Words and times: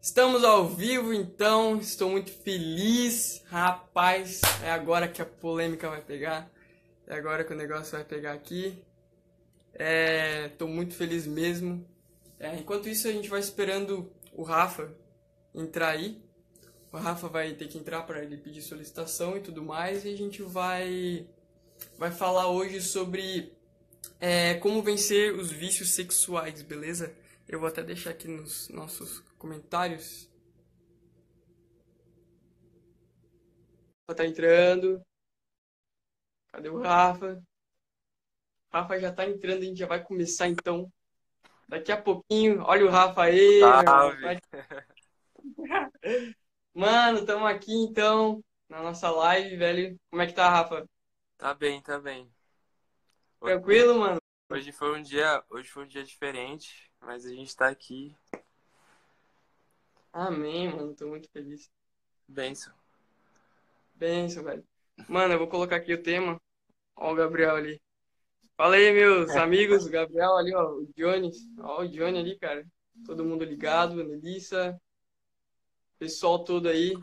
Estamos 0.00 0.42
ao 0.42 0.66
vivo, 0.66 1.14
então 1.14 1.78
estou 1.78 2.10
muito 2.10 2.32
feliz, 2.32 3.42
rapaz. 3.46 4.40
É 4.64 4.70
agora 4.72 5.06
que 5.06 5.22
a 5.22 5.24
polêmica 5.26 5.88
vai 5.88 6.02
pegar, 6.02 6.50
é 7.06 7.14
agora 7.14 7.44
que 7.44 7.52
o 7.52 7.56
negócio 7.56 7.92
vai 7.92 8.04
pegar 8.04 8.32
aqui. 8.32 8.84
Estou 9.72 10.68
é, 10.68 10.70
muito 10.70 10.94
feliz 10.94 11.26
mesmo. 11.26 11.88
É, 12.40 12.56
enquanto 12.56 12.88
isso, 12.88 13.06
a 13.06 13.12
gente 13.12 13.28
vai 13.28 13.38
esperando 13.38 14.12
o 14.32 14.42
Rafa 14.42 14.92
entrar 15.54 15.90
aí. 15.90 16.20
O 16.92 16.98
Rafa 16.98 17.26
vai 17.26 17.54
ter 17.54 17.68
que 17.68 17.78
entrar 17.78 18.02
para 18.02 18.22
ele 18.22 18.36
pedir 18.36 18.60
solicitação 18.60 19.34
e 19.36 19.40
tudo 19.40 19.62
mais, 19.62 20.04
e 20.04 20.12
a 20.12 20.16
gente 20.16 20.42
vai 20.42 21.26
vai 21.96 22.10
falar 22.10 22.48
hoje 22.48 22.82
sobre 22.82 23.50
é, 24.20 24.54
como 24.54 24.82
vencer 24.82 25.34
os 25.34 25.50
vícios 25.50 25.94
sexuais, 25.94 26.60
beleza? 26.60 27.16
Eu 27.48 27.58
vou 27.58 27.68
até 27.68 27.82
deixar 27.82 28.10
aqui 28.10 28.28
nos 28.28 28.68
nossos 28.68 29.20
comentários. 29.38 30.30
Rafa 34.06 34.14
tá 34.14 34.26
entrando. 34.26 35.02
Cadê 36.52 36.68
o 36.68 36.78
Rafa? 36.78 37.42
O 38.70 38.76
Rafa 38.76 39.00
já 39.00 39.10
tá 39.12 39.26
entrando, 39.26 39.62
a 39.62 39.64
gente 39.64 39.78
já 39.78 39.86
vai 39.86 40.02
começar 40.04 40.46
então. 40.46 40.92
Daqui 41.66 41.90
a 41.90 41.96
pouquinho, 42.00 42.62
olha 42.62 42.84
o 42.84 42.90
Rafa 42.90 43.22
aí. 43.22 43.60
Mano, 46.74 47.18
estamos 47.18 47.46
aqui 47.50 47.70
então, 47.70 48.42
na 48.66 48.82
nossa 48.82 49.10
live, 49.10 49.56
velho. 49.56 50.00
Como 50.08 50.22
é 50.22 50.26
que 50.26 50.32
tá, 50.32 50.48
Rafa? 50.48 50.88
Tá 51.36 51.52
bem, 51.52 51.82
tá 51.82 52.00
bem. 52.00 52.32
Tranquilo, 53.40 53.98
mano? 53.98 54.18
Hoje 54.50 54.72
foi 54.72 54.98
um 54.98 55.02
dia, 55.02 55.44
hoje 55.50 55.68
foi 55.68 55.84
um 55.84 55.86
dia 55.86 56.02
diferente. 56.02 56.90
Mas 56.98 57.26
a 57.26 57.28
gente 57.28 57.54
tá 57.54 57.68
aqui. 57.68 58.16
Amém, 60.10 60.72
mano. 60.72 60.94
Tô 60.94 61.08
muito 61.08 61.28
feliz. 61.30 61.70
Benção. 62.26 62.72
Benção, 63.94 64.42
velho. 64.42 64.64
Mano, 65.06 65.34
eu 65.34 65.38
vou 65.38 65.48
colocar 65.48 65.76
aqui 65.76 65.92
o 65.92 66.02
tema. 66.02 66.40
Ó 66.96 67.12
o 67.12 67.14
Gabriel 67.14 67.56
ali. 67.56 67.82
Fala 68.56 68.76
aí, 68.76 68.92
meus 68.92 69.30
amigos. 69.36 69.84
O 69.84 69.90
Gabriel 69.90 70.36
ali, 70.36 70.54
ó. 70.54 70.70
O 70.70 70.86
Johnny. 70.96 71.30
Ó 71.60 71.82
o 71.82 71.88
Johnny 71.88 72.18
ali, 72.18 72.38
cara. 72.38 72.66
Todo 73.04 73.24
mundo 73.26 73.44
ligado. 73.44 73.94
Melissa. 73.94 74.80
Pessoal 76.02 76.42
todo 76.42 76.68
aí. 76.68 76.94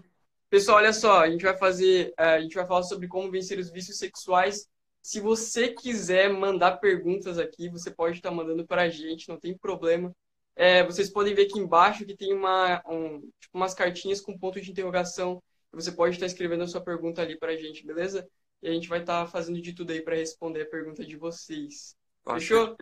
Pessoal, 0.50 0.78
olha 0.78 0.92
só. 0.92 1.22
A 1.22 1.30
gente 1.30 1.44
vai 1.44 1.58
fazer... 1.58 2.14
É, 2.18 2.24
a 2.24 2.42
gente 2.42 2.56
vai 2.56 2.66
falar 2.66 2.84
sobre 2.84 3.08
como 3.08 3.32
vencer 3.32 3.58
os 3.58 3.70
vícios 3.70 3.98
sexuais 3.98 4.68
se 5.02 5.20
você 5.20 5.70
quiser 5.70 6.32
mandar 6.32 6.78
perguntas 6.78 7.38
aqui, 7.38 7.70
você 7.70 7.90
pode 7.90 8.18
estar 8.18 8.32
mandando 8.32 8.66
para 8.66 8.84
a 8.84 8.90
gente, 8.90 9.30
não 9.30 9.40
tem 9.40 9.58
problema. 9.58 10.14
É, 10.56 10.84
vocês 10.84 11.10
podem 11.10 11.34
ver 11.34 11.44
aqui 11.44 11.58
embaixo 11.58 12.06
que 12.06 12.16
tem 12.16 12.34
uma, 12.34 12.82
um, 12.88 13.20
tipo, 13.40 13.58
umas 13.58 13.74
cartinhas 13.74 14.20
com 14.20 14.38
ponto 14.38 14.60
de 14.60 14.70
interrogação. 14.70 15.42
Você 15.72 15.92
pode 15.92 16.16
estar 16.16 16.26
escrevendo 16.26 16.64
a 16.64 16.68
sua 16.68 16.82
pergunta 16.82 17.22
ali 17.22 17.38
para 17.38 17.54
a 17.54 17.58
gente, 17.58 17.86
beleza? 17.86 18.28
E 18.62 18.68
a 18.68 18.72
gente 18.72 18.90
vai 18.90 19.00
estar 19.00 19.26
fazendo 19.28 19.62
de 19.62 19.74
tudo 19.74 19.92
aí 19.92 20.02
para 20.02 20.16
responder 20.16 20.64
a 20.64 20.70
pergunta 20.70 21.06
de 21.06 21.16
vocês. 21.16 21.96
Fechou? 22.34 22.76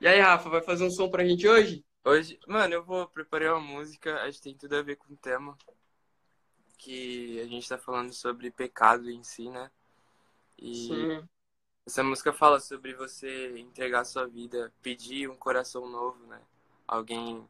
E 0.00 0.06
aí, 0.06 0.20
Rafa, 0.20 0.50
vai 0.50 0.60
fazer 0.60 0.84
um 0.84 0.90
som 0.90 1.08
para 1.08 1.22
a 1.22 1.26
gente 1.26 1.48
hoje? 1.48 1.82
Hoje, 2.06 2.38
mano, 2.46 2.74
eu 2.74 2.84
vou 2.84 3.08
preparar 3.08 3.54
uma 3.54 3.60
música, 3.60 4.22
acho 4.24 4.36
que 4.36 4.44
tem 4.44 4.54
tudo 4.54 4.76
a 4.76 4.82
ver 4.82 4.96
com 4.96 5.14
o 5.14 5.16
tema. 5.16 5.56
Que 6.76 7.40
a 7.40 7.44
gente 7.44 7.62
está 7.62 7.78
falando 7.78 8.12
sobre 8.12 8.50
pecado 8.50 9.10
em 9.10 9.22
si, 9.24 9.48
né? 9.48 9.70
E 10.58 10.74
Sim. 10.74 11.28
essa 11.86 12.04
música 12.04 12.30
fala 12.30 12.60
sobre 12.60 12.92
você 12.92 13.58
entregar 13.58 14.00
a 14.00 14.04
sua 14.04 14.26
vida, 14.26 14.70
pedir 14.82 15.30
um 15.30 15.36
coração 15.36 15.88
novo, 15.88 16.26
né? 16.26 16.42
Alguém. 16.86 17.48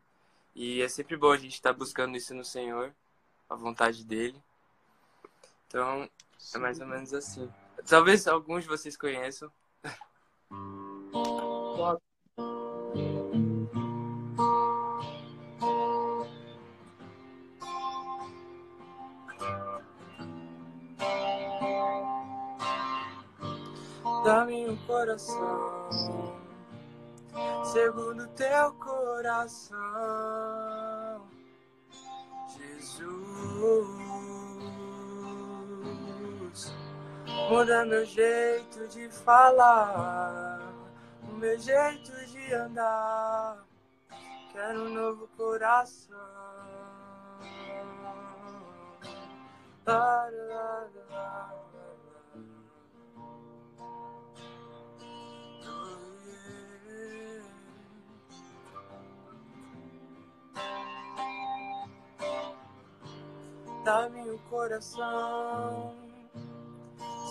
E 0.54 0.80
é 0.80 0.88
sempre 0.88 1.16
bom 1.16 1.32
a 1.32 1.36
gente 1.36 1.54
estar 1.54 1.72
tá 1.72 1.78
buscando 1.78 2.16
isso 2.16 2.32
no 2.32 2.44
Senhor, 2.44 2.94
a 3.50 3.56
vontade 3.56 4.04
dele. 4.04 4.40
Então, 5.66 6.08
Sim. 6.38 6.58
é 6.58 6.60
mais 6.60 6.78
ou 6.78 6.86
menos 6.86 7.12
assim. 7.12 7.52
Talvez 7.88 8.28
alguns 8.28 8.62
de 8.62 8.68
vocês 8.68 8.96
conheçam. 8.96 9.50
Dá-me 24.24 24.70
um 24.70 24.76
coração 24.86 26.14
segundo 27.74 28.28
teu 28.28 28.72
coração, 28.74 29.76
Jesus. 32.56 33.04
Muda 37.50 37.84
meu 37.84 38.04
jeito 38.06 38.86
de 38.88 39.08
falar, 39.10 40.60
o 41.24 41.32
meu 41.34 41.58
jeito 41.58 42.12
de 42.26 42.54
andar. 42.54 43.66
Quero 44.52 44.84
um 44.84 44.94
novo 44.94 45.26
coração. 45.36 46.16
Lá, 49.84 50.28
lá, 50.30 50.88
lá, 51.10 51.52
Dá-me 63.84 64.30
o 64.30 64.38
coração, 64.48 65.94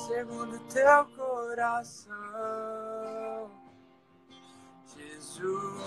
segundo 0.06 0.60
teu 0.72 1.06
coração, 1.18 2.14
Jesus. 4.96 5.84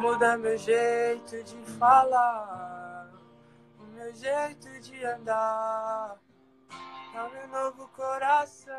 Muda 0.00 0.36
meu 0.36 0.56
jeito 0.56 1.42
de 1.42 1.56
falar, 1.76 3.10
o 3.80 3.84
meu 3.86 4.14
jeito 4.14 4.80
de 4.80 5.04
andar. 5.04 6.16
Dá-me 7.14 7.38
um 7.44 7.46
novo 7.46 7.86
coração, 7.90 8.74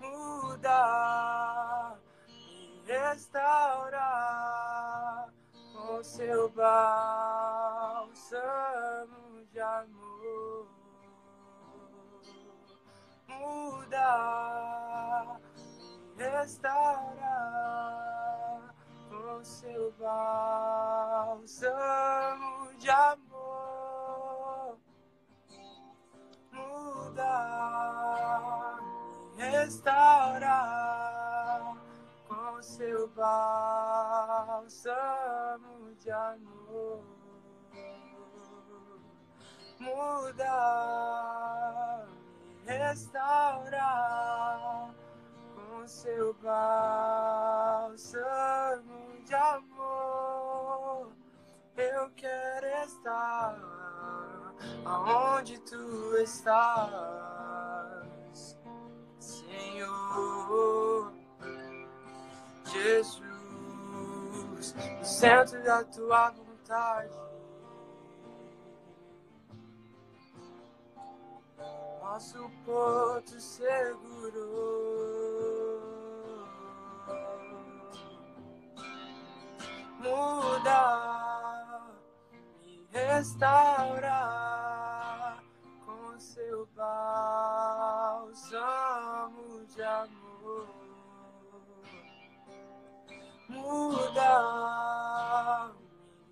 muda 0.00 1.98
restaurar 2.86 3.92
com 5.72 6.04
seu 6.04 6.48
bálsamo 6.50 8.14
de 9.50 9.58
amor. 9.58 10.68
Muda 13.26 14.06
e 16.16 16.22
restaurar 16.22 17.42
com 19.10 19.42
seu 19.42 19.90
bálsamo 19.98 21.42
de 22.78 22.88
amor. 22.88 23.31
Restaurar 29.50 31.02
seu 32.62 33.08
bálsamo 33.08 34.62
de 35.98 36.12
amor 36.12 37.02
muda 39.82 42.06
e 42.64 42.72
restaura 42.72 43.82
com 45.54 45.86
seu 45.88 46.32
bálsamo 46.34 47.98
de 49.24 49.34
amor. 49.34 51.10
Eu 51.76 52.08
quero 52.14 52.66
estar 52.84 53.58
aonde 54.84 55.58
tu 55.60 56.16
estás, 56.18 56.92
Senhor. 59.22 61.12
Jesus, 62.66 63.22
no 64.98 65.04
centro 65.04 65.62
da 65.62 65.84
tua 65.84 66.30
vontade. 66.30 67.12
Nosso 72.00 72.50
porto 72.64 73.40
seguro. 73.40 74.72
Muda 80.00 80.82
restaurar 82.90 84.61
seu 86.62 86.68
bálsamo 86.76 88.46
de 89.66 89.82
amor. 89.82 90.68
Muda, 93.48 94.30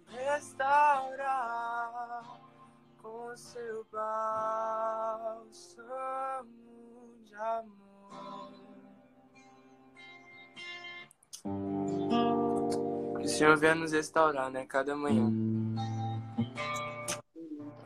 me 0.09 0.17
restaurar 0.17 1.21
com 3.03 3.37
seu 3.37 3.85
bálsamo 3.91 5.51
de 7.25 7.35
amor. 7.35 7.81
O 13.21 13.29
Senhor 13.29 13.57
venha 13.57 13.75
nos 13.75 13.91
restaurar, 13.93 14.49
né? 14.51 14.65
Cada 14.67 14.95
manhã. 14.95 15.29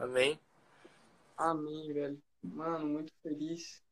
Amém? 0.01 0.39
Amém, 1.37 1.93
velho. 1.93 2.34
Mano, 2.45 2.87
muito 2.87 3.13
feliz. 3.23 3.83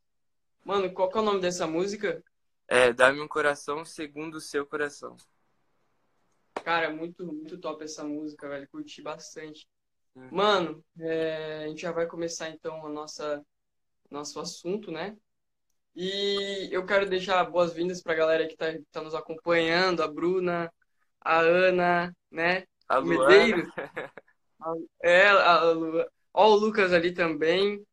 Mano, 0.65 0.93
qual 0.93 1.11
que 1.11 1.17
é 1.17 1.21
o 1.21 1.25
nome 1.25 1.41
dessa 1.41 1.67
música? 1.67 2.23
É, 2.69 2.93
dá-me 2.93 3.21
um 3.21 3.29
coração 3.29 3.85
segundo 3.85 4.37
o 4.37 4.41
seu 4.41 4.67
coração. 4.67 5.17
Cara, 6.63 6.91
muito, 6.91 7.27
muito 7.27 7.59
top 7.59 7.83
essa 7.83 8.05
música, 8.05 8.49
velho. 8.49 8.69
Curti 8.69 9.03
bastante. 9.03 9.67
Uhum. 10.15 10.29
Mano, 10.31 10.85
é, 11.01 11.65
a 11.65 11.69
gente 11.69 11.83
já 11.83 11.91
vai 11.91 12.07
começar 12.07 12.51
então 12.51 12.87
a 12.87 12.89
nossa 12.89 13.45
nosso 14.11 14.39
assunto, 14.39 14.93
né? 14.93 15.17
E 15.95 16.69
eu 16.71 16.85
quero 16.85 17.09
deixar 17.09 17.43
boas-vindas 17.45 18.03
para 18.03 18.13
a 18.13 18.17
galera 18.17 18.47
que 18.47 18.53
está 18.53 18.67
tá 18.91 19.03
nos 19.03 19.15
acompanhando, 19.15 20.03
a 20.03 20.09
Bruna, 20.09 20.73
a 21.21 21.41
Ana, 21.41 22.15
né? 22.31 22.65
A 22.89 22.99
o 22.99 23.05
Medeiros. 23.05 23.69
É, 25.03 25.27
a 25.27 25.73
Lu... 25.73 26.07
Ó, 26.33 26.53
o 26.53 26.55
Lucas 26.55 26.93
ali 26.93 27.13
também. 27.13 27.85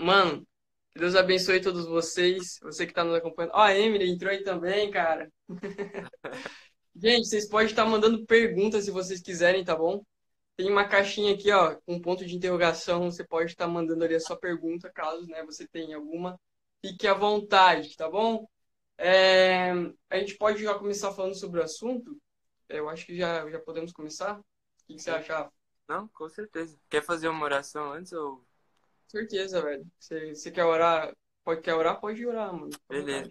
Mano, 0.00 0.46
Deus 0.94 1.14
abençoe 1.14 1.60
todos 1.60 1.86
vocês. 1.86 2.58
Você 2.62 2.84
que 2.84 2.92
está 2.92 3.04
nos 3.04 3.14
acompanhando. 3.14 3.52
Ó, 3.54 3.60
a 3.60 3.76
Emily 3.76 4.10
entrou 4.10 4.30
aí 4.30 4.42
também, 4.42 4.90
cara. 4.90 5.30
Gente, 6.94 7.28
vocês 7.28 7.48
podem 7.48 7.68
estar 7.68 7.86
mandando 7.86 8.24
perguntas 8.26 8.84
se 8.84 8.90
vocês 8.90 9.20
quiserem, 9.20 9.64
tá 9.64 9.74
bom? 9.74 10.04
Tem 10.56 10.70
uma 10.70 10.86
caixinha 10.86 11.34
aqui, 11.34 11.50
ó, 11.50 11.76
com 11.86 11.94
um 11.94 12.00
ponto 12.00 12.24
de 12.26 12.36
interrogação. 12.36 13.10
Você 13.10 13.24
pode 13.24 13.50
estar 13.52 13.66
mandando 13.66 14.04
ali 14.04 14.14
a 14.14 14.20
sua 14.20 14.38
pergunta, 14.38 14.90
caso 14.92 15.26
né, 15.26 15.42
você 15.44 15.66
tenha 15.66 15.96
alguma. 15.96 16.38
Fique 16.84 17.06
à 17.06 17.14
vontade, 17.14 17.96
tá 17.96 18.10
bom? 18.10 18.46
É, 18.98 19.72
a 20.10 20.18
gente 20.18 20.36
pode 20.36 20.62
já 20.62 20.74
começar 20.78 21.12
falando 21.12 21.34
sobre 21.34 21.60
o 21.60 21.64
assunto. 21.64 22.20
Eu 22.68 22.88
acho 22.88 23.06
que 23.06 23.16
já, 23.16 23.48
já 23.50 23.58
podemos 23.58 23.92
começar. 23.92 24.38
O 24.38 24.44
que, 24.86 24.94
que 24.94 25.02
você 25.02 25.10
acha? 25.10 25.50
Não, 25.88 26.08
com 26.08 26.28
certeza. 26.28 26.78
Quer 26.90 27.02
fazer 27.02 27.28
uma 27.28 27.44
oração 27.44 27.92
antes 27.92 28.12
ou. 28.12 28.44
Certeza, 29.12 29.60
velho. 29.60 29.86
Você, 30.00 30.34
você 30.34 30.50
quer 30.50 30.64
orar? 30.64 31.14
Pode 31.44 31.60
quer 31.60 31.74
orar? 31.74 32.00
Pode 32.00 32.26
orar, 32.26 32.50
mano. 32.50 32.70
Beleza. 32.88 33.30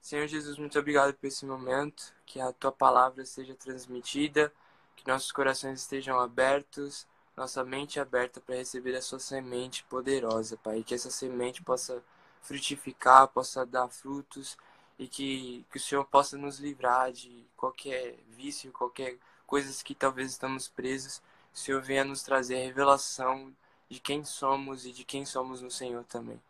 Senhor 0.00 0.26
Jesus, 0.26 0.56
muito 0.56 0.78
obrigado 0.78 1.12
por 1.12 1.26
esse 1.26 1.44
momento. 1.44 2.14
Que 2.24 2.40
a 2.40 2.50
tua 2.50 2.72
palavra 2.72 3.22
seja 3.26 3.54
transmitida, 3.54 4.50
que 4.96 5.06
nossos 5.06 5.30
corações 5.30 5.80
estejam 5.80 6.18
abertos, 6.18 7.06
nossa 7.36 7.62
mente 7.62 8.00
aberta 8.00 8.40
para 8.40 8.54
receber 8.54 8.96
a 8.96 9.02
sua 9.02 9.18
semente 9.18 9.84
poderosa, 9.84 10.56
Pai. 10.56 10.82
Que 10.82 10.94
essa 10.94 11.10
semente 11.10 11.62
possa 11.62 12.02
frutificar, 12.40 13.28
possa 13.28 13.66
dar 13.66 13.88
frutos 13.90 14.56
e 14.98 15.06
que, 15.06 15.62
que 15.70 15.76
o 15.76 15.80
Senhor 15.80 16.06
possa 16.06 16.38
nos 16.38 16.58
livrar 16.58 17.12
de 17.12 17.46
qualquer 17.54 18.16
vício, 18.30 18.72
qualquer 18.72 19.18
coisas 19.46 19.82
que 19.82 19.94
talvez 19.94 20.30
estamos 20.30 20.68
presos. 20.68 21.20
O 21.52 21.58
Senhor 21.58 21.82
venha 21.82 22.02
nos 22.02 22.22
trazer 22.22 22.56
revelação 22.64 23.54
de 23.88 24.00
quem 24.00 24.24
somos 24.24 24.84
e 24.84 24.92
de 24.92 25.04
quem 25.04 25.24
somos 25.24 25.60
no 25.60 25.70
Senhor 25.70 26.04
também. 26.04 26.40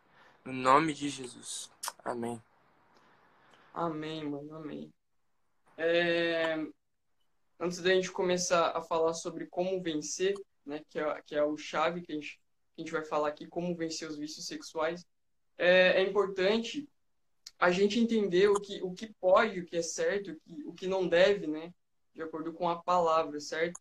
No 0.43 0.53
nome 0.53 0.93
de 0.93 1.09
Jesus. 1.09 1.69
Amém. 2.03 2.41
Amém, 3.73 4.23
mano. 4.23 4.55
Amém. 4.55 4.93
É... 5.77 6.55
Antes 7.59 7.81
da 7.81 7.93
gente 7.93 8.11
começar 8.11 8.75
a 8.75 8.81
falar 8.81 9.13
sobre 9.13 9.47
como 9.47 9.81
vencer, 9.81 10.35
né, 10.65 10.81
que 10.89 10.99
é, 10.99 11.21
que 11.23 11.35
é 11.35 11.43
o 11.43 11.57
chave 11.57 12.01
que 12.01 12.11
a, 12.11 12.15
gente, 12.15 12.39
que 12.75 12.81
a 12.81 12.83
gente 12.83 12.91
vai 12.91 13.03
falar 13.03 13.29
aqui, 13.29 13.47
como 13.47 13.75
vencer 13.75 14.07
os 14.07 14.17
vícios 14.17 14.45
sexuais, 14.45 15.05
é, 15.57 16.01
é 16.01 16.01
importante 16.03 16.87
a 17.59 17.71
gente 17.71 17.99
entender 17.99 18.47
o 18.47 18.59
que, 18.59 18.81
o 18.83 18.93
que 18.93 19.11
pode, 19.19 19.59
o 19.59 19.65
que 19.65 19.77
é 19.77 19.81
certo, 19.81 20.31
o 20.31 20.35
que, 20.35 20.63
o 20.67 20.73
que 20.73 20.87
não 20.87 21.07
deve, 21.07 21.47
né? 21.47 21.73
De 22.13 22.21
acordo 22.21 22.53
com 22.53 22.69
a 22.69 22.81
palavra, 22.81 23.39
certo? 23.39 23.79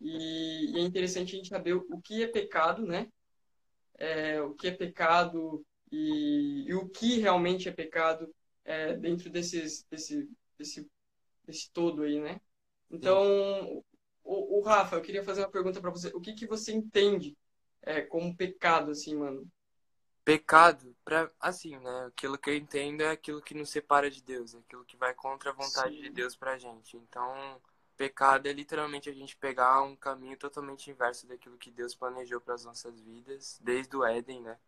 E, 0.00 0.72
e 0.72 0.78
é 0.78 0.80
interessante 0.80 1.34
a 1.34 1.36
gente 1.36 1.48
saber 1.48 1.74
o 1.74 2.00
que 2.00 2.22
é 2.22 2.26
pecado, 2.26 2.84
né? 2.84 3.08
É, 3.98 4.40
o 4.42 4.54
que 4.54 4.68
é 4.68 4.70
pecado 4.70 5.64
e, 5.90 6.64
e, 6.68 6.74
o 6.74 6.88
que 6.88 7.18
realmente 7.18 7.68
é 7.68 7.72
pecado 7.72 8.32
é, 8.64 8.94
dentro 8.94 9.30
desses, 9.30 9.84
desse, 9.90 10.28
desse, 10.58 10.90
desse 11.46 11.70
todo 11.70 12.02
aí, 12.02 12.20
né? 12.20 12.40
Então, 12.90 13.82
o, 14.22 14.58
o 14.58 14.62
Rafa, 14.62 14.96
eu 14.96 15.02
queria 15.02 15.22
fazer 15.22 15.40
uma 15.40 15.50
pergunta 15.50 15.80
para 15.80 15.90
você. 15.90 16.08
O 16.08 16.20
que, 16.20 16.34
que 16.34 16.46
você 16.46 16.72
entende 16.72 17.36
é, 17.82 18.02
como 18.02 18.36
pecado, 18.36 18.90
assim, 18.90 19.16
mano? 19.16 19.48
Pecado, 20.24 20.94
pra, 21.04 21.30
assim, 21.40 21.78
né? 21.78 22.06
Aquilo 22.06 22.36
que 22.36 22.50
eu 22.50 22.56
entendo 22.56 23.02
é 23.02 23.10
aquilo 23.10 23.40
que 23.40 23.54
nos 23.54 23.70
separa 23.70 24.10
de 24.10 24.22
Deus, 24.22 24.54
é 24.54 24.58
aquilo 24.58 24.84
que 24.84 24.96
vai 24.96 25.14
contra 25.14 25.50
a 25.50 25.54
vontade 25.54 25.94
Sim. 25.94 26.02
de 26.02 26.10
Deus 26.10 26.34
pra 26.34 26.58
gente. 26.58 26.96
Então, 26.96 27.62
pecado 27.96 28.46
é 28.46 28.52
literalmente 28.52 29.08
a 29.08 29.12
gente 29.12 29.36
pegar 29.36 29.82
um 29.82 29.96
caminho 29.96 30.36
totalmente 30.36 30.90
inverso 30.90 31.26
daquilo 31.26 31.56
que 31.56 31.70
Deus 31.70 31.94
planejou 31.94 32.40
para 32.40 32.54
as 32.54 32.64
nossas 32.64 33.00
vidas, 33.00 33.58
desde 33.62 33.96
o 33.96 34.04
Éden, 34.04 34.42
né? 34.42 34.58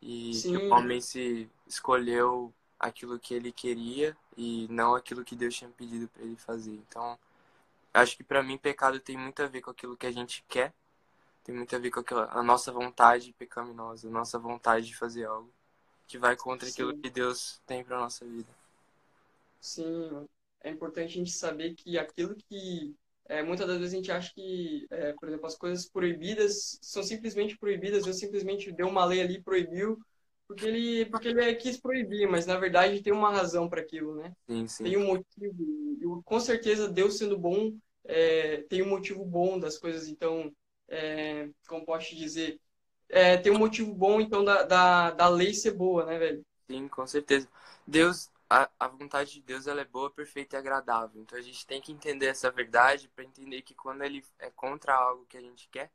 E 0.00 0.32
Sim. 0.34 0.52
que 0.52 0.58
o 0.58 0.74
homem 0.74 1.00
se 1.00 1.50
escolheu 1.66 2.52
aquilo 2.78 3.18
que 3.18 3.34
ele 3.34 3.52
queria 3.52 4.16
e 4.36 4.66
não 4.70 4.94
aquilo 4.94 5.24
que 5.24 5.36
Deus 5.36 5.54
tinha 5.54 5.70
pedido 5.70 6.08
para 6.08 6.22
ele 6.22 6.36
fazer. 6.36 6.72
Então, 6.72 7.18
acho 7.92 8.16
que 8.16 8.24
para 8.24 8.42
mim 8.42 8.56
pecado 8.56 9.00
tem 9.00 9.16
muito 9.16 9.42
a 9.42 9.46
ver 9.46 9.60
com 9.60 9.70
aquilo 9.70 9.96
que 9.96 10.06
a 10.06 10.12
gente 10.12 10.44
quer 10.48 10.72
tem 11.48 11.56
muito 11.56 11.74
a 11.74 11.78
ver 11.78 11.90
com 11.90 12.00
aquela, 12.00 12.30
a 12.30 12.42
nossa 12.42 12.70
vontade 12.70 13.32
pecaminosa, 13.32 14.06
a 14.06 14.10
nossa 14.10 14.38
vontade 14.38 14.86
de 14.86 14.94
fazer 14.94 15.24
algo 15.24 15.50
que 16.06 16.18
vai 16.18 16.36
contra 16.36 16.66
Sim. 16.66 16.72
aquilo 16.72 16.98
que 16.98 17.08
Deus 17.08 17.58
tem 17.66 17.82
para 17.82 17.98
nossa 17.98 18.22
vida. 18.26 18.52
Sim, 19.58 20.28
é 20.62 20.70
importante 20.70 21.12
a 21.12 21.16
gente 21.18 21.32
saber 21.32 21.74
que 21.74 21.98
aquilo 21.98 22.36
que 22.36 22.94
é, 23.26 23.42
muitas 23.42 23.66
das 23.66 23.78
vezes 23.78 23.92
a 23.92 23.96
gente 23.96 24.10
acha 24.10 24.32
que, 24.34 24.86
é, 24.90 25.12
por 25.12 25.28
exemplo, 25.28 25.46
as 25.46 25.56
coisas 25.56 25.88
proibidas 25.88 26.78
são 26.80 27.02
simplesmente 27.02 27.58
proibidas, 27.58 28.04
Deus 28.04 28.18
simplesmente 28.18 28.72
deu 28.72 28.88
uma 28.88 29.04
lei 29.04 29.20
ali 29.20 29.42
proibiu 29.42 29.98
porque 30.46 30.64
ele 30.64 31.04
porque 31.06 31.28
ele 31.28 31.54
quis 31.56 31.78
proibir, 31.78 32.26
mas 32.26 32.46
na 32.46 32.56
verdade 32.58 33.02
tem 33.02 33.12
uma 33.12 33.30
razão 33.30 33.68
para 33.68 33.82
aquilo, 33.82 34.14
né? 34.16 34.32
Sim, 34.48 34.66
sim. 34.66 34.84
Tem 34.84 34.96
um 34.96 35.06
motivo. 35.06 35.54
E, 36.00 36.22
com 36.24 36.40
certeza 36.40 36.88
Deus 36.88 37.18
sendo 37.18 37.36
bom 37.36 37.76
é, 38.04 38.62
tem 38.62 38.82
um 38.82 38.88
motivo 38.88 39.24
bom 39.26 39.60
das 39.60 39.76
coisas. 39.76 40.08
Então 40.08 40.50
é, 40.88 41.50
como 41.68 41.84
posso 41.84 42.08
te 42.08 42.16
dizer, 42.16 42.58
é, 43.10 43.36
tem 43.36 43.52
um 43.52 43.58
motivo 43.58 43.94
bom, 43.94 44.20
então, 44.20 44.44
da, 44.44 44.62
da, 44.62 45.10
da 45.10 45.28
lei 45.28 45.52
ser 45.54 45.72
boa, 45.72 46.04
né, 46.04 46.18
velho? 46.18 46.42
Sim, 46.70 46.88
com 46.88 47.06
certeza. 47.06 47.48
Deus, 47.86 48.30
a, 48.50 48.70
a 48.78 48.88
vontade 48.88 49.32
de 49.32 49.42
Deus, 49.42 49.66
ela 49.66 49.80
é 49.80 49.84
boa, 49.84 50.10
perfeita 50.10 50.56
e 50.56 50.58
agradável. 50.58 51.20
Então, 51.20 51.38
a 51.38 51.42
gente 51.42 51.66
tem 51.66 51.80
que 51.80 51.92
entender 51.92 52.26
essa 52.26 52.50
verdade 52.50 53.08
para 53.08 53.24
entender 53.24 53.62
que 53.62 53.74
quando 53.74 54.02
ele 54.02 54.24
é 54.38 54.50
contra 54.50 54.94
algo 54.94 55.26
que 55.26 55.36
a 55.36 55.40
gente 55.40 55.68
quer, 55.68 55.90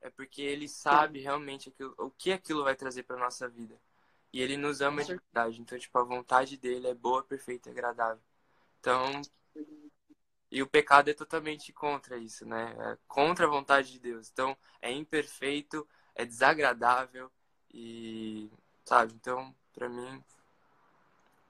é 0.00 0.10
porque 0.10 0.42
ele 0.42 0.68
sabe 0.68 1.20
realmente 1.20 1.70
aquilo, 1.70 1.94
o 1.96 2.10
que 2.10 2.30
aquilo 2.32 2.62
vai 2.62 2.76
trazer 2.76 3.04
para 3.04 3.16
nossa 3.16 3.48
vida. 3.48 3.80
E 4.32 4.40
ele 4.42 4.56
nos 4.56 4.80
ama 4.80 5.02
de 5.02 5.14
verdade. 5.14 5.60
Então, 5.60 5.78
tipo, 5.78 5.98
a 5.98 6.02
vontade 6.04 6.56
dele 6.58 6.88
é 6.88 6.94
boa, 6.94 7.22
perfeita 7.22 7.70
e 7.70 7.72
agradável. 7.72 8.22
Então, 8.80 9.22
e 10.50 10.62
o 10.62 10.66
pecado 10.66 11.08
é 11.08 11.14
totalmente 11.14 11.72
contra 11.72 12.18
isso, 12.18 12.44
né? 12.46 12.76
É 12.78 12.98
contra 13.08 13.46
a 13.46 13.48
vontade 13.48 13.92
de 13.92 13.98
Deus. 13.98 14.30
Então, 14.30 14.56
é 14.82 14.92
imperfeito, 14.92 15.88
é 16.14 16.24
desagradável 16.26 17.30
e, 17.72 18.50
sabe? 18.84 19.14
Então, 19.14 19.54
para 19.72 19.88
mim. 19.88 20.22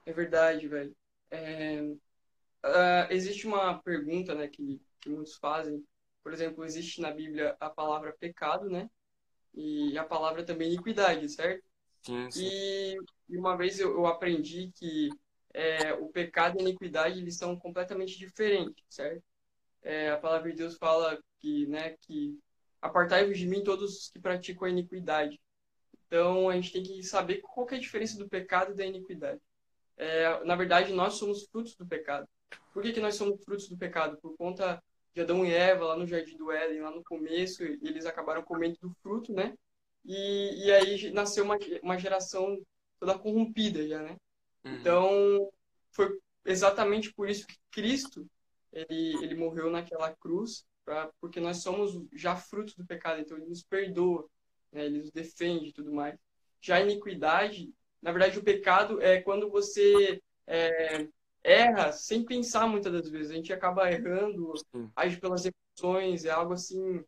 É 0.07 0.13
verdade, 0.13 0.69
velho. 0.69 0.95
É... 1.31 1.83
Uh, 1.83 3.07
existe 3.11 3.47
uma 3.47 3.79
pergunta, 3.83 4.35
né, 4.35 4.49
que, 4.49 4.81
que 5.01 5.11
muitos 5.11 5.37
fazem. 5.37 5.85
Por 6.23 6.33
exemplo, 6.33 6.65
existe 6.65 7.01
na 7.01 7.11
Bíblia 7.11 7.57
a 7.61 7.69
palavra 7.69 8.17
pecado, 8.19 8.71
né? 8.71 8.89
E 9.53 9.97
a 9.99 10.05
palavra 10.05 10.45
também 10.45 10.73
iniquidade, 10.73 11.29
certo? 11.29 11.63
Sim, 12.03 12.31
sim. 12.31 12.47
E, 12.47 12.97
e 13.29 13.37
uma 13.37 13.57
vez 13.57 13.79
eu, 13.79 13.93
eu 13.93 14.07
aprendi 14.07 14.73
que 14.75 15.11
é, 15.53 15.93
o 15.95 16.09
pecado 16.09 16.57
e 16.57 16.61
a 16.61 16.63
iniquidade 16.63 17.21
eles 17.21 17.37
são 17.37 17.57
completamente 17.59 18.19
diferentes, 18.19 18.83
certo? 18.89 19.23
É, 19.83 20.11
a 20.11 20.19
palavra 20.19 20.51
de 20.51 20.57
Deus 20.57 20.77
fala 20.77 21.19
que, 21.39 21.67
né, 21.67 21.97
que 22.01 22.39
apartai-vos 22.81 23.39
de 23.39 23.47
mim 23.47 23.63
todos 23.63 23.99
os 23.99 24.09
que 24.09 24.19
praticam 24.19 24.67
a 24.67 24.71
iniquidade. 24.71 25.39
Então 26.07 26.49
a 26.49 26.55
gente 26.55 26.73
tem 26.73 26.83
que 26.83 27.03
saber 27.03 27.41
qual 27.43 27.67
que 27.67 27.75
é 27.75 27.79
a 27.79 27.81
diferença 27.81 28.19
do 28.19 28.29
pecado 28.29 28.73
e 28.73 28.77
da 28.77 28.87
iniquidade. 28.87 29.41
É, 29.97 30.45
na 30.45 30.57
verdade, 30.57 30.93
nós 30.93 31.15
somos 31.15 31.45
frutos 31.47 31.75
do 31.77 31.87
pecado. 31.87 32.29
Por 32.73 32.83
que, 32.83 32.93
que 32.93 33.01
nós 33.01 33.15
somos 33.15 33.43
frutos 33.45 33.69
do 33.69 33.77
pecado? 33.77 34.19
Por 34.19 34.37
conta 34.37 34.83
de 35.15 35.21
Adão 35.21 35.47
e 35.47 35.53
Eva 35.53 35.87
lá 35.87 35.97
no 35.97 36.07
Jardim 36.07 36.37
do 36.37 36.51
Éden, 36.51 36.81
lá 36.81 36.91
no 36.91 37.05
começo, 37.05 37.63
eles 37.63 38.05
acabaram 38.05 38.43
comendo 38.43 38.77
do 38.81 38.91
fruto, 39.03 39.33
né? 39.33 39.55
E, 40.05 40.67
e 40.67 40.73
aí 40.73 41.11
nasceu 41.13 41.45
uma, 41.45 41.57
uma 41.83 41.99
geração 41.99 42.61
toda 42.99 43.19
corrompida 43.19 43.87
já, 43.87 44.03
né? 44.03 44.17
Uhum. 44.65 44.75
Então, 44.75 45.53
foi 45.93 46.19
exatamente 46.45 47.13
por 47.13 47.29
isso 47.29 47.47
que 47.47 47.57
Cristo, 47.71 48.27
ele, 48.73 49.15
ele 49.23 49.35
morreu 49.35 49.71
naquela 49.71 50.13
cruz, 50.15 50.67
pra, 50.85 51.11
porque 51.21 51.41
nós 51.41 51.59
somos 51.63 51.97
já 52.13 52.35
frutos 52.35 52.75
do 52.75 52.85
pecado, 52.85 53.21
então 53.21 53.37
ele 53.37 53.47
nos 53.47 53.63
perdoa, 53.63 54.29
né? 54.73 54.85
ele 54.85 54.99
nos 54.99 55.11
defende 55.11 55.69
e 55.69 55.73
tudo 55.73 55.93
mais. 55.93 56.19
Já 56.61 56.77
a 56.77 56.81
iniquidade, 56.81 57.73
na 58.05 58.13
verdade, 58.13 58.39
o 58.39 58.45
pecado 58.45 59.01
é 59.01 59.19
quando 59.23 59.49
você 59.49 60.23
é, 60.47 61.09
erra 61.43 61.91
sem 61.91 62.23
pensar 62.23 62.67
muitas 62.67 62.93
das 62.93 63.09
vezes. 63.09 63.31
A 63.31 63.35
gente 63.35 63.51
acaba 63.51 63.91
errando, 63.91 64.53
age 64.95 65.19
pelas 65.19 65.43
emoções, 65.47 66.27
é 66.27 66.31
algo 66.31 66.53
assim, 66.53 67.03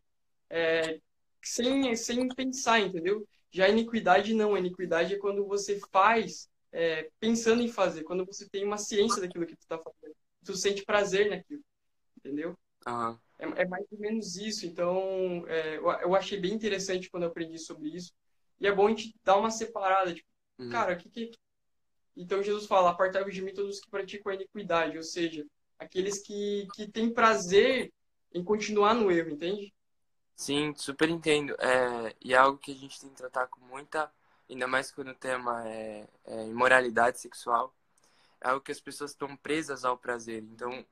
é, 0.48 0.98
sem, 1.44 1.94
sem 1.94 2.26
pensar, 2.28 2.80
entendeu? 2.80 3.28
Já 3.50 3.66
a 3.66 3.68
iniquidade 3.68 4.32
não. 4.32 4.54
A 4.54 4.58
iniquidade 4.58 5.12
é 5.12 5.18
quando 5.18 5.46
você 5.46 5.78
faz 5.92 6.48
é, 6.72 7.10
pensando 7.20 7.60
em 7.60 7.68
fazer, 7.68 8.02
quando 8.02 8.24
você 8.24 8.48
tem 8.48 8.64
uma 8.64 8.78
ciência 8.78 9.20
daquilo 9.20 9.44
que 9.44 9.54
tu 9.54 9.64
está 9.64 9.78
fazendo. 9.78 10.16
Tu 10.46 10.56
sente 10.56 10.82
prazer 10.82 11.28
naquilo, 11.28 11.62
entendeu? 12.16 12.56
Uhum. 12.88 13.18
É, 13.38 13.62
é, 13.62 13.68
mais 13.68 13.84
ou 13.92 13.98
menos 13.98 14.36
isso. 14.36 14.64
Então, 14.64 15.44
é, 15.46 15.76
eu, 15.76 15.90
eu 15.90 16.14
achei 16.14 16.40
bem 16.40 16.54
interessante 16.54 17.10
quando 17.10 17.24
eu 17.24 17.28
aprendi 17.28 17.58
sobre 17.58 17.90
isso. 17.90 18.14
E 18.58 18.66
é 18.66 18.74
bom 18.74 18.86
a 18.86 18.90
gente 18.90 19.14
dar 19.22 19.36
uma 19.36 19.50
separada, 19.50 20.14
tipo, 20.14 20.26
uhum. 20.58 20.70
cara, 20.70 20.94
o 20.94 20.96
que, 20.96 21.08
que 21.08 21.32
então 22.16 22.42
Jesus 22.42 22.66
fala: 22.66 22.90
apartai-vos 22.90 23.34
de 23.34 23.42
mim 23.42 23.52
todos 23.52 23.76
os 23.76 23.80
que 23.80 23.90
praticam 23.90 24.32
a 24.32 24.34
iniquidade, 24.34 24.96
ou 24.96 25.02
seja, 25.02 25.44
aqueles 25.78 26.20
que, 26.20 26.66
que 26.75 26.90
têm 26.90 27.12
prazer 27.12 27.92
em 28.32 28.42
continuar 28.42 28.94
no 28.94 29.10
erro, 29.10 29.30
entende? 29.30 29.75
Sim, 30.34 30.75
super 30.75 31.08
entendo. 31.08 31.54
É, 31.58 32.14
e 32.22 32.34
é 32.34 32.36
algo 32.36 32.58
que 32.58 32.72
a 32.72 32.75
gente 32.75 33.00
tem 33.00 33.10
que 33.10 33.16
tratar 33.16 33.46
com 33.48 33.60
muita, 33.60 34.10
ainda 34.48 34.66
mais 34.66 34.90
quando 34.90 35.08
o 35.08 35.14
tema 35.14 35.66
é, 35.68 36.08
é 36.25 36.46
imoralidade 36.46 37.20
sexual, 37.20 37.75
é 38.40 38.48
algo 38.48 38.60
que 38.60 38.72
as 38.72 38.80
pessoas 38.80 39.12
estão 39.12 39.34
presas 39.36 39.84
ao 39.84 39.96
prazer. 39.96 40.42
Então, 40.42 40.84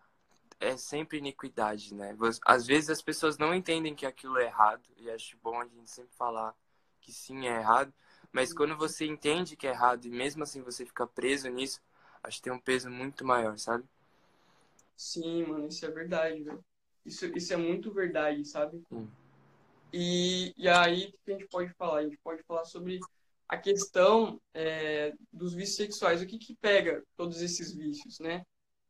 é 0.61 0.76
sempre 0.76 1.18
iniquidade, 1.18 1.94
né? 1.94 2.16
Às 2.47 2.66
vezes 2.66 2.88
as 2.88 3.02
pessoas 3.02 3.37
não 3.37 3.54
entendem 3.54 3.94
que 3.94 4.06
aquilo 4.06 4.38
é 4.38 4.44
errado, 4.44 4.83
e 4.97 5.11
acho 5.11 5.37
bom 5.42 5.61
a 5.61 5.66
gente 5.66 5.90
sempre 5.90 6.14
falar 6.16 6.54
que 7.00 7.12
sim, 7.12 7.47
é 7.47 7.59
errado, 7.59 7.92
mas 8.35 8.53
quando 8.53 8.76
você 8.76 9.07
entende 9.07 9.57
que 9.57 9.64
é 9.64 9.71
errado 9.71 10.07
e 10.07 10.11
mesmo 10.11 10.43
assim 10.43 10.61
você 10.61 10.85
fica 10.85 11.07
preso 11.07 11.49
nisso, 11.49 11.81
acho 12.21 12.38
que 12.38 12.43
tem 12.43 12.53
um 12.53 12.59
peso 12.59 12.91
muito 12.91 13.25
maior, 13.25 13.57
sabe? 13.57 13.85
Sim, 14.97 15.45
mano, 15.45 15.69
isso 15.69 15.87
é 15.87 15.91
verdade, 15.91 16.43
velho. 16.43 16.64
Isso, 17.07 17.26
isso 17.26 17.53
é 17.55 17.57
muito 17.57 17.93
verdade, 17.93 18.45
sabe? 18.45 18.83
E, 19.93 20.53
e 20.57 20.69
aí, 20.69 21.07
o 21.07 21.12
que 21.25 21.31
a 21.31 21.38
gente 21.38 21.47
pode 21.47 21.73
falar? 21.75 21.99
A 21.99 22.03
gente 22.03 22.19
pode 22.25 22.43
falar 22.43 22.64
sobre 22.64 22.99
a 23.49 23.57
questão 23.57 24.41
é, 24.53 25.12
dos 25.33 25.55
vícios 25.55 25.76
sexuais. 25.76 26.21
O 26.21 26.26
que 26.26 26.37
que 26.37 26.57
pega 26.57 27.05
todos 27.17 27.41
esses 27.41 27.73
vícios, 27.73 28.19
né? 28.19 28.43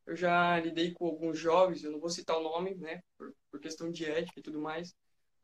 Eu 0.06 0.16
já 0.16 0.58
lidei 0.58 0.94
com 0.94 1.04
alguns 1.04 1.38
jovens, 1.38 1.84
eu 1.84 1.92
não 1.92 2.00
vou 2.00 2.08
citar 2.08 2.38
o 2.38 2.42
nome, 2.42 2.74
né? 2.76 3.02
Por, 3.18 3.34
por 3.50 3.60
questão 3.60 3.90
de 3.90 4.06
ética 4.06 4.40
e 4.40 4.42
tudo 4.42 4.58
mais. 4.58 4.94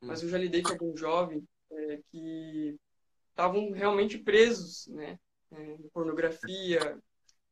Mas 0.01 0.23
eu 0.23 0.29
já 0.29 0.39
lidei 0.39 0.63
com 0.63 0.71
algum 0.71 0.97
jovem 0.97 1.43
é, 1.69 1.99
que 2.09 2.79
estavam 3.31 3.71
realmente 3.71 4.17
presos, 4.17 4.87
né, 4.87 5.17
é, 5.51 5.73
em 5.73 5.89
pornografia 5.89 6.97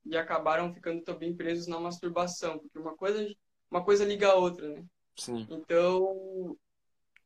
e 0.05 0.15
acabaram 0.15 0.73
ficando 0.73 1.03
também 1.03 1.35
presos 1.35 1.67
na 1.67 1.79
masturbação, 1.79 2.59
porque 2.59 2.79
uma 2.79 2.95
coisa 2.95 3.27
uma 3.69 3.83
coisa 3.83 4.03
liga 4.03 4.29
a 4.29 4.35
outra, 4.35 4.67
né? 4.67 4.83
Sim. 5.15 5.45
Então, 5.49 6.57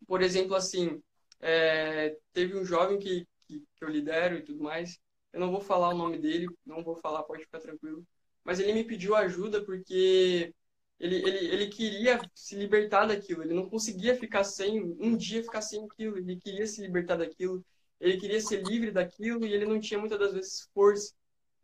por 0.07 0.21
exemplo, 0.21 0.55
assim, 0.55 1.01
é, 1.39 2.17
teve 2.33 2.57
um 2.57 2.65
jovem 2.65 2.99
que, 2.99 3.25
que, 3.41 3.63
que 3.75 3.83
eu 3.83 3.89
lidero 3.89 4.37
e 4.37 4.43
tudo 4.43 4.61
mais. 4.61 4.99
Eu 5.31 5.39
não 5.39 5.51
vou 5.51 5.61
falar 5.61 5.89
o 5.89 5.97
nome 5.97 6.17
dele, 6.17 6.47
não 6.65 6.83
vou 6.83 6.95
falar, 6.95 7.23
pode 7.23 7.43
ficar 7.43 7.59
tranquilo. 7.59 8.05
Mas 8.43 8.59
ele 8.59 8.73
me 8.73 8.83
pediu 8.83 9.15
ajuda 9.15 9.63
porque 9.63 10.53
ele, 10.99 11.15
ele, 11.15 11.47
ele 11.47 11.67
queria 11.67 12.19
se 12.35 12.55
libertar 12.55 13.05
daquilo. 13.05 13.41
Ele 13.41 13.53
não 13.53 13.69
conseguia 13.69 14.15
ficar 14.15 14.43
sem, 14.43 14.81
um 14.99 15.15
dia 15.15 15.43
ficar 15.43 15.61
sem 15.61 15.85
aquilo. 15.85 16.17
Ele 16.17 16.35
queria 16.35 16.67
se 16.67 16.81
libertar 16.81 17.15
daquilo 17.15 17.63
ele 18.03 18.17
queria 18.17 18.41
ser 18.41 18.61
livre 18.63 18.91
daquilo 18.91 19.45
e 19.45 19.53
ele 19.53 19.65
não 19.65 19.79
tinha 19.79 19.99
muitas 19.99 20.19
das 20.19 20.33
vezes 20.33 20.69
força. 20.73 21.13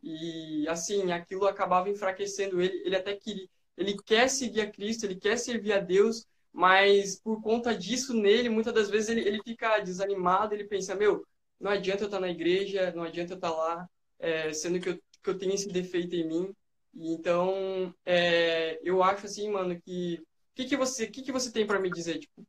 E 0.02 0.66
assim, 0.68 1.12
aquilo 1.12 1.46
acabava 1.46 1.90
enfraquecendo 1.90 2.60
ele. 2.62 2.82
Ele 2.84 2.96
até 2.96 3.14
queria, 3.14 3.46
ele 3.76 3.94
quer 4.02 4.28
seguir 4.28 4.62
a 4.62 4.70
Cristo, 4.70 5.04
ele 5.04 5.16
quer 5.16 5.36
servir 5.36 5.74
a 5.74 5.80
Deus, 5.80 6.26
mas 6.50 7.20
por 7.20 7.42
conta 7.42 7.76
disso 7.76 8.14
nele, 8.14 8.48
muitas 8.48 8.72
das 8.72 8.88
vezes 8.88 9.10
ele, 9.10 9.20
ele 9.20 9.42
fica 9.42 9.80
desanimado, 9.80 10.54
ele 10.54 10.64
pensa, 10.64 10.94
meu, 10.94 11.22
não 11.60 11.70
adianta 11.70 12.04
eu 12.04 12.06
estar 12.06 12.20
na 12.20 12.30
igreja, 12.30 12.90
não 12.96 13.02
adianta 13.02 13.34
eu 13.34 13.36
estar 13.36 13.50
lá, 13.50 13.86
é, 14.18 14.50
sendo 14.54 14.80
que 14.80 14.88
eu, 14.88 14.98
que 15.22 15.30
eu 15.30 15.38
tenho 15.38 15.52
esse 15.52 15.68
defeito 15.68 16.16
em 16.16 16.26
mim. 16.26 16.54
E 16.94 17.12
então, 17.12 17.94
é, 18.06 18.80
eu 18.82 19.02
acho 19.02 19.26
assim, 19.26 19.50
mano, 19.50 19.78
que 19.82 20.18
o 20.52 20.54
que, 20.54 20.64
que 20.64 20.76
você, 20.76 21.06
que, 21.06 21.22
que 21.22 21.32
você 21.32 21.52
tem 21.52 21.66
para 21.66 21.78
me 21.78 21.90
dizer, 21.90 22.18
tipo? 22.18 22.46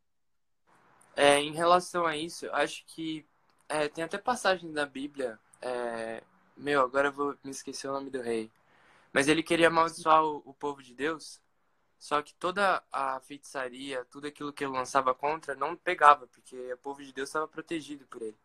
É, 1.16 1.40
em 1.40 1.52
relação 1.54 2.06
a 2.06 2.16
isso, 2.16 2.46
eu 2.46 2.56
acho 2.56 2.84
que 2.88 3.26
é, 3.72 3.88
tem 3.88 4.04
até 4.04 4.18
passagem 4.18 4.72
da 4.72 4.86
Bíblia. 4.86 5.40
É... 5.62 6.24
Meu, 6.58 6.82
agora 6.82 7.08
eu 7.08 7.14
vou 7.14 7.36
me 7.44 7.52
esquecer 7.52 7.88
o 7.88 7.94
nome 7.94 8.10
do 8.10 8.22
rei. 8.22 8.52
Mas 9.14 9.28
ele 9.28 9.42
queria 9.42 9.68
amaldiçoar 9.68 10.24
o, 10.24 10.42
o 10.46 10.54
povo 10.54 10.84
de 10.84 10.94
Deus. 10.94 11.40
Só 11.98 12.22
que 12.22 12.34
toda 12.34 12.84
a 12.92 13.20
feitiçaria, 13.20 14.04
tudo 14.06 14.28
aquilo 14.28 14.52
que 14.52 14.64
ele 14.64 14.74
lançava 14.74 15.14
contra, 15.14 15.56
não 15.56 15.76
pegava, 15.76 16.26
porque 16.28 16.74
o 16.74 16.78
povo 16.78 17.04
de 17.04 17.14
Deus 17.14 17.30
estava 17.30 17.48
protegido 17.48 18.06
por 18.08 18.22
ele. 18.22 18.38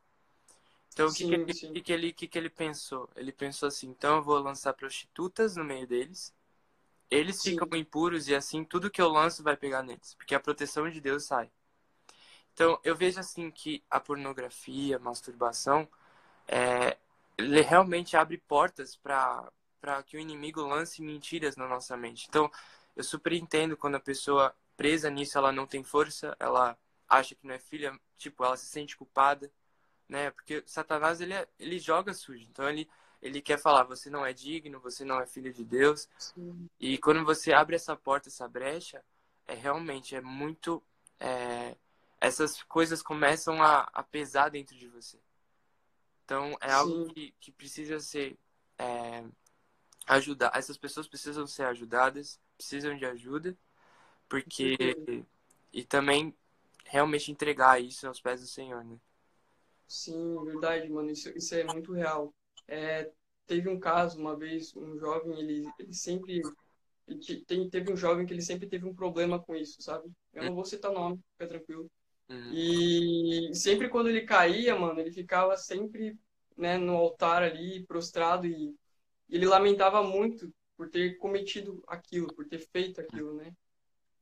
Então, 0.92 1.08
o 1.08 1.12
que, 1.12 1.26
que, 1.26 1.34
ele, 1.34 1.44
que, 1.44 1.80
que, 1.82 1.92
ele, 1.92 2.12
que, 2.12 2.28
que 2.28 2.38
ele 2.38 2.50
pensou? 2.50 3.08
Ele 3.16 3.32
pensou 3.32 3.66
assim: 3.66 3.88
então 3.88 4.16
eu 4.16 4.22
vou 4.22 4.38
lançar 4.38 4.72
prostitutas 4.74 5.56
no 5.56 5.64
meio 5.64 5.86
deles, 5.86 6.34
eles 7.10 7.40
sim. 7.40 7.50
ficam 7.50 7.78
impuros 7.78 8.28
e 8.28 8.34
assim 8.34 8.64
tudo 8.64 8.90
que 8.90 9.00
eu 9.00 9.08
lanço 9.08 9.42
vai 9.42 9.56
pegar 9.56 9.82
neles, 9.82 10.14
porque 10.14 10.34
a 10.34 10.40
proteção 10.40 10.88
de 10.90 11.00
Deus 11.00 11.24
sai. 11.24 11.50
Então, 12.56 12.80
eu 12.82 12.96
vejo 12.96 13.20
assim 13.20 13.50
que 13.50 13.84
a 13.90 14.00
pornografia, 14.00 14.96
a 14.96 14.98
masturbação, 14.98 15.86
é, 16.48 16.96
ele 17.36 17.60
realmente 17.60 18.16
abre 18.16 18.38
portas 18.38 18.96
para 18.96 20.02
que 20.06 20.16
o 20.16 20.20
inimigo 20.20 20.62
lance 20.62 21.02
mentiras 21.02 21.54
na 21.54 21.68
nossa 21.68 21.98
mente. 21.98 22.24
Então, 22.26 22.50
eu 22.96 23.04
super 23.04 23.34
entendo 23.34 23.76
quando 23.76 23.96
a 23.96 24.00
pessoa 24.00 24.56
presa 24.74 25.10
nisso, 25.10 25.36
ela 25.36 25.52
não 25.52 25.66
tem 25.66 25.84
força, 25.84 26.34
ela 26.40 26.78
acha 27.06 27.34
que 27.34 27.46
não 27.46 27.52
é 27.52 27.58
filha, 27.58 27.92
tipo, 28.16 28.42
ela 28.42 28.56
se 28.56 28.64
sente 28.64 28.96
culpada, 28.96 29.52
né? 30.08 30.30
Porque 30.30 30.62
Satanás, 30.64 31.20
ele, 31.20 31.34
é, 31.34 31.46
ele 31.60 31.78
joga 31.78 32.14
sujo. 32.14 32.46
Então, 32.50 32.66
ele, 32.66 32.88
ele 33.20 33.42
quer 33.42 33.60
falar, 33.60 33.82
você 33.82 34.08
não 34.08 34.24
é 34.24 34.32
digno, 34.32 34.80
você 34.80 35.04
não 35.04 35.20
é 35.20 35.26
filho 35.26 35.52
de 35.52 35.62
Deus. 35.62 36.08
Sim. 36.16 36.70
E 36.80 36.96
quando 36.96 37.22
você 37.22 37.52
abre 37.52 37.76
essa 37.76 37.94
porta, 37.94 38.30
essa 38.30 38.48
brecha, 38.48 39.04
é 39.46 39.52
realmente, 39.52 40.16
é 40.16 40.22
muito... 40.22 40.82
É, 41.20 41.76
essas 42.20 42.62
coisas 42.64 43.02
começam 43.02 43.62
a, 43.62 43.88
a 43.92 44.02
pesar 44.02 44.48
dentro 44.50 44.76
de 44.76 44.88
você. 44.88 45.18
Então, 46.24 46.56
é 46.60 46.68
Sim. 46.68 46.72
algo 46.72 47.14
que, 47.14 47.34
que 47.40 47.52
precisa 47.52 48.00
ser 48.00 48.36
é, 48.78 49.24
ajudar. 50.06 50.52
Essas 50.54 50.76
pessoas 50.76 51.08
precisam 51.08 51.46
ser 51.46 51.64
ajudadas, 51.64 52.40
precisam 52.56 52.96
de 52.96 53.04
ajuda, 53.04 53.56
porque. 54.28 54.96
E 55.72 55.84
também 55.84 56.34
realmente 56.86 57.30
entregar 57.30 57.82
isso 57.82 58.06
aos 58.06 58.20
pés 58.20 58.40
do 58.40 58.46
Senhor, 58.46 58.82
né? 58.84 58.98
Sim, 59.86 60.44
verdade, 60.44 60.88
mano. 60.88 61.10
Isso, 61.10 61.28
isso 61.36 61.54
é 61.54 61.64
muito 61.64 61.92
real. 61.92 62.32
É, 62.66 63.10
teve 63.46 63.68
um 63.68 63.78
caso, 63.78 64.18
uma 64.18 64.36
vez, 64.36 64.74
um 64.74 64.98
jovem, 64.98 65.38
ele, 65.38 65.68
ele 65.78 65.92
sempre. 65.92 66.42
Ele 67.06 67.44
tem, 67.44 67.68
teve 67.70 67.92
um 67.92 67.96
jovem 67.96 68.26
que 68.26 68.32
ele 68.32 68.42
sempre 68.42 68.68
teve 68.68 68.84
um 68.84 68.94
problema 68.94 69.40
com 69.40 69.54
isso, 69.54 69.80
sabe? 69.80 70.10
Eu 70.32 70.44
não 70.44 70.54
vou 70.54 70.64
citar 70.64 70.90
nome, 70.92 71.20
fica 71.32 71.46
tranquilo. 71.46 71.88
Uhum. 72.28 72.52
E 72.52 73.54
sempre 73.54 73.88
quando 73.88 74.08
ele 74.08 74.22
caía, 74.22 74.74
mano, 74.76 75.00
ele 75.00 75.12
ficava 75.12 75.56
sempre 75.56 76.18
né, 76.56 76.76
no 76.76 76.94
altar 76.96 77.42
ali, 77.42 77.84
prostrado, 77.86 78.46
e 78.46 78.74
ele 79.28 79.46
lamentava 79.46 80.02
muito 80.02 80.52
por 80.76 80.88
ter 80.88 81.16
cometido 81.18 81.82
aquilo, 81.86 82.32
por 82.34 82.46
ter 82.46 82.58
feito 82.58 83.00
aquilo, 83.00 83.34
né? 83.34 83.52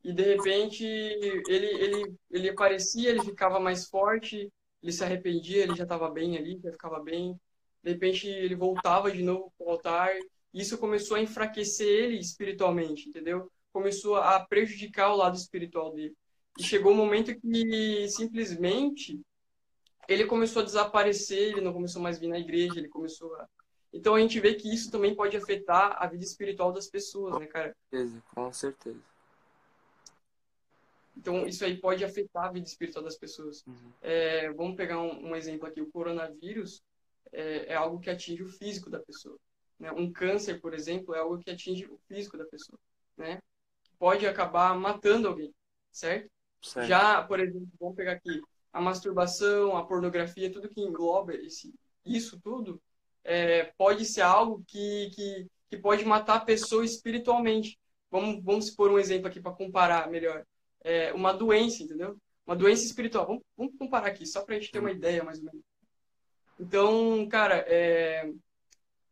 E 0.03 0.13
de 0.13 0.23
repente 0.23 0.85
ele, 0.85 1.65
ele, 1.65 2.15
ele 2.29 2.49
aparecia, 2.49 3.09
ele 3.09 3.23
ficava 3.23 3.59
mais 3.59 3.87
forte, 3.87 4.51
ele 4.81 4.91
se 4.91 5.03
arrependia, 5.03 5.63
ele 5.63 5.75
já 5.75 5.83
estava 5.83 6.09
bem 6.11 6.37
ali, 6.37 6.59
já 6.63 6.71
ficava 6.71 6.99
bem. 7.01 7.39
De 7.83 7.91
repente 7.91 8.27
ele 8.27 8.55
voltava 8.55 9.11
de 9.11 9.23
novo 9.23 9.51
para 9.57 9.67
o 9.67 9.69
altar, 9.71 10.11
isso 10.53 10.77
começou 10.77 11.17
a 11.17 11.21
enfraquecer 11.21 11.87
ele 11.87 12.19
espiritualmente, 12.19 13.09
entendeu? 13.09 13.51
Começou 13.73 14.15
a 14.15 14.39
prejudicar 14.39 15.11
o 15.11 15.17
lado 15.17 15.35
espiritual 15.35 15.93
dele. 15.93 16.15
E 16.57 16.63
chegou 16.63 16.91
um 16.91 16.95
momento 16.95 17.37
que 17.39 18.07
simplesmente 18.09 19.19
ele 20.07 20.25
começou 20.25 20.61
a 20.61 20.65
desaparecer, 20.65 21.49
ele 21.49 21.61
não 21.61 21.73
começou 21.73 22.01
mais 22.01 22.17
a 22.17 22.19
vir 22.19 22.27
na 22.27 22.39
igreja, 22.39 22.79
ele 22.79 22.89
começou 22.89 23.33
a. 23.35 23.47
Então 23.91 24.15
a 24.15 24.19
gente 24.19 24.39
vê 24.39 24.53
que 24.55 24.73
isso 24.73 24.91
também 24.91 25.15
pode 25.15 25.35
afetar 25.37 25.95
a 25.97 26.07
vida 26.07 26.23
espiritual 26.23 26.71
das 26.71 26.87
pessoas, 26.87 27.39
né, 27.39 27.45
cara? 27.47 27.69
Com 27.69 27.97
certeza, 27.97 28.23
com 28.33 28.53
certeza. 28.53 29.15
Então, 31.17 31.47
isso 31.47 31.63
aí 31.63 31.77
pode 31.77 32.03
afetar 32.03 32.45
a 32.45 32.51
vida 32.51 32.67
espiritual 32.67 33.03
das 33.03 33.17
pessoas. 33.17 33.63
Uhum. 33.65 33.91
É, 34.01 34.51
vamos 34.51 34.75
pegar 34.75 34.99
um, 34.99 35.29
um, 35.29 35.35
exemplo 35.35 35.67
aqui. 35.67 35.81
O 35.81 35.89
coronavírus 35.89 36.83
é, 37.31 37.73
é, 37.73 37.75
algo 37.75 37.99
que 37.99 38.09
atinge 38.09 38.43
o 38.43 38.49
físico 38.49 38.89
da 38.89 38.99
pessoa. 38.99 39.37
Né? 39.79 39.91
Um 39.93 40.11
câncer, 40.11 40.59
por 40.59 40.73
exemplo, 40.73 41.15
é 41.15 41.19
algo 41.19 41.39
que 41.39 41.49
atinge 41.49 41.85
o 41.85 41.97
físico 42.07 42.37
da 42.37 42.45
pessoa. 42.45 42.77
Né? 43.17 43.39
Pode 43.97 44.27
acabar 44.27 44.77
matando 44.77 45.29
alguém, 45.29 45.53
certo? 45.91 46.29
Certo? 46.65 46.87
Já, 46.87 47.23
por 47.23 47.39
exemplo, 47.39 47.67
vamos 47.79 47.95
pegar 47.95 48.13
aqui 48.13 48.41
a 48.71 48.81
masturbação, 48.81 49.77
a 49.77 49.85
pornografia, 49.85 50.51
tudo 50.51 50.69
que 50.69 50.81
engloba 50.81 51.33
esse, 51.33 51.73
isso 52.05 52.39
tudo, 52.41 52.81
é, 53.23 53.71
pode 53.77 54.05
ser 54.05 54.21
algo 54.21 54.63
que, 54.67 55.09
que, 55.15 55.47
que 55.69 55.77
pode 55.77 56.03
matar 56.05 56.35
a 56.35 56.45
pessoa 56.45 56.83
espiritualmente. 56.83 57.79
Vamos, 58.11 58.43
vamos 58.43 58.67
supor 58.67 58.91
um 58.91 58.99
exemplo 58.99 59.27
aqui 59.27 59.39
para 59.41 59.51
comparar 59.51 60.09
melhor. 60.09 60.45
É, 60.83 61.11
uma 61.13 61.33
doença, 61.33 61.83
entendeu? 61.83 62.17
Uma 62.45 62.55
doença 62.55 62.85
espiritual. 62.85 63.25
Vamos, 63.25 63.43
vamos 63.57 63.73
comparar 63.77 64.07
aqui, 64.07 64.25
só 64.25 64.43
para 64.43 64.55
a 64.55 64.59
gente 64.59 64.71
ter 64.71 64.79
uma 64.79 64.91
ideia 64.91 65.23
mais 65.23 65.39
ou 65.39 65.45
menos. 65.45 65.61
Então, 66.59 67.27
cara, 67.27 67.65
é, 67.67 68.31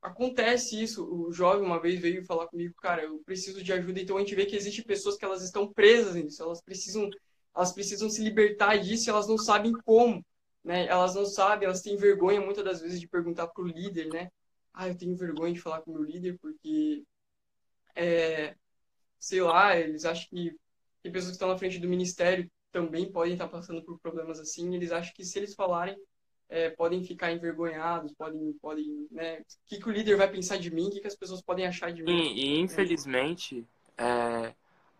acontece 0.02 0.82
isso. 0.82 1.06
O 1.06 1.32
jovem 1.32 1.66
uma 1.66 1.80
vez 1.80 2.00
veio 2.00 2.26
falar 2.26 2.48
comigo, 2.48 2.76
cara, 2.76 3.04
eu 3.04 3.20
preciso 3.26 3.64
de 3.64 3.74
ajuda. 3.74 4.00
Então 4.00 4.18
a 4.18 4.20
gente 4.20 4.36
vê 4.36 4.46
que 4.46 4.56
existem 4.56 4.84
pessoas 4.84 5.18
que 5.18 5.26
elas 5.26 5.42
estão 5.42 5.72
presas 5.72 6.16
nisso, 6.16 6.44
elas 6.44 6.62
precisam 6.62 7.10
elas 7.56 7.72
precisam 7.72 8.10
se 8.10 8.24
libertar 8.24 8.78
disso 8.78 9.10
e 9.10 9.12
elas 9.12 9.28
não 9.28 9.38
sabem 9.38 9.74
como, 9.86 10.26
né? 10.64 10.88
Elas 10.88 11.16
não 11.16 11.26
sabem, 11.26 11.66
elas 11.66 11.82
têm 11.82 11.98
vergonha 11.98 12.42
muitas 12.42 12.64
das 12.64 12.82
vezes 12.82 13.00
de 13.00 13.08
perguntar 13.08 13.48
pro 13.48 13.66
líder, 13.66 14.08
né? 14.10 14.30
Ah, 14.74 14.88
eu 14.88 14.98
tenho 14.98 15.16
vergonha 15.16 15.54
de 15.54 15.62
falar 15.62 15.82
com 15.82 15.92
o 15.92 15.94
meu 15.94 16.04
líder 16.04 16.38
porque, 16.40 17.04
é, 17.96 18.56
sei 19.20 19.42
lá, 19.42 19.78
eles 19.78 20.06
acham 20.06 20.28
que 20.30 20.56
tem 21.04 21.12
pessoas 21.12 21.32
que 21.32 21.36
estão 21.36 21.50
na 21.50 21.58
frente 21.58 21.80
do 21.80 21.88
ministério 21.88 22.50
também 22.74 23.10
podem 23.12 23.34
estar 23.34 23.48
passando 23.48 23.84
por 23.84 24.00
problemas 24.00 24.40
assim. 24.40 24.74
eles 24.74 24.92
acham 24.92 25.14
que 25.14 25.24
se 25.24 25.38
eles 25.38 25.54
falarem, 25.54 25.96
é, 26.50 26.72
podem 26.72 27.04
ficar 27.04 27.32
envergonhados, 27.32 28.14
podem, 28.14 28.54
podem, 28.62 29.08
né? 29.12 29.40
O 29.40 29.44
que, 29.68 29.80
que 29.80 29.88
o 29.88 29.92
líder 29.92 30.18
vai 30.18 30.30
pensar 30.30 30.58
de 30.58 30.72
mim? 30.74 30.88
O 30.88 30.92
que, 30.92 31.00
que 31.00 31.08
as 31.08 31.16
pessoas 31.16 31.42
podem 31.42 31.68
achar 31.68 31.94
de 31.94 32.04
mim? 32.04 32.12
E, 32.12 32.46
e 32.46 32.60
infelizmente, 32.60 33.66
é, 33.98 34.54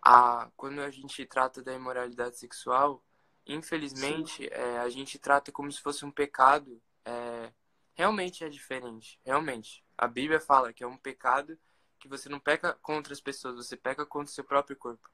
a, 0.04 0.50
quando 0.58 0.82
a 0.82 0.90
gente 0.90 1.26
trata 1.26 1.64
da 1.64 1.74
imoralidade 1.74 2.38
sexual, 2.38 3.02
infelizmente, 3.48 4.48
é, 4.52 4.80
a 4.80 4.90
gente 4.90 5.18
trata 5.18 5.52
como 5.52 5.72
se 5.72 5.82
fosse 5.82 6.06
um 6.06 6.12
pecado. 6.12 6.82
É, 7.06 7.54
realmente 7.94 8.44
é 8.44 8.50
diferente, 8.50 9.20
realmente. 9.24 9.84
A 9.98 10.08
Bíblia 10.08 10.40
fala 10.40 10.74
que 10.74 10.84
é 10.84 10.88
um 10.88 10.98
pecado 10.98 11.58
que 12.00 12.08
você 12.10 12.28
não 12.28 12.40
peca 12.40 12.74
contra 12.82 13.14
as 13.14 13.22
pessoas, 13.22 13.56
você 13.56 13.78
peca 13.78 14.06
contra 14.06 14.30
o 14.30 14.34
seu 14.34 14.44
próprio 14.44 14.76
corpo. 14.76 15.10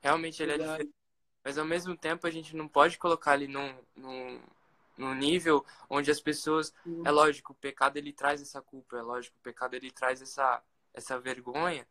Realmente 0.00 0.42
ele 0.42 0.52
é 0.52 0.58
diferente. 0.58 0.94
Mas 1.44 1.58
ao 1.58 1.64
mesmo 1.64 1.96
tempo 1.96 2.26
a 2.26 2.30
gente 2.30 2.56
não 2.56 2.68
pode 2.68 2.96
colocar 2.98 3.34
ele 3.34 3.48
num, 3.48 3.76
num, 3.94 4.40
num 4.96 5.14
nível 5.14 5.64
onde 5.90 6.10
as 6.10 6.20
pessoas. 6.20 6.72
É 7.04 7.10
lógico, 7.10 7.52
o 7.52 7.56
pecado 7.56 7.98
ele 7.98 8.12
traz 8.12 8.40
essa 8.40 8.62
culpa, 8.62 8.96
é 8.96 9.02
lógico, 9.02 9.36
o 9.38 9.42
pecado 9.42 9.74
ele 9.74 9.90
traz 9.90 10.22
essa, 10.22 10.62
essa 10.94 11.18
vergonha. 11.20 11.86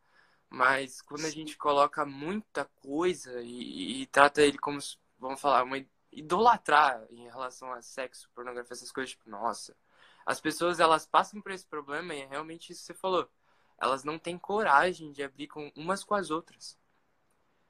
Mas 0.51 1.01
quando 1.01 1.25
a 1.25 1.29
gente 1.29 1.57
coloca 1.57 2.05
muita 2.05 2.65
coisa 2.81 3.41
e, 3.41 4.01
e 4.01 4.05
trata 4.07 4.41
ele 4.41 4.57
como, 4.57 4.79
vamos 5.17 5.39
falar, 5.39 5.63
uma 5.63 5.77
idolatrar 6.11 7.07
em 7.09 7.23
relação 7.23 7.71
a 7.71 7.81
sexo, 7.81 8.29
pornografia, 8.35 8.73
essas 8.73 8.91
coisas, 8.91 9.11
tipo, 9.11 9.29
nossa. 9.29 9.73
As 10.25 10.41
pessoas, 10.41 10.81
elas 10.81 11.05
passam 11.05 11.41
por 11.41 11.53
esse 11.53 11.65
problema 11.65 12.13
e 12.13 12.23
é 12.23 12.25
realmente 12.25 12.73
isso 12.73 12.81
que 12.81 12.87
você 12.87 12.93
falou. 12.93 13.31
Elas 13.81 14.03
não 14.03 14.19
têm 14.19 14.37
coragem 14.37 15.13
de 15.13 15.23
abrir 15.23 15.47
com 15.47 15.71
umas 15.73 16.03
com 16.03 16.15
as 16.15 16.29
outras. 16.29 16.77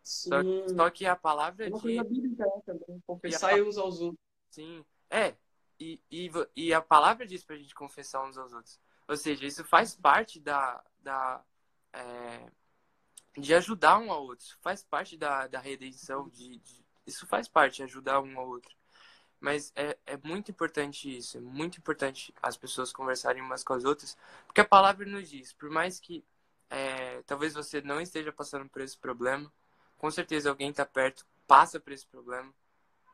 Só, 0.01 0.37
só, 0.75 0.89
que 0.89 1.05
a 1.05 1.15
palavra 1.15 1.67
é 1.67 1.69
uma 1.69 1.79
de... 1.79 2.03
bíblica 2.03 2.43
né, 2.43 2.61
também. 2.65 2.99
Confessar 3.05 3.59
a... 3.59 3.63
uns 3.63 3.77
aos 3.77 4.01
outros. 4.01 4.25
Sim. 4.49 4.83
É. 5.07 5.35
E, 5.79 6.01
e, 6.09 6.31
e 6.55 6.73
a 6.73 6.81
palavra 6.81 7.27
diz 7.27 7.43
pra 7.43 7.55
gente 7.55 7.75
confessar 7.75 8.27
uns 8.27 8.39
aos 8.39 8.51
outros. 8.51 8.79
Ou 9.07 9.15
seja, 9.15 9.45
isso 9.45 9.63
faz 9.63 9.95
parte 9.95 10.39
da, 10.39 10.83
da, 10.99 11.43
é, 11.93 12.51
de 13.37 13.53
ajudar 13.53 13.97
um 13.97 14.11
ao 14.11 14.23
outro. 14.23 14.45
Isso 14.45 14.57
faz 14.61 14.83
parte 14.83 15.17
da, 15.17 15.47
da 15.47 15.59
redenção, 15.59 16.27
de, 16.29 16.57
de, 16.59 16.85
isso 17.05 17.25
faz 17.27 17.47
parte 17.47 17.83
ajudar 17.83 18.21
um 18.21 18.37
ao 18.39 18.47
outro. 18.47 18.75
Mas 19.39 19.71
é, 19.75 19.97
é 20.05 20.17
muito 20.17 20.51
importante 20.51 21.17
isso, 21.17 21.37
é 21.37 21.41
muito 21.41 21.79
importante 21.79 22.33
as 22.43 22.55
pessoas 22.55 22.93
conversarem 22.93 23.41
umas 23.41 23.63
com 23.63 23.73
as 23.73 23.83
outras, 23.83 24.15
porque 24.45 24.61
a 24.61 24.65
palavra 24.65 25.05
nos 25.05 25.29
diz, 25.29 25.51
por 25.51 25.69
mais 25.69 25.99
que 25.99 26.23
é, 26.69 27.23
talvez 27.23 27.55
você 27.55 27.81
não 27.81 27.99
esteja 27.99 28.31
passando 28.31 28.69
por 28.69 28.81
esse 28.81 28.95
problema, 28.95 29.51
com 29.97 30.11
certeza 30.11 30.49
alguém 30.49 30.69
está 30.69 30.85
perto, 30.85 31.25
passa 31.47 31.79
por 31.79 31.91
esse 31.91 32.05
problema. 32.05 32.53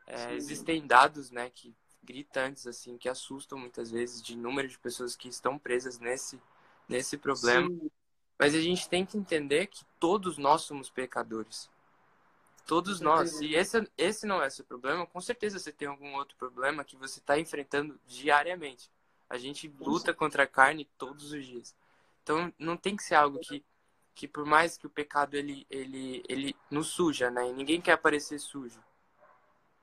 É, 0.06 0.34
existem 0.34 0.86
dados, 0.86 1.30
né, 1.30 1.50
que 1.50 1.74
gritantes 2.02 2.66
assim, 2.66 2.98
que 2.98 3.08
assustam 3.08 3.58
muitas 3.58 3.90
vezes 3.90 4.22
de 4.22 4.36
número 4.36 4.68
de 4.68 4.78
pessoas 4.78 5.16
que 5.16 5.28
estão 5.28 5.58
presas 5.58 5.98
nesse 5.98 6.40
nesse 6.88 7.18
problema. 7.18 7.68
Sim. 7.68 7.90
Mas 8.38 8.54
a 8.54 8.60
gente 8.60 8.88
tem 8.88 9.04
que 9.04 9.18
entender 9.18 9.66
que 9.66 9.84
todos 9.98 10.38
nós 10.38 10.62
somos 10.62 10.88
pecadores. 10.88 11.68
Todos 12.66 13.00
nós. 13.00 13.30
Se 13.32 13.54
esse, 13.54 13.90
esse 13.96 14.26
não 14.26 14.42
é 14.42 14.48
seu 14.48 14.64
problema, 14.64 15.06
com 15.06 15.20
certeza 15.20 15.58
você 15.58 15.72
tem 15.72 15.88
algum 15.88 16.14
outro 16.14 16.36
problema 16.36 16.84
que 16.84 16.96
você 16.96 17.18
está 17.18 17.38
enfrentando 17.38 17.98
diariamente. 18.06 18.90
A 19.28 19.36
gente 19.38 19.68
luta 19.80 20.14
contra 20.14 20.44
a 20.44 20.46
carne 20.46 20.84
todos 20.96 21.32
os 21.32 21.44
dias. 21.44 21.74
Então 22.22 22.52
não 22.58 22.76
tem 22.76 22.94
que 22.94 23.02
ser 23.02 23.16
algo 23.16 23.38
que, 23.40 23.64
que 24.14 24.28
por 24.28 24.44
mais 24.44 24.76
que 24.76 24.86
o 24.86 24.90
pecado 24.90 25.34
ele, 25.34 25.66
ele, 25.68 26.22
ele 26.28 26.56
nos 26.70 26.88
suja, 26.88 27.30
né? 27.30 27.48
E 27.48 27.52
ninguém 27.52 27.80
quer 27.80 27.92
aparecer 27.92 28.38
sujo. 28.38 28.82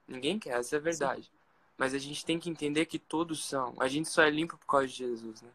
Ninguém 0.07 0.39
quer, 0.39 0.59
essa 0.59 0.75
é 0.75 0.79
a 0.79 0.81
verdade. 0.81 1.23
Sim. 1.23 1.31
Mas 1.77 1.93
a 1.93 1.97
gente 1.97 2.23
tem 2.23 2.39
que 2.39 2.49
entender 2.49 2.85
que 2.85 2.99
todos 2.99 3.45
são. 3.45 3.75
A 3.79 3.87
gente 3.87 4.07
só 4.07 4.21
é 4.21 4.29
limpo 4.29 4.57
por 4.57 4.67
causa 4.67 4.87
de 4.87 4.93
Jesus, 4.93 5.41
né? 5.41 5.49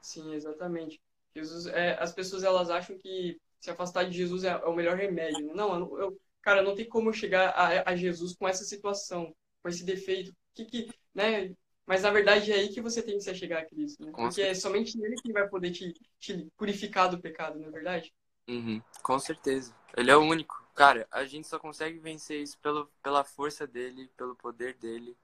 Sim, 0.00 0.34
exatamente. 0.34 1.00
Jesus, 1.34 1.66
é, 1.66 1.96
as 2.00 2.12
pessoas 2.12 2.44
elas 2.44 2.70
acham 2.70 2.96
que 2.96 3.40
se 3.60 3.70
afastar 3.70 4.04
de 4.04 4.16
Jesus 4.16 4.44
é, 4.44 4.50
é 4.50 4.66
o 4.66 4.74
melhor 4.74 4.96
remédio. 4.96 5.54
Não, 5.54 5.74
eu, 5.74 5.98
eu, 5.98 6.20
cara, 6.42 6.62
não 6.62 6.74
tem 6.74 6.88
como 6.88 7.08
eu 7.08 7.12
chegar 7.12 7.48
a, 7.50 7.90
a, 7.90 7.96
Jesus 7.96 8.34
com 8.34 8.46
essa 8.46 8.64
situação, 8.64 9.34
com 9.62 9.68
esse 9.68 9.84
defeito. 9.84 10.34
Que, 10.54 10.64
que, 10.64 10.90
né? 11.14 11.54
Mas 11.86 12.02
na 12.02 12.10
verdade 12.10 12.52
é 12.52 12.56
aí 12.56 12.68
que 12.68 12.80
você 12.80 13.02
tem 13.02 13.16
que 13.16 13.24
se 13.24 13.34
chegar 13.34 13.60
a 13.60 13.64
Cristo, 13.64 14.04
né? 14.04 14.12
Porque 14.12 14.34
certeza. 14.34 14.50
é 14.50 14.54
somente 14.54 14.98
Ele 15.02 15.16
que 15.16 15.32
vai 15.32 15.48
poder 15.48 15.70
te, 15.70 15.92
te 16.18 16.46
purificar 16.56 17.10
do 17.10 17.20
pecado, 17.20 17.58
não 17.58 17.68
é 17.68 17.70
verdade? 17.70 18.12
Uhum, 18.48 18.80
com 19.02 19.18
certeza. 19.18 19.74
Ele 19.96 20.10
é 20.10 20.16
o 20.16 20.22
único. 20.22 20.62
Cara, 20.74 21.06
a 21.10 21.24
gente 21.24 21.48
só 21.48 21.58
consegue 21.58 21.98
vencer 21.98 22.42
isso 22.42 22.58
pelo, 22.58 22.90
pela 23.02 23.24
força 23.24 23.66
dele, 23.66 24.10
pelo 24.16 24.34
poder 24.34 24.74
dele. 24.74 25.16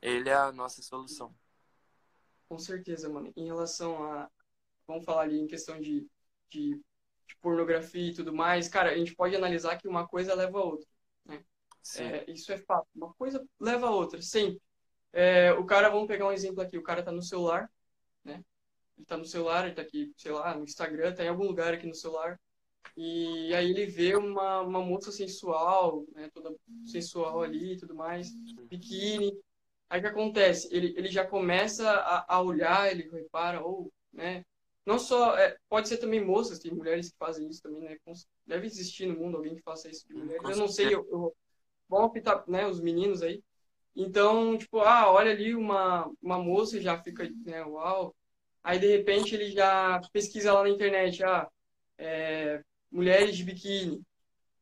Ele 0.00 0.28
é 0.28 0.34
a 0.34 0.52
nossa 0.52 0.82
solução. 0.82 1.34
Com 2.48 2.58
certeza, 2.58 3.08
mano. 3.08 3.32
Em 3.36 3.46
relação 3.46 4.04
a, 4.04 4.30
vamos 4.86 5.04
falar 5.04 5.22
ali 5.22 5.38
em 5.38 5.46
questão 5.46 5.80
de, 5.80 6.06
de, 6.48 6.80
de, 7.26 7.36
pornografia 7.40 8.10
e 8.10 8.14
tudo 8.14 8.32
mais, 8.32 8.68
cara, 8.68 8.90
a 8.90 8.96
gente 8.96 9.14
pode 9.14 9.34
analisar 9.34 9.76
que 9.78 9.88
uma 9.88 10.06
coisa 10.06 10.34
leva 10.34 10.58
a 10.58 10.64
outra. 10.64 10.86
Né? 11.24 11.44
É, 11.98 12.30
isso 12.30 12.52
é 12.52 12.58
fato. 12.58 12.86
Uma 12.94 13.12
coisa 13.14 13.44
leva 13.60 13.88
a 13.88 13.90
outra, 13.90 14.20
sempre. 14.22 14.60
É, 15.12 15.52
o 15.52 15.64
cara, 15.64 15.90
vamos 15.90 16.08
pegar 16.08 16.26
um 16.26 16.32
exemplo 16.32 16.62
aqui, 16.62 16.78
o 16.78 16.82
cara 16.82 17.02
tá 17.02 17.12
no 17.12 17.22
celular, 17.22 17.70
né? 18.24 18.42
Ele 18.96 19.06
tá 19.06 19.16
no 19.16 19.24
celular, 19.24 19.66
ele 19.66 19.74
tá 19.74 19.82
aqui, 19.82 20.12
sei 20.16 20.32
lá, 20.32 20.54
no 20.54 20.64
Instagram, 20.64 21.14
tá 21.14 21.24
em 21.24 21.28
algum 21.28 21.44
lugar 21.44 21.74
aqui 21.74 21.86
no 21.86 21.94
celular. 21.94 22.38
E 22.96 23.54
aí 23.54 23.70
ele 23.70 23.86
vê 23.86 24.14
uma, 24.16 24.60
uma 24.60 24.80
moça 24.80 25.10
sensual, 25.10 26.04
né? 26.14 26.30
Toda 26.32 26.54
sensual 26.86 27.42
ali 27.42 27.74
e 27.74 27.76
tudo 27.76 27.94
mais, 27.94 28.30
biquíni. 28.68 29.32
Aí 29.88 30.00
o 30.00 30.02
que 30.02 30.08
acontece? 30.08 30.68
Ele, 30.74 30.94
ele 30.96 31.10
já 31.10 31.26
começa 31.26 31.90
a, 31.90 32.36
a 32.36 32.40
olhar, 32.40 32.90
ele 32.90 33.08
repara, 33.10 33.62
ou, 33.62 33.92
né? 34.12 34.44
Não 34.84 34.98
só, 34.98 35.36
é, 35.36 35.56
pode 35.68 35.88
ser 35.88 35.98
também 35.98 36.24
moças, 36.24 36.58
tem 36.58 36.72
mulheres 36.72 37.10
que 37.10 37.16
fazem 37.16 37.48
isso 37.48 37.62
também, 37.62 37.82
né? 37.82 37.96
Deve 38.46 38.66
existir 38.66 39.06
no 39.06 39.16
mundo 39.16 39.36
alguém 39.36 39.54
que 39.54 39.62
faça 39.62 39.88
isso 39.88 40.06
de 40.08 40.14
mulheres. 40.14 40.42
Eu 40.48 40.56
não 40.56 40.68
sei, 40.68 40.86
eu, 40.86 41.06
eu 41.10 41.34
vão 41.88 42.04
optar, 42.04 42.42
né, 42.48 42.66
os 42.66 42.80
meninos 42.80 43.22
aí. 43.22 43.42
Então, 43.94 44.56
tipo, 44.56 44.80
ah, 44.80 45.12
olha 45.12 45.30
ali 45.30 45.54
uma, 45.54 46.10
uma 46.20 46.38
moça 46.38 46.80
já 46.80 47.00
fica, 47.00 47.30
né, 47.44 47.62
uau. 47.64 48.14
Aí, 48.64 48.78
de 48.78 48.86
repente, 48.86 49.34
ele 49.34 49.50
já 49.50 50.00
pesquisa 50.12 50.52
lá 50.52 50.62
na 50.62 50.70
internet, 50.70 51.22
ah, 51.22 51.48
é, 51.98 52.62
mulheres 52.90 53.36
de 53.36 53.44
biquíni. 53.44 54.00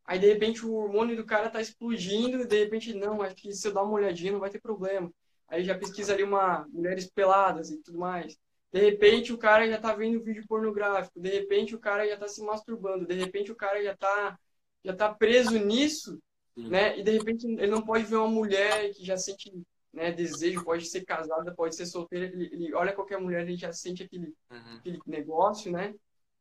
Aí, 0.04 0.18
de 0.18 0.26
repente, 0.26 0.66
o 0.66 0.74
hormônio 0.74 1.16
do 1.16 1.24
cara 1.24 1.48
tá 1.48 1.60
explodindo, 1.60 2.46
de 2.46 2.58
repente, 2.58 2.92
não, 2.92 3.22
acho 3.22 3.36
que 3.36 3.52
se 3.52 3.68
eu 3.68 3.72
dar 3.72 3.84
uma 3.84 3.94
olhadinha 3.94 4.32
não 4.32 4.40
vai 4.40 4.50
ter 4.50 4.60
problema. 4.60 5.10
Aí 5.46 5.64
já 5.64 5.78
pesquisa 5.78 6.12
ali 6.12 6.22
uma 6.22 6.66
mulheres 6.68 7.08
peladas 7.10 7.70
e 7.70 7.78
tudo 7.82 7.98
mais. 7.98 8.36
De 8.72 8.80
repente 8.80 9.32
o 9.32 9.38
cara 9.38 9.68
já 9.68 9.78
tá 9.78 9.94
vendo 9.94 10.22
vídeo 10.22 10.46
pornográfico, 10.46 11.20
de 11.20 11.28
repente 11.28 11.74
o 11.74 11.78
cara 11.80 12.06
já 12.08 12.16
tá 12.16 12.28
se 12.28 12.42
masturbando, 12.42 13.06
de 13.06 13.14
repente 13.14 13.50
o 13.50 13.56
cara 13.56 13.82
já 13.82 13.96
tá 13.96 14.38
já 14.84 14.94
tá 14.94 15.12
preso 15.12 15.58
nisso, 15.58 16.18
Sim. 16.54 16.68
né? 16.68 16.98
E 16.98 17.02
de 17.02 17.10
repente 17.10 17.46
ele 17.46 17.66
não 17.66 17.82
pode 17.82 18.04
ver 18.04 18.16
uma 18.16 18.28
mulher 18.28 18.92
que 18.94 19.04
já 19.04 19.16
sente 19.16 19.52
né, 19.92 20.12
desejo, 20.12 20.64
pode 20.64 20.86
ser 20.86 21.04
casada, 21.04 21.52
pode 21.54 21.74
ser 21.74 21.84
solteira, 21.84 22.26
ele, 22.26 22.48
ele 22.52 22.74
olha 22.74 22.92
qualquer 22.92 23.20
mulher, 23.20 23.42
ele 23.42 23.56
já 23.56 23.72
sente 23.72 24.04
aquele, 24.04 24.32
uhum. 24.50 24.76
aquele 24.76 25.00
negócio, 25.04 25.70
né? 25.70 25.94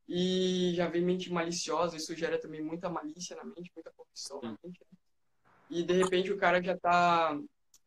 e 0.10 0.74
já 0.76 0.88
vem 0.88 1.06
mente 1.06 1.32
maliciosa, 1.32 1.96
isso 1.96 2.16
gera 2.16 2.42
também 2.42 2.64
muita 2.64 2.90
malícia 2.90 3.36
na 3.36 3.44
mente, 3.44 3.72
muita 3.76 3.92
corrupção 3.92 4.42
na 4.42 4.58
mente. 4.64 4.80
Né? 4.82 4.98
E 5.70 5.84
de 5.84 5.94
repente 5.94 6.34
o 6.34 6.38
cara 6.38 6.62
já 6.64 6.74
está 6.74 7.40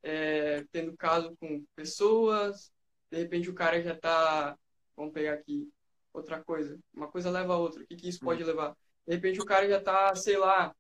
é, 0.05 0.65
tendo 0.71 0.97
caso 0.97 1.37
com 1.41 1.65
pessoas, 1.75 2.72
de 3.13 3.19
repente 3.19 3.51
o 3.51 3.55
cara 3.55 3.81
já 3.83 3.93
está, 3.93 4.57
vamos 4.97 5.13
pegar 5.13 5.35
aqui 5.35 5.71
outra 6.15 6.43
coisa, 6.43 6.79
uma 6.95 7.09
coisa 7.09 7.31
leva 7.31 7.53
a 7.53 7.59
outra, 7.59 7.83
o 7.83 7.87
que, 7.87 7.95
que 7.95 8.09
isso 8.09 8.21
pode 8.21 8.43
levar? 8.43 8.75
De 9.07 9.15
repente 9.15 9.39
o 9.39 9.45
cara 9.45 9.69
já 9.69 9.77
está, 9.77 10.15
sei 10.15 10.39
lá, 10.39 10.75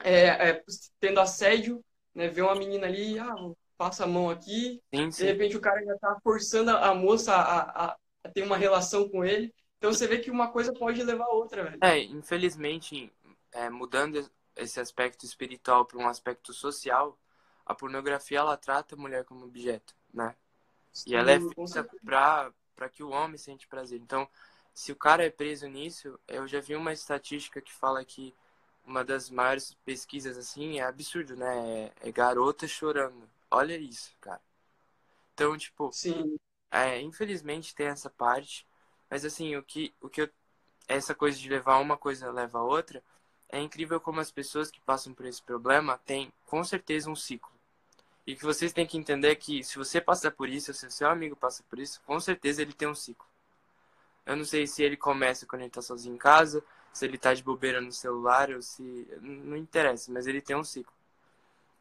é, 0.00 0.50
é, 0.50 0.64
tendo 1.00 1.18
assédio, 1.18 1.82
né, 2.14 2.28
vê 2.28 2.42
uma 2.42 2.54
menina 2.54 2.86
ali, 2.86 3.18
ah, 3.18 3.34
passa 3.78 4.04
a 4.04 4.06
mão 4.06 4.28
aqui, 4.28 4.82
sim, 4.94 5.10
sim. 5.10 5.24
de 5.24 5.32
repente 5.32 5.56
o 5.56 5.60
cara 5.60 5.82
já 5.82 5.94
está 5.94 6.20
forçando 6.22 6.70
a 6.72 6.94
moça 6.94 7.34
a, 7.34 7.86
a, 7.86 7.96
a 8.24 8.28
ter 8.28 8.42
uma 8.42 8.58
relação 8.58 9.08
com 9.08 9.24
ele, 9.24 9.50
então 9.78 9.90
você 9.90 10.06
vê 10.06 10.18
que 10.18 10.30
uma 10.30 10.52
coisa 10.52 10.74
pode 10.74 11.02
levar 11.02 11.24
a 11.24 11.32
outra, 11.32 11.64
velho. 11.64 11.78
É, 11.82 11.98
infelizmente, 11.98 13.10
é, 13.52 13.70
mudando 13.70 14.30
esse 14.54 14.78
aspecto 14.78 15.24
espiritual 15.24 15.86
para 15.86 15.98
um 15.98 16.08
aspecto 16.08 16.52
social, 16.52 17.18
a 17.64 17.74
pornografia 17.74 18.40
ela 18.40 18.58
trata 18.58 18.94
a 18.94 18.98
mulher 18.98 19.24
como 19.24 19.46
objeto, 19.46 19.94
né? 20.12 20.34
E 21.04 21.14
ela 21.14 21.32
é 21.32 21.40
feita 21.40 21.84
para 22.74 22.88
que 22.88 23.02
o 23.02 23.10
homem 23.10 23.36
sente 23.36 23.66
prazer. 23.66 24.00
Então, 24.00 24.28
se 24.74 24.92
o 24.92 24.96
cara 24.96 25.24
é 25.24 25.30
preso 25.30 25.66
nisso, 25.68 26.18
eu 26.28 26.46
já 26.46 26.60
vi 26.60 26.76
uma 26.76 26.92
estatística 26.92 27.60
que 27.60 27.72
fala 27.72 28.04
que 28.04 28.34
uma 28.84 29.04
das 29.04 29.28
maiores 29.30 29.74
pesquisas 29.84 30.38
assim 30.38 30.78
é 30.78 30.82
absurdo, 30.84 31.36
né? 31.36 31.92
É, 32.02 32.08
é 32.08 32.12
garota 32.12 32.68
chorando. 32.68 33.28
Olha 33.50 33.76
isso, 33.76 34.14
cara. 34.20 34.40
Então, 35.34 35.56
tipo, 35.56 35.90
Sim. 35.92 36.36
É, 36.70 37.00
infelizmente 37.00 37.74
tem 37.74 37.86
essa 37.86 38.10
parte, 38.10 38.66
mas 39.08 39.24
assim, 39.24 39.56
o 39.56 39.62
que, 39.62 39.94
o 40.00 40.08
que 40.08 40.22
eu, 40.22 40.30
essa 40.88 41.14
coisa 41.14 41.38
de 41.38 41.48
levar 41.48 41.78
uma 41.78 41.96
coisa 41.96 42.30
leva 42.30 42.58
a 42.58 42.62
outra, 42.62 43.02
é 43.48 43.60
incrível 43.60 44.00
como 44.00 44.20
as 44.20 44.30
pessoas 44.30 44.70
que 44.70 44.80
passam 44.80 45.14
por 45.14 45.26
esse 45.26 45.42
problema 45.42 45.98
têm 45.98 46.32
com 46.44 46.62
certeza 46.64 47.10
um 47.10 47.16
ciclo. 47.16 47.55
E 48.26 48.34
que 48.34 48.42
vocês 48.42 48.72
têm 48.72 48.86
que 48.86 48.98
entender 48.98 49.36
que 49.36 49.62
se 49.62 49.78
você 49.78 50.00
passar 50.00 50.32
por 50.32 50.48
isso, 50.48 50.74
se 50.74 50.86
o 50.86 50.90
seu 50.90 51.08
amigo 51.08 51.36
passa 51.36 51.62
por 51.70 51.78
isso, 51.78 52.02
com 52.04 52.18
certeza 52.18 52.60
ele 52.60 52.72
tem 52.72 52.88
um 52.88 52.94
ciclo. 52.94 53.26
Eu 54.26 54.36
não 54.36 54.44
sei 54.44 54.66
se 54.66 54.82
ele 54.82 54.96
começa 54.96 55.46
quando 55.46 55.62
ele 55.62 55.70
tá 55.70 55.80
sozinho 55.80 56.16
em 56.16 56.18
casa, 56.18 56.64
se 56.92 57.04
ele 57.04 57.16
tá 57.16 57.32
de 57.32 57.42
bobeira 57.42 57.80
no 57.80 57.92
celular, 57.92 58.50
ou 58.50 58.60
se. 58.60 58.82
Não 59.20 59.56
interessa, 59.56 60.10
mas 60.10 60.26
ele 60.26 60.40
tem 60.40 60.56
um 60.56 60.64
ciclo. 60.64 60.92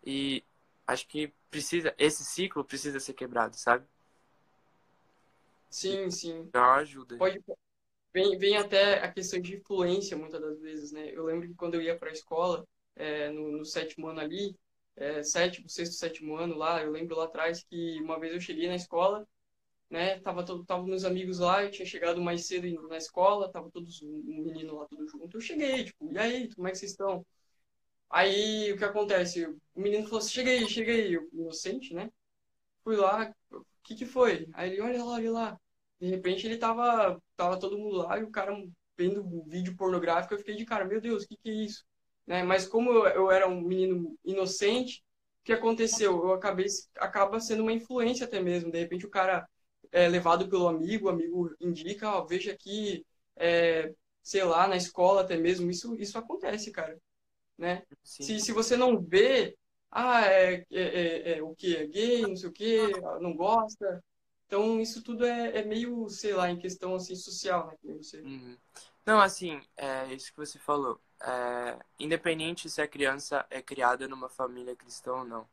E 0.05 0.43
acho 0.86 1.08
que 1.08 1.34
precisa. 1.49 1.95
Esse 1.97 2.23
ciclo 2.23 2.63
precisa 2.63 2.99
ser 2.99 3.13
quebrado, 3.13 3.55
sabe? 3.55 3.86
Sim, 5.69 6.12
sim. 6.12 6.47
Dá 6.51 6.62
uma 6.62 6.75
ajuda. 6.75 7.17
Pode, 7.17 7.43
vem, 8.13 8.38
vem 8.38 8.55
até 8.55 9.03
a 9.03 9.12
questão 9.12 9.41
de 9.41 9.55
influência, 9.55 10.15
muitas 10.15 10.39
das 10.39 10.62
vezes, 10.62 10.91
né? 10.91 11.10
Eu 11.12 11.25
lembro 11.25 11.47
que 11.47 11.55
quando 11.55 11.75
eu 11.75 11.81
ia 11.81 11.97
para 11.97 12.10
a 12.10 12.13
escola, 12.13 12.63
é, 12.95 13.29
no, 13.31 13.51
no, 13.51 13.65
sétimo 13.65 14.08
ano 14.08 14.19
ali, 14.19 14.55
é, 14.95 15.23
sétimo, 15.23 15.69
sexto, 15.69 15.93
sétimo 15.95 16.36
ano 16.38 16.55
lá, 16.58 16.81
eu 16.84 16.91
lembro 16.91 17.15
lá 17.17 17.25
atrás 17.25 17.63
que 17.63 17.99
uma 18.01 18.19
vez 18.19 18.34
eu 18.34 18.41
cheguei 18.41 18.67
na 18.67 18.75
escola, 18.75 19.27
né? 19.89 20.19
Tava, 20.21 20.45
todo, 20.45 20.65
tava 20.65 20.86
meus 20.86 21.05
amigos 21.05 21.39
lá, 21.39 21.63
eu 21.63 21.71
tinha 21.71 21.86
chegado 21.86 22.21
mais 22.21 22.47
cedo 22.47 22.67
na 22.89 22.97
escola, 22.97 23.51
tava 23.51 23.71
todos, 23.71 24.01
um 24.03 24.43
menino 24.43 24.77
lá, 24.77 24.88
tudo 24.88 25.08
junto. 25.08 25.38
Eu 25.38 25.41
cheguei, 25.41 25.86
tipo, 25.86 26.12
e 26.13 26.17
aí, 26.17 26.53
como 26.55 26.67
é 26.67 26.71
que 26.71 26.77
vocês 26.77 26.91
estão? 26.91 27.25
Aí, 28.10 28.71
o 28.73 28.77
que 28.77 28.86
acontece? 28.86 29.45
O 29.47 29.81
menino 29.81 30.05
falou 30.05 30.19
assim, 30.19 30.31
cheguei, 30.31 30.67
cheguei, 30.67 31.15
eu, 31.15 31.29
inocente, 31.34 31.93
né? 31.93 32.10
Fui 32.84 32.95
lá, 32.95 33.34
o 33.51 33.65
que 33.84 33.95
que 33.95 34.05
foi? 34.05 34.47
Aí 34.53 34.71
ele, 34.71 34.81
olha 34.81 35.03
lá, 35.03 35.12
olha 35.13 35.31
lá. 35.31 35.62
De 35.99 36.08
repente 36.08 36.45
ele 36.47 36.58
tava, 36.58 37.21
tava 37.36 37.60
todo 37.60 37.77
mundo 37.77 37.97
lá 37.97 38.19
e 38.19 38.23
o 38.23 38.31
cara 38.31 38.53
vendo 38.97 39.21
o 39.25 39.43
vídeo 39.45 39.75
pornográfico, 39.75 40.34
eu 40.34 40.39
fiquei 40.39 40.55
de 40.55 40.65
cara, 40.65 40.86
meu 40.86 41.01
Deus, 41.01 41.23
o 41.23 41.27
que, 41.27 41.38
que 41.38 41.49
é 41.49 41.53
isso? 41.53 41.86
Né? 42.25 42.43
Mas 42.43 42.67
como 42.67 42.91
eu, 42.91 43.31
era 43.31 43.47
um 43.47 43.61
menino 43.61 44.17
inocente, 44.23 45.03
o 45.41 45.45
que 45.45 45.53
aconteceu? 45.53 46.11
Eu 46.23 46.33
acabei, 46.33 46.65
acaba 46.97 47.39
sendo 47.39 47.63
uma 47.63 47.73
influência 47.73 48.25
até 48.25 48.39
mesmo. 48.39 48.71
De 48.71 48.79
repente 48.79 49.05
o 49.05 49.09
cara 49.09 49.47
é 49.91 50.07
levado 50.07 50.49
pelo 50.49 50.67
amigo, 50.67 51.07
o 51.07 51.09
amigo 51.09 51.55
indica, 51.59 52.09
ó, 52.09 52.25
veja 52.25 52.51
aqui, 52.51 53.05
é, 53.35 53.93
sei 54.23 54.43
lá, 54.43 54.67
na 54.67 54.75
escola 54.75 55.21
até 55.21 55.38
mesmo, 55.38 55.69
isso, 55.69 55.95
isso 55.95 56.17
acontece, 56.17 56.71
cara. 56.71 56.97
Né? 57.57 57.83
Se, 58.03 58.39
se 58.39 58.51
você 58.51 58.75
não 58.75 58.99
vê, 58.99 59.55
ah, 59.91 60.25
é, 60.25 60.65
é, 60.71 60.81
é, 60.81 61.38
é 61.38 61.43
o 61.43 61.55
que? 61.55 61.75
É 61.77 61.85
gay, 61.88 62.21
não 62.23 62.35
sei 62.35 62.49
o 62.49 62.51
que, 62.51 62.79
não 63.21 63.35
gosta, 63.35 64.03
então, 64.47 64.79
isso 64.79 65.03
tudo 65.03 65.25
é, 65.25 65.57
é 65.57 65.65
meio, 65.65 66.07
sei 66.09 66.33
lá, 66.33 66.49
em 66.49 66.57
questão 66.57 66.95
assim, 66.95 67.15
social, 67.15 67.67
né? 67.83 67.93
Você... 67.95 68.21
Uhum. 68.21 68.57
Não, 69.05 69.19
assim, 69.19 69.59
é 69.75 70.13
isso 70.13 70.31
que 70.31 70.38
você 70.38 70.59
falou. 70.59 70.99
É, 71.21 71.80
independente 71.99 72.69
se 72.69 72.82
a 72.82 72.88
criança 72.88 73.45
é 73.49 73.62
criada 73.62 74.08
numa 74.08 74.30
família 74.30 74.75
cristã 74.75 75.13
ou 75.13 75.25
não. 75.25 75.47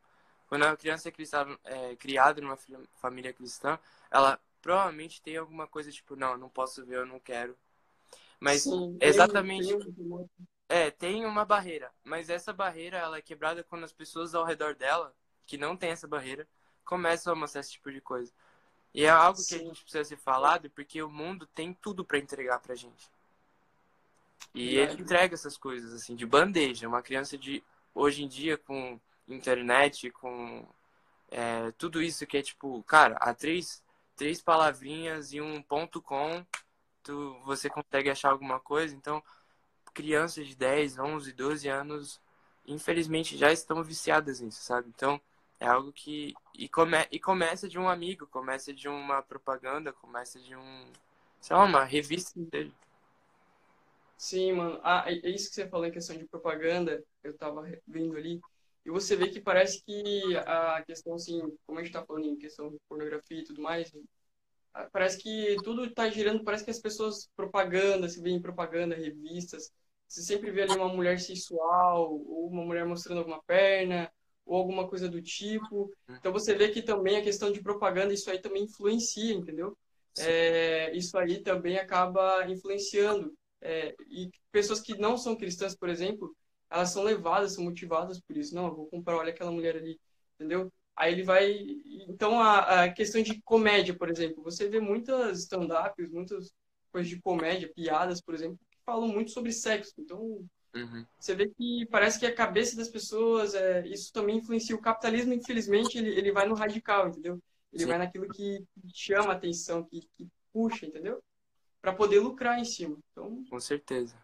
Quando 0.48 0.64
a 0.64 0.77
criança 0.77 1.09
é, 1.09 1.12
cristã, 1.12 1.46
é 1.64 1.96
criada 1.96 2.40
numa 2.40 2.59
família 2.96 3.33
cristã, 3.33 3.79
ela 4.11 4.38
provavelmente 4.61 5.22
tem 5.22 5.37
alguma 5.37 5.66
coisa 5.66 5.90
tipo, 5.90 6.14
não, 6.14 6.37
não 6.37 6.48
posso 6.48 6.85
ver, 6.85 6.96
eu 6.98 7.07
não 7.07 7.18
quero. 7.18 7.57
Mas 8.38 8.62
Sim, 8.62 8.98
exatamente. 9.01 9.77
É, 10.68 10.90
tem 10.90 11.25
uma 11.27 11.44
barreira. 11.44 11.92
Mas 12.03 12.31
essa 12.31 12.53
barreira 12.53 12.98
ela 12.98 13.18
é 13.18 13.22
quebrada 13.22 13.62
quando 13.62 13.85
as 13.85 13.92
pessoas 13.92 14.35
ao 14.35 14.44
redor 14.44 14.75
dela, 14.75 15.14
que 15.46 15.57
não 15.59 15.77
tem 15.77 15.90
essa 15.90 16.09
barreira, 16.09 16.48
começam 16.85 17.33
a 17.33 17.37
mostrar 17.37 17.61
esse 17.61 17.72
tipo 17.72 17.90
de 17.92 18.01
coisa. 18.01 18.33
E 18.94 19.05
é 19.05 19.11
algo 19.11 19.38
Sim. 19.38 19.48
que 19.48 19.55
a 19.55 19.66
gente 19.68 19.83
precisa 19.83 20.05
ser 20.05 20.16
falado 20.16 20.70
porque 20.70 21.03
o 21.03 21.11
mundo 21.11 21.46
tem 21.46 21.72
tudo 21.72 22.05
para 22.05 22.18
entregar 22.18 22.59
pra 22.61 22.75
gente. 22.75 23.11
E 24.55 24.76
ele 24.76 25.00
entrega 25.00 25.35
essas 25.35 25.57
coisas 25.57 25.92
assim 25.92 26.14
de 26.14 26.26
bandeja. 26.26 26.88
Uma 26.88 27.02
criança 27.02 27.38
de 27.38 27.62
hoje 27.94 28.24
em 28.24 28.28
dia 28.28 28.57
com 28.59 29.00
internet, 29.28 30.11
com 30.11 30.66
é, 31.31 31.70
tudo 31.72 32.02
isso 32.02 32.26
que 32.26 32.37
é 32.37 32.42
tipo, 32.42 32.83
cara, 32.85 33.16
há 33.16 33.33
três, 33.35 33.83
três 34.16 34.42
palavrinhas 34.42 35.33
e 35.33 35.40
um 35.40 35.62
ponto 35.62 36.00
com, 36.02 36.44
tu, 37.02 37.38
você 37.44 37.70
consegue 37.70 38.11
achar 38.11 38.31
alguma 38.31 38.61
coisa. 38.61 38.94
Então, 38.94 39.22
crianças 39.94 40.46
de 40.46 40.57
10, 40.57 40.98
11, 40.98 41.33
12 41.33 41.68
anos, 41.68 42.20
infelizmente 42.66 43.37
já 43.37 43.52
estão 43.52 43.83
viciadas 43.83 44.40
nisso, 44.40 44.62
sabe? 44.62 44.88
Então, 44.94 45.20
é 45.62 45.66
algo 45.66 45.92
que. 45.92 46.35
E, 46.55 46.68
come, 46.68 46.96
e 47.11 47.18
começa 47.20 47.68
de 47.68 47.78
um 47.78 47.88
amigo, 47.88 48.26
começa 48.26 48.72
de 48.72 48.88
uma 48.88 49.22
propaganda, 49.22 49.92
começa 49.92 50.40
de 50.40 50.57
um. 50.57 50.92
Sei 51.40 51.57
lá, 51.57 51.64
uma 51.64 51.85
revista 51.85 52.38
dele. 52.38 52.74
Sim, 54.22 54.52
mano. 54.52 54.78
Ah, 54.85 55.04
é, 55.08 55.14
é 55.14 55.30
isso 55.30 55.48
que 55.48 55.56
você 55.56 55.68
falou 55.68 55.85
em 55.87 55.90
questão 55.90 56.16
de 56.16 56.24
propaganda, 56.28 57.02
eu 57.24 57.37
tava 57.37 57.62
vendo 57.87 58.16
ali. 58.16 58.40
E 58.85 58.90
você 58.90 59.16
vê 59.16 59.28
que 59.28 59.40
parece 59.40 59.82
que 59.85 60.37
a 60.46 60.82
questão, 60.87 61.14
assim, 61.14 61.40
como 61.66 61.78
a 61.80 61.82
gente 61.82 61.92
tá 61.92 62.04
falando 62.06 62.26
em 62.26 62.37
questão 62.37 62.70
de 62.70 62.78
pornografia 62.88 63.40
e 63.40 63.44
tudo 63.44 63.61
mais, 63.61 63.92
parece 64.92 65.18
que 65.18 65.61
tudo 65.64 65.90
tá 65.92 66.08
girando, 66.08 66.44
parece 66.44 66.64
que 66.64 66.70
as 66.70 66.80
pessoas, 66.80 67.28
propaganda, 67.37 68.08
se 68.08 68.20
vê 68.22 68.30
em 68.30 68.40
propaganda, 68.40 68.94
revistas, 68.94 69.72
você 70.08 70.22
sempre 70.22 70.50
vê 70.52 70.62
ali 70.62 70.76
uma 70.76 70.88
mulher 70.88 71.18
sensual, 71.20 72.12
ou 72.12 72.48
uma 72.48 72.64
mulher 72.64 72.87
mostrando 72.87 73.18
alguma 73.18 73.42
perna, 73.44 74.12
ou 74.46 74.56
alguma 74.56 74.88
coisa 74.88 75.08
do 75.08 75.20
tipo. 75.22 75.92
Então 76.20 76.32
você 76.32 76.54
vê 76.54 76.68
que 76.70 76.82
também 76.82 77.16
a 77.16 77.22
questão 77.22 77.52
de 77.52 77.62
propaganda, 77.62 78.14
isso 78.14 78.30
aí 78.30 78.40
também 78.40 78.64
influencia, 78.64 79.35
entendeu? 79.35 79.76
É, 80.16 80.96
isso 80.96 81.18
aí 81.18 81.42
também 81.42 81.78
acaba 81.78 82.46
influenciando. 82.48 83.35
É, 83.62 83.94
e 84.09 84.31
pessoas 84.51 84.81
que 84.81 84.98
não 84.98 85.16
são 85.16 85.37
cristãs, 85.37 85.75
por 85.75 85.88
exemplo, 85.88 86.35
elas 86.70 86.90
são 86.90 87.03
levadas, 87.03 87.55
são 87.55 87.64
motivadas 87.64 88.20
por 88.20 88.37
isso. 88.37 88.55
Não, 88.55 88.66
eu 88.66 88.75
vou 88.75 88.87
comprar, 88.87 89.16
olha 89.16 89.31
aquela 89.31 89.51
mulher 89.51 89.77
ali, 89.77 89.98
entendeu? 90.35 90.72
Aí 90.96 91.12
ele 91.12 91.22
vai. 91.22 91.57
Então 92.09 92.40
a, 92.40 92.85
a 92.85 92.92
questão 92.92 93.22
de 93.22 93.40
comédia, 93.42 93.96
por 93.96 94.11
exemplo, 94.11 94.42
você 94.42 94.68
vê 94.68 94.81
muitas 94.81 95.40
stand-ups, 95.40 96.11
muitas 96.11 96.53
coisas 96.90 97.09
de 97.09 97.20
comédia, 97.20 97.72
piadas, 97.75 98.20
por 98.20 98.35
exemplo, 98.35 98.59
que 98.70 98.79
falam 98.85 99.09
muito 99.09 99.31
sobre 99.31 99.53
sexo. 99.53 99.94
Então 99.98 100.44
Uhum. 100.75 101.05
Você 101.18 101.35
vê 101.35 101.48
que 101.48 101.87
parece 101.90 102.18
que 102.18 102.27
a 102.27 102.35
cabeça 102.35 102.77
das 102.77 102.88
pessoas, 102.88 103.55
é, 103.55 103.87
isso 103.87 104.12
também 104.12 104.38
influencia. 104.38 104.75
O 104.75 104.81
capitalismo, 104.81 105.33
infelizmente, 105.33 105.98
ele, 105.98 106.11
ele 106.11 106.33
vai 106.33 106.48
no 106.48 106.55
radical, 106.55 107.09
entendeu? 107.09 107.38
Ele 107.72 107.83
Sim. 107.83 107.88
vai 107.88 107.98
naquilo 107.98 108.29
que 108.29 108.64
chama 108.92 109.33
atenção, 109.33 109.85
que, 109.85 110.01
que 110.14 110.27
puxa, 110.53 110.87
entendeu? 110.87 111.22
Para 111.83 111.92
poder 111.92 112.21
lucrar 112.21 112.59
em 112.59 112.64
cima. 112.64 112.97
Então... 113.11 113.45
Com 113.51 113.61
certeza. 113.61 114.16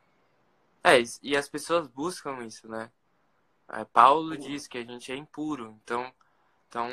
É, 0.83 0.95
e 1.23 1.37
as 1.37 1.49
pessoas 1.49 1.89
buscam 1.89 2.43
isso, 2.47 2.69
né? 2.69 2.91
É, 3.69 3.85
Paulo 3.85 4.35
Sim. 4.35 4.41
diz 4.41 4.67
que 4.67 4.79
a 4.79 4.85
gente 4.85 5.13
é 5.13 5.17
impuro, 5.17 5.79
então, 5.83 6.11
então 6.67 6.89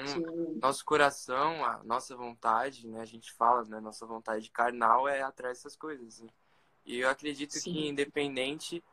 nosso 0.62 0.84
coração, 0.84 1.64
a 1.64 1.82
nossa 1.84 2.18
vontade, 2.18 2.86
né? 2.88 3.00
A 3.00 3.06
gente 3.06 3.32
fala, 3.32 3.64
né? 3.64 3.80
Nossa 3.80 4.06
vontade 4.06 4.50
carnal 4.52 5.08
é 5.08 5.22
atrás 5.22 5.60
dessas 5.60 5.78
coisas. 5.78 6.20
Né? 6.20 6.30
E 6.86 6.98
eu 6.98 7.10
acredito 7.10 7.54
Sim. 7.54 7.72
que 7.72 7.88
independente 7.88 8.84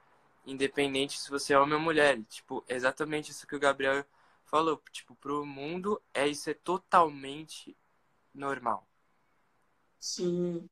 independente 0.46 1.20
se 1.20 1.30
você 1.30 1.54
é 1.54 1.58
homem 1.58 1.74
ou 1.74 1.80
mulher. 1.80 2.20
Tipo, 2.24 2.64
exatamente 2.68 3.30
isso 3.30 3.46
que 3.46 3.56
o 3.56 3.60
Gabriel 3.60 4.04
falou. 4.44 4.80
Tipo, 4.90 5.14
pro 5.14 5.44
mundo 5.46 6.00
é 6.12 6.26
isso 6.26 6.50
é 6.50 6.54
totalmente 6.54 7.76
normal. 8.34 8.86
Sim. 9.98 10.68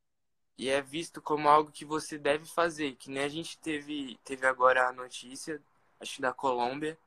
E 0.61 0.69
é 0.69 0.83
visto 0.83 1.23
como 1.23 1.49
algo 1.49 1.73
que 1.73 1.87
você 1.87 2.19
deve 2.19 2.45
fazer. 2.45 2.95
Que 2.97 3.11
nem 3.11 3.23
a 3.23 3.29
gente 3.29 3.59
teve, 3.59 4.19
teve 4.23 4.47
agora 4.47 4.89
a 4.89 4.93
notícia, 4.93 5.59
acho 5.99 6.17
que 6.17 6.21
da 6.21 6.35
Colômbia, 6.35 6.99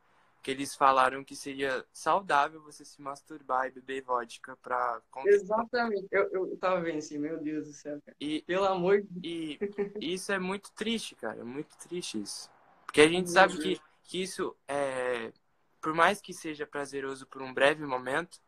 que 0.42 0.50
eles 0.50 0.74
falaram 0.74 1.24
que 1.24 1.36
seria 1.36 1.86
saudável 1.94 2.60
você 2.64 2.84
se 2.84 3.00
masturbar 3.00 3.68
e 3.68 3.72
beber 3.72 4.02
vodka 4.02 4.58
pra... 4.58 5.00
Exatamente. 5.28 6.08
Eu, 6.10 6.30
eu 6.34 6.58
tava 6.58 6.82
vendo 6.82 6.98
assim, 6.98 7.20
meu 7.20 7.40
Deus 7.40 7.68
do 7.68 7.74
céu, 7.74 8.02
cara. 8.04 8.18
E, 8.20 8.42
Pelo 8.42 8.66
amor 8.66 9.04
de 9.04 9.20
E 9.22 9.60
isso 10.16 10.32
é 10.32 10.40
muito 10.40 10.72
triste, 10.72 11.14
cara. 11.14 11.40
É 11.40 11.44
muito 11.44 11.78
triste 11.78 12.20
isso. 12.20 12.50
Porque 12.88 13.02
a 13.02 13.08
gente 13.08 13.30
sabe 13.30 13.56
que, 13.60 13.80
que 14.04 14.24
isso 14.24 14.56
é... 14.68 15.32
Por 15.80 15.94
mais 15.94 16.20
que 16.20 16.34
seja 16.34 16.66
prazeroso 16.66 17.28
por 17.28 17.44
um 17.44 17.54
breve 17.54 17.86
momento, 17.86 18.42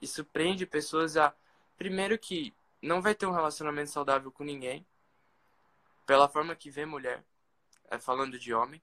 isso 0.00 0.24
prende 0.24 0.64
pessoas 0.64 1.14
a... 1.18 1.34
Primeiro 1.76 2.18
que 2.18 2.54
não 2.86 3.02
vai 3.02 3.14
ter 3.14 3.26
um 3.26 3.32
relacionamento 3.32 3.90
saudável 3.90 4.30
com 4.32 4.44
ninguém. 4.44 4.86
Pela 6.06 6.28
forma 6.28 6.54
que 6.54 6.70
vê 6.70 6.86
mulher. 6.86 7.24
É 7.90 7.98
falando 7.98 8.38
de 8.38 8.54
homem 8.54 8.80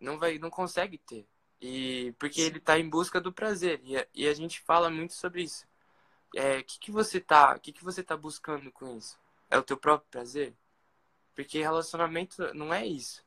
não 0.00 0.18
vai 0.18 0.38
não 0.38 0.50
consegue 0.50 0.98
ter 0.98 1.26
e 1.60 2.14
porque 2.18 2.40
ele 2.40 2.58
está 2.58 2.78
em 2.78 2.88
busca 2.88 3.20
do 3.20 3.32
prazer 3.32 3.80
e 3.84 3.96
a, 3.98 4.06
e 4.14 4.26
a 4.26 4.34
gente 4.34 4.60
fala 4.60 4.88
muito 4.88 5.12
sobre 5.12 5.42
isso 5.42 5.66
é 6.34 6.62
que 6.62 6.78
que 6.78 6.90
você 6.90 7.20
tá 7.20 7.58
que 7.58 7.72
que 7.72 7.84
você 7.84 8.02
tá 8.02 8.16
buscando 8.16 8.72
com 8.72 8.96
isso 8.96 9.18
é 9.50 9.58
o 9.58 9.62
teu 9.62 9.76
próprio 9.76 10.10
prazer 10.10 10.54
porque 11.34 11.58
relacionamento 11.58 12.54
não 12.54 12.72
é 12.72 12.86
isso 12.86 13.22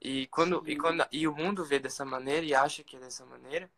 e 0.00 0.26
quando 0.26 0.60
Sim. 0.60 0.70
e 0.70 0.76
quando 0.76 1.06
e 1.10 1.26
o 1.26 1.34
mundo 1.34 1.64
vê 1.64 1.78
dessa 1.78 2.04
maneira 2.04 2.44
e 2.44 2.54
acha 2.54 2.84
que 2.84 2.96
é 2.96 3.00
dessa 3.00 3.24
maneira 3.24 3.70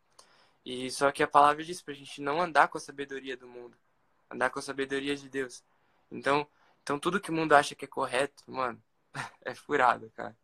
e 0.65 0.91
só 0.91 1.11
que 1.11 1.23
a 1.23 1.27
palavra 1.27 1.63
diz 1.63 1.81
pra 1.81 1.93
gente 1.93 2.21
não 2.21 2.41
andar 2.41 2.67
com 2.67 2.77
a 2.77 2.81
sabedoria 2.81 3.37
do 3.37 3.47
mundo 3.47 3.77
andar 4.33 4.49
com 4.49 4.59
a 4.59 4.61
sabedoria 4.61 5.15
de 5.15 5.29
Deus 5.29 5.63
então 6.11 6.47
então 6.81 6.99
tudo 6.99 7.21
que 7.21 7.31
o 7.31 7.33
mundo 7.33 7.53
acha 7.53 7.75
que 7.75 7.85
é 7.85 7.87
correto 7.87 8.43
mano 8.47 8.81
é 9.45 9.55
furado 9.55 10.09
cara 10.11 10.35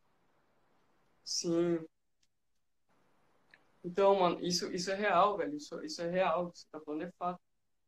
Sim. 1.29 1.85
Então, 3.83 4.19
mano, 4.19 4.39
isso, 4.41 4.71
isso 4.73 4.89
é 4.89 4.95
real, 4.95 5.37
velho. 5.37 5.55
Isso, 5.55 5.79
isso 5.85 6.01
é 6.01 6.09
real. 6.09 6.47
O 6.47 6.51
que 6.51 6.57
você 6.59 6.65
tá 6.71 6.79
falando 6.81 7.03
é 7.03 7.11
fato. 7.19 7.39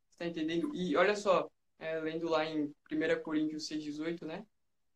Você 0.10 0.18
tá 0.20 0.26
entendendo? 0.28 0.74
E 0.76 0.96
olha 0.96 1.16
só, 1.16 1.50
é, 1.80 2.00
lendo 2.00 2.30
lá 2.30 2.46
em 2.46 2.72
1 2.88 3.22
Coríntios 3.24 3.68
6,18, 3.68 4.26
né? 4.26 4.46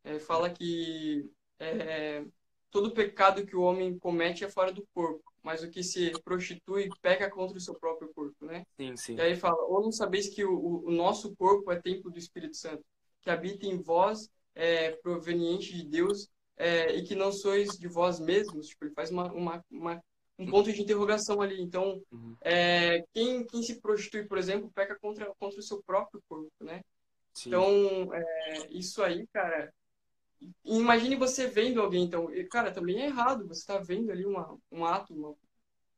É, 0.03 0.19
fala 0.19 0.49
que 0.51 1.27
é, 1.59 2.23
todo 2.69 2.93
pecado 2.93 3.45
que 3.47 3.55
o 3.55 3.61
homem 3.61 3.97
comete 3.97 4.43
é 4.45 4.49
fora 4.49 4.71
do 4.71 4.85
corpo, 4.93 5.23
mas 5.45 5.61
o 5.61 5.69
que 5.69 5.83
se 5.83 6.11
prostitui 6.23 6.89
peca 7.03 7.29
contra 7.29 7.55
o 7.55 7.61
seu 7.61 7.75
próprio 7.75 8.11
corpo, 8.15 8.43
né? 8.43 8.65
Sim, 8.75 8.97
sim. 8.97 9.15
E 9.15 9.21
aí 9.21 9.35
fala, 9.35 9.63
ou 9.65 9.79
não 9.79 9.91
sabeis 9.91 10.27
que 10.27 10.43
o, 10.43 10.83
o 10.83 10.89
nosso 10.89 11.35
corpo 11.35 11.71
é 11.71 11.79
templo 11.79 12.09
do 12.09 12.17
Espírito 12.17 12.57
Santo, 12.57 12.83
que 13.21 13.29
habita 13.29 13.67
em 13.67 13.79
vós, 13.79 14.27
é, 14.55 14.93
proveniente 15.03 15.71
de 15.71 15.85
Deus, 15.85 16.27
é, 16.57 16.95
e 16.95 17.03
que 17.03 17.13
não 17.13 17.31
sois 17.31 17.77
de 17.77 17.87
vós 17.87 18.19
mesmos. 18.19 18.69
Tipo, 18.69 18.85
ele 18.85 18.95
faz 18.95 19.11
uma, 19.11 19.31
uma, 19.31 19.63
uma 19.69 20.01
um 20.39 20.49
ponto 20.49 20.73
de 20.73 20.81
interrogação 20.81 21.39
ali. 21.39 21.61
Então, 21.61 22.01
uhum. 22.11 22.35
é, 22.41 23.03
quem, 23.13 23.45
quem 23.45 23.61
se 23.61 23.79
prostitui, 23.79 24.25
por 24.25 24.39
exemplo, 24.39 24.71
peca 24.73 24.97
contra, 24.99 25.31
contra 25.39 25.59
o 25.59 25.63
seu 25.63 25.79
próprio 25.83 26.19
corpo, 26.27 26.51
né? 26.59 26.81
Sim. 27.35 27.49
Então, 27.49 28.13
é, 28.15 28.67
isso 28.71 29.03
aí, 29.03 29.27
cara. 29.27 29.71
Imagine 30.63 31.15
você 31.15 31.47
vendo 31.47 31.81
alguém, 31.81 32.03
então. 32.03 32.27
Cara, 32.49 32.71
também 32.71 33.01
é 33.01 33.07
errado. 33.07 33.47
Você 33.47 33.61
está 33.61 33.77
vendo 33.77 34.11
ali 34.11 34.25
uma, 34.25 34.57
um 34.71 34.85
ato, 34.85 35.13
uma, 35.13 35.35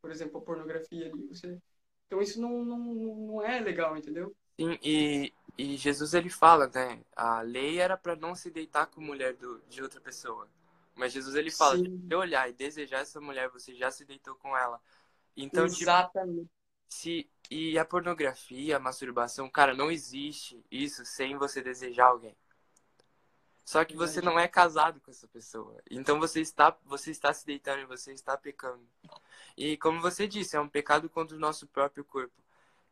por 0.02 0.12
exemplo, 0.12 0.38
a 0.40 0.42
pornografia 0.42 1.12
ali. 1.12 1.28
Você, 1.28 1.58
então, 2.06 2.22
isso 2.22 2.40
não, 2.40 2.64
não, 2.64 2.78
não 2.78 3.42
é 3.42 3.60
legal, 3.60 3.98
entendeu? 3.98 4.36
Sim, 4.60 4.78
e, 4.82 5.34
e 5.58 5.78
Jesus 5.78 6.14
ele 6.14 6.30
fala, 6.30 6.68
né? 6.68 7.02
A 7.16 7.42
lei 7.42 7.80
era 7.80 7.98
para 7.98 8.16
não 8.16 8.34
se 8.34 8.50
deitar 8.50 8.88
com 8.88 9.02
mulher 9.02 9.34
do, 9.36 9.62
de 9.70 9.82
outra 9.82 10.00
pessoa. 10.00 10.48
Mas 10.96 11.14
Jesus 11.14 11.36
ele 11.36 11.52
fala, 11.52 11.78
Sim. 11.78 12.02
se 12.08 12.16
olhar 12.16 12.50
e 12.50 12.54
desejar 12.54 13.02
essa 13.02 13.22
mulher, 13.22 13.50
você 13.50 13.76
já 13.76 13.92
se 13.92 14.04
deitou 14.04 14.36
com 14.36 14.58
ela. 14.58 14.82
Então, 15.36 15.68
tipo, 15.68 15.84
Exatamente. 15.84 16.42
Tipo, 16.42 16.50
se 16.90 17.30
e 17.50 17.78
a 17.78 17.86
pornografia, 17.86 18.76
a 18.78 18.80
masturbação, 18.80 19.50
cara, 19.50 19.74
não 19.74 19.90
existe 19.92 20.62
isso 20.70 21.06
sem 21.06 21.38
você 21.38 21.62
desejar 21.62 22.08
alguém. 22.08 22.36
Só 23.68 23.84
que 23.84 23.98
você 23.98 24.22
não 24.22 24.40
é 24.40 24.48
casado 24.48 25.02
com 25.02 25.12
essa 25.12 25.28
pessoa. 25.28 25.76
Então 25.92 26.22
você 26.22 26.40
está 26.40 26.74
você 26.86 27.12
está 27.12 27.34
se 27.34 27.46
deitando 27.46 27.82
e 27.82 27.86
você 27.86 28.14
está 28.14 28.38
pecando. 28.38 28.88
E 29.58 29.76
como 29.76 30.00
você 30.00 30.26
disse, 30.26 30.56
é 30.56 30.60
um 30.62 30.70
pecado 30.70 31.10
contra 31.10 31.36
o 31.36 31.40
nosso 31.40 31.68
próprio 31.68 32.06
corpo. 32.06 32.34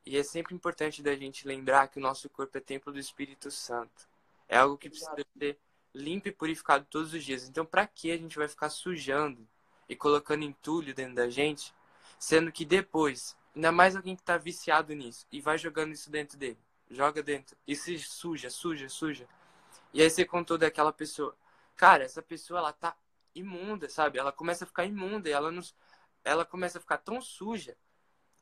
E 0.05 0.17
é 0.17 0.21
sempre 0.21 0.53
importante 0.53 1.01
da 1.01 1.15
gente 1.15 1.47
lembrar 1.47 1.87
que 1.87 1.97
o 1.97 2.01
nosso 2.01 2.29
corpo 2.29 2.57
é 2.57 2.59
templo 2.59 2.91
do 2.91 2.99
Espírito 2.99 3.49
Santo. 3.49 4.05
É 4.49 4.57
algo 4.57 4.77
que 4.77 4.89
precisa 4.89 5.15
ser 5.39 5.57
limpo 5.93 6.27
e 6.27 6.33
purificado 6.33 6.85
todos 6.89 7.13
os 7.13 7.23
dias. 7.23 7.47
Então, 7.47 7.65
para 7.65 7.87
que 7.87 8.11
a 8.11 8.17
gente 8.17 8.37
vai 8.37 8.49
ficar 8.49 8.69
sujando 8.69 9.47
e 9.87 9.95
colocando 9.95 10.43
entulho 10.43 10.93
dentro 10.93 11.15
da 11.15 11.29
gente, 11.29 11.73
sendo 12.19 12.51
que 12.51 12.65
depois, 12.65 13.37
ainda 13.55 13.71
mais 13.71 13.95
alguém 13.95 14.13
que 14.13 14.23
está 14.23 14.37
viciado 14.37 14.93
nisso 14.93 15.25
e 15.31 15.39
vai 15.39 15.57
jogando 15.57 15.93
isso 15.93 16.11
dentro 16.11 16.37
dele, 16.37 16.59
joga 16.91 17.23
dentro 17.23 17.55
e 17.65 17.77
se 17.77 17.97
suja, 17.97 18.49
suja, 18.49 18.89
suja. 18.89 19.25
E 19.95 20.01
aí 20.01 20.09
você 20.09 20.25
contou 20.25 20.57
daquela 20.57 20.91
pessoa, 20.91 21.33
cara, 21.73 22.03
essa 22.03 22.21
pessoa 22.21 22.59
ela 22.59 22.73
tá 22.73 22.97
imunda, 23.33 23.87
sabe? 23.87 24.19
Ela 24.19 24.29
começa 24.29 24.65
a 24.65 24.67
ficar 24.67 24.83
imunda 24.83 25.29
e 25.29 25.31
ela 25.31 25.49
nos, 25.49 25.73
ela 26.21 26.43
começa 26.43 26.77
a 26.77 26.81
ficar 26.81 26.97
tão 26.97 27.21
suja 27.21 27.77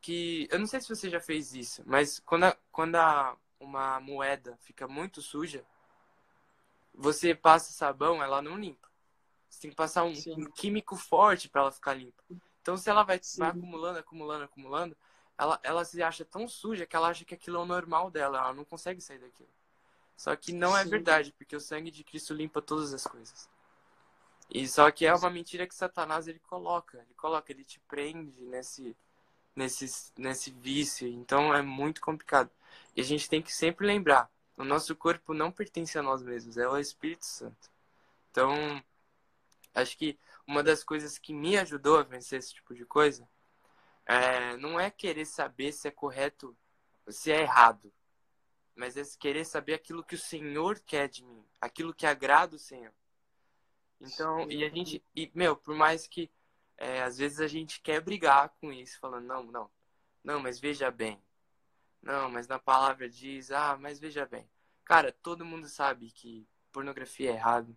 que 0.02 0.48
eu 0.50 0.58
não 0.58 0.66
sei 0.66 0.82
se 0.82 0.90
você 0.90 1.12
já 1.12 1.20
fez 1.20 1.54
isso, 1.54 1.84
mas 1.86 2.20
quando, 2.26 2.46
a, 2.46 2.58
quando 2.72 2.96
a, 2.96 3.38
uma 3.60 4.00
moeda 4.00 4.58
fica 4.62 4.88
muito 4.88 5.22
suja, 5.22 5.64
você 6.92 7.36
passa 7.36 7.72
sabão, 7.72 8.24
ela 8.24 8.42
não 8.42 8.58
limpa. 8.58 8.90
Você 9.48 9.62
tem 9.62 9.70
que 9.70 9.76
passar 9.76 10.06
um, 10.06 10.14
um 10.30 10.46
químico 10.56 10.96
forte 10.96 11.48
para 11.50 11.62
ela 11.62 11.72
ficar 11.72 11.94
limpa. 11.94 12.24
Então, 12.64 12.76
se 12.78 12.90
ela 12.90 13.04
vai, 13.04 13.22
vai, 13.38 13.50
acumulando, 13.50 14.00
acumulando, 14.00 14.44
acumulando, 14.46 14.98
ela, 15.38 15.60
ela 15.62 15.86
se 15.86 16.02
acha 16.02 16.26
tão 16.26 16.48
suja 16.48 16.88
que 16.88 16.96
ela 16.96 17.10
acha 17.10 17.24
que 17.24 17.36
aquilo 17.36 17.58
é 17.58 17.60
o 17.60 17.66
normal 17.66 18.10
dela. 18.10 18.40
Ela 18.40 18.54
não 18.54 18.66
consegue 18.66 19.00
sair 19.00 19.20
daquilo. 19.20 19.50
Só 20.16 20.36
que 20.36 20.52
não 20.54 20.78
é 20.78 20.84
Sim. 20.84 20.90
verdade, 20.90 21.34
porque 21.38 21.56
o 21.56 21.60
sangue 21.60 21.92
de 21.92 22.04
Cristo 22.04 22.34
limpa 22.34 22.62
todas 22.62 22.94
as 22.94 23.06
coisas. 23.06 23.50
E 24.50 24.68
só 24.68 24.90
que 24.92 25.06
é 25.06 25.14
uma 25.14 25.30
mentira 25.30 25.68
que 25.68 25.76
Satanás 25.76 26.28
ele 26.28 26.40
coloca. 26.40 26.98
Ele 27.00 27.14
coloca, 27.16 27.52
ele 27.52 27.64
te 27.64 27.80
prende 27.88 28.42
nesse 28.44 28.96
nesse, 29.56 30.12
nesse 30.18 30.52
vício. 30.52 31.08
Então 31.08 31.54
é 31.54 31.62
muito 31.62 32.02
complicado. 32.02 32.50
E 32.96 33.02
a 33.02 33.04
gente 33.04 33.30
tem 33.30 33.42
que 33.42 33.54
sempre 33.54 33.86
lembrar: 33.86 34.30
o 34.58 34.64
nosso 34.64 34.96
corpo 34.96 35.34
não 35.34 35.52
pertence 35.52 35.98
a 35.98 36.04
nós 36.04 36.22
mesmos, 36.24 36.58
é 36.58 36.68
o 36.68 36.78
Espírito 36.78 37.26
Santo. 37.26 37.72
Então, 38.32 38.84
acho 39.74 39.98
que 39.98 40.18
uma 40.48 40.64
das 40.64 40.84
coisas 40.84 41.18
que 41.18 41.34
me 41.34 41.58
ajudou 41.58 41.98
a 42.00 42.04
vencer 42.04 42.40
esse 42.40 42.54
tipo 42.54 42.74
de 42.74 42.86
coisa 42.86 43.28
é, 44.06 44.58
não 44.58 44.80
é 44.80 44.90
querer 44.90 45.26
saber 45.26 45.72
se 45.72 45.88
é 45.88 45.92
correto 45.92 46.56
ou 47.06 47.14
se 47.14 47.32
é 47.32 47.42
errado, 47.42 47.92
mas 48.76 48.98
é 48.98 49.04
querer 49.20 49.46
saber 49.46 49.76
aquilo 49.76 50.04
que 50.04 50.16
o 50.16 50.20
Senhor 50.20 50.80
quer 50.80 51.08
de 51.08 51.24
mim, 51.24 51.44
aquilo 51.62 51.94
que 51.94 52.06
agrada 52.06 52.56
o 52.56 52.60
Senhor. 52.60 52.94
Então, 54.02 54.50
e 54.50 54.64
a 54.66 54.70
gente, 54.70 55.04
e, 55.16 55.32
meu, 55.34 55.56
por 55.56 55.76
mais 55.76 56.08
que 56.08 56.30
é, 56.78 57.04
às 57.04 57.18
vezes 57.18 57.40
a 57.40 57.48
gente 57.48 57.80
quer 57.82 58.02
brigar 58.02 58.50
com 58.60 58.72
isso, 58.72 59.00
falando, 59.00 59.26
não, 59.26 59.44
não, 59.44 59.70
não, 60.24 60.40
mas 60.40 60.60
veja 60.60 60.92
bem. 60.92 61.22
Não, 62.02 62.30
mas 62.30 62.48
na 62.48 62.60
palavra 62.60 63.10
diz, 63.10 63.52
ah, 63.52 63.78
mas 63.80 64.00
veja 64.00 64.26
bem. 64.26 64.50
Cara, 64.84 65.12
todo 65.12 65.46
mundo 65.46 65.70
sabe 65.70 66.12
que 66.12 66.46
pornografia 66.72 67.32
é 67.32 67.36
errado, 67.36 67.76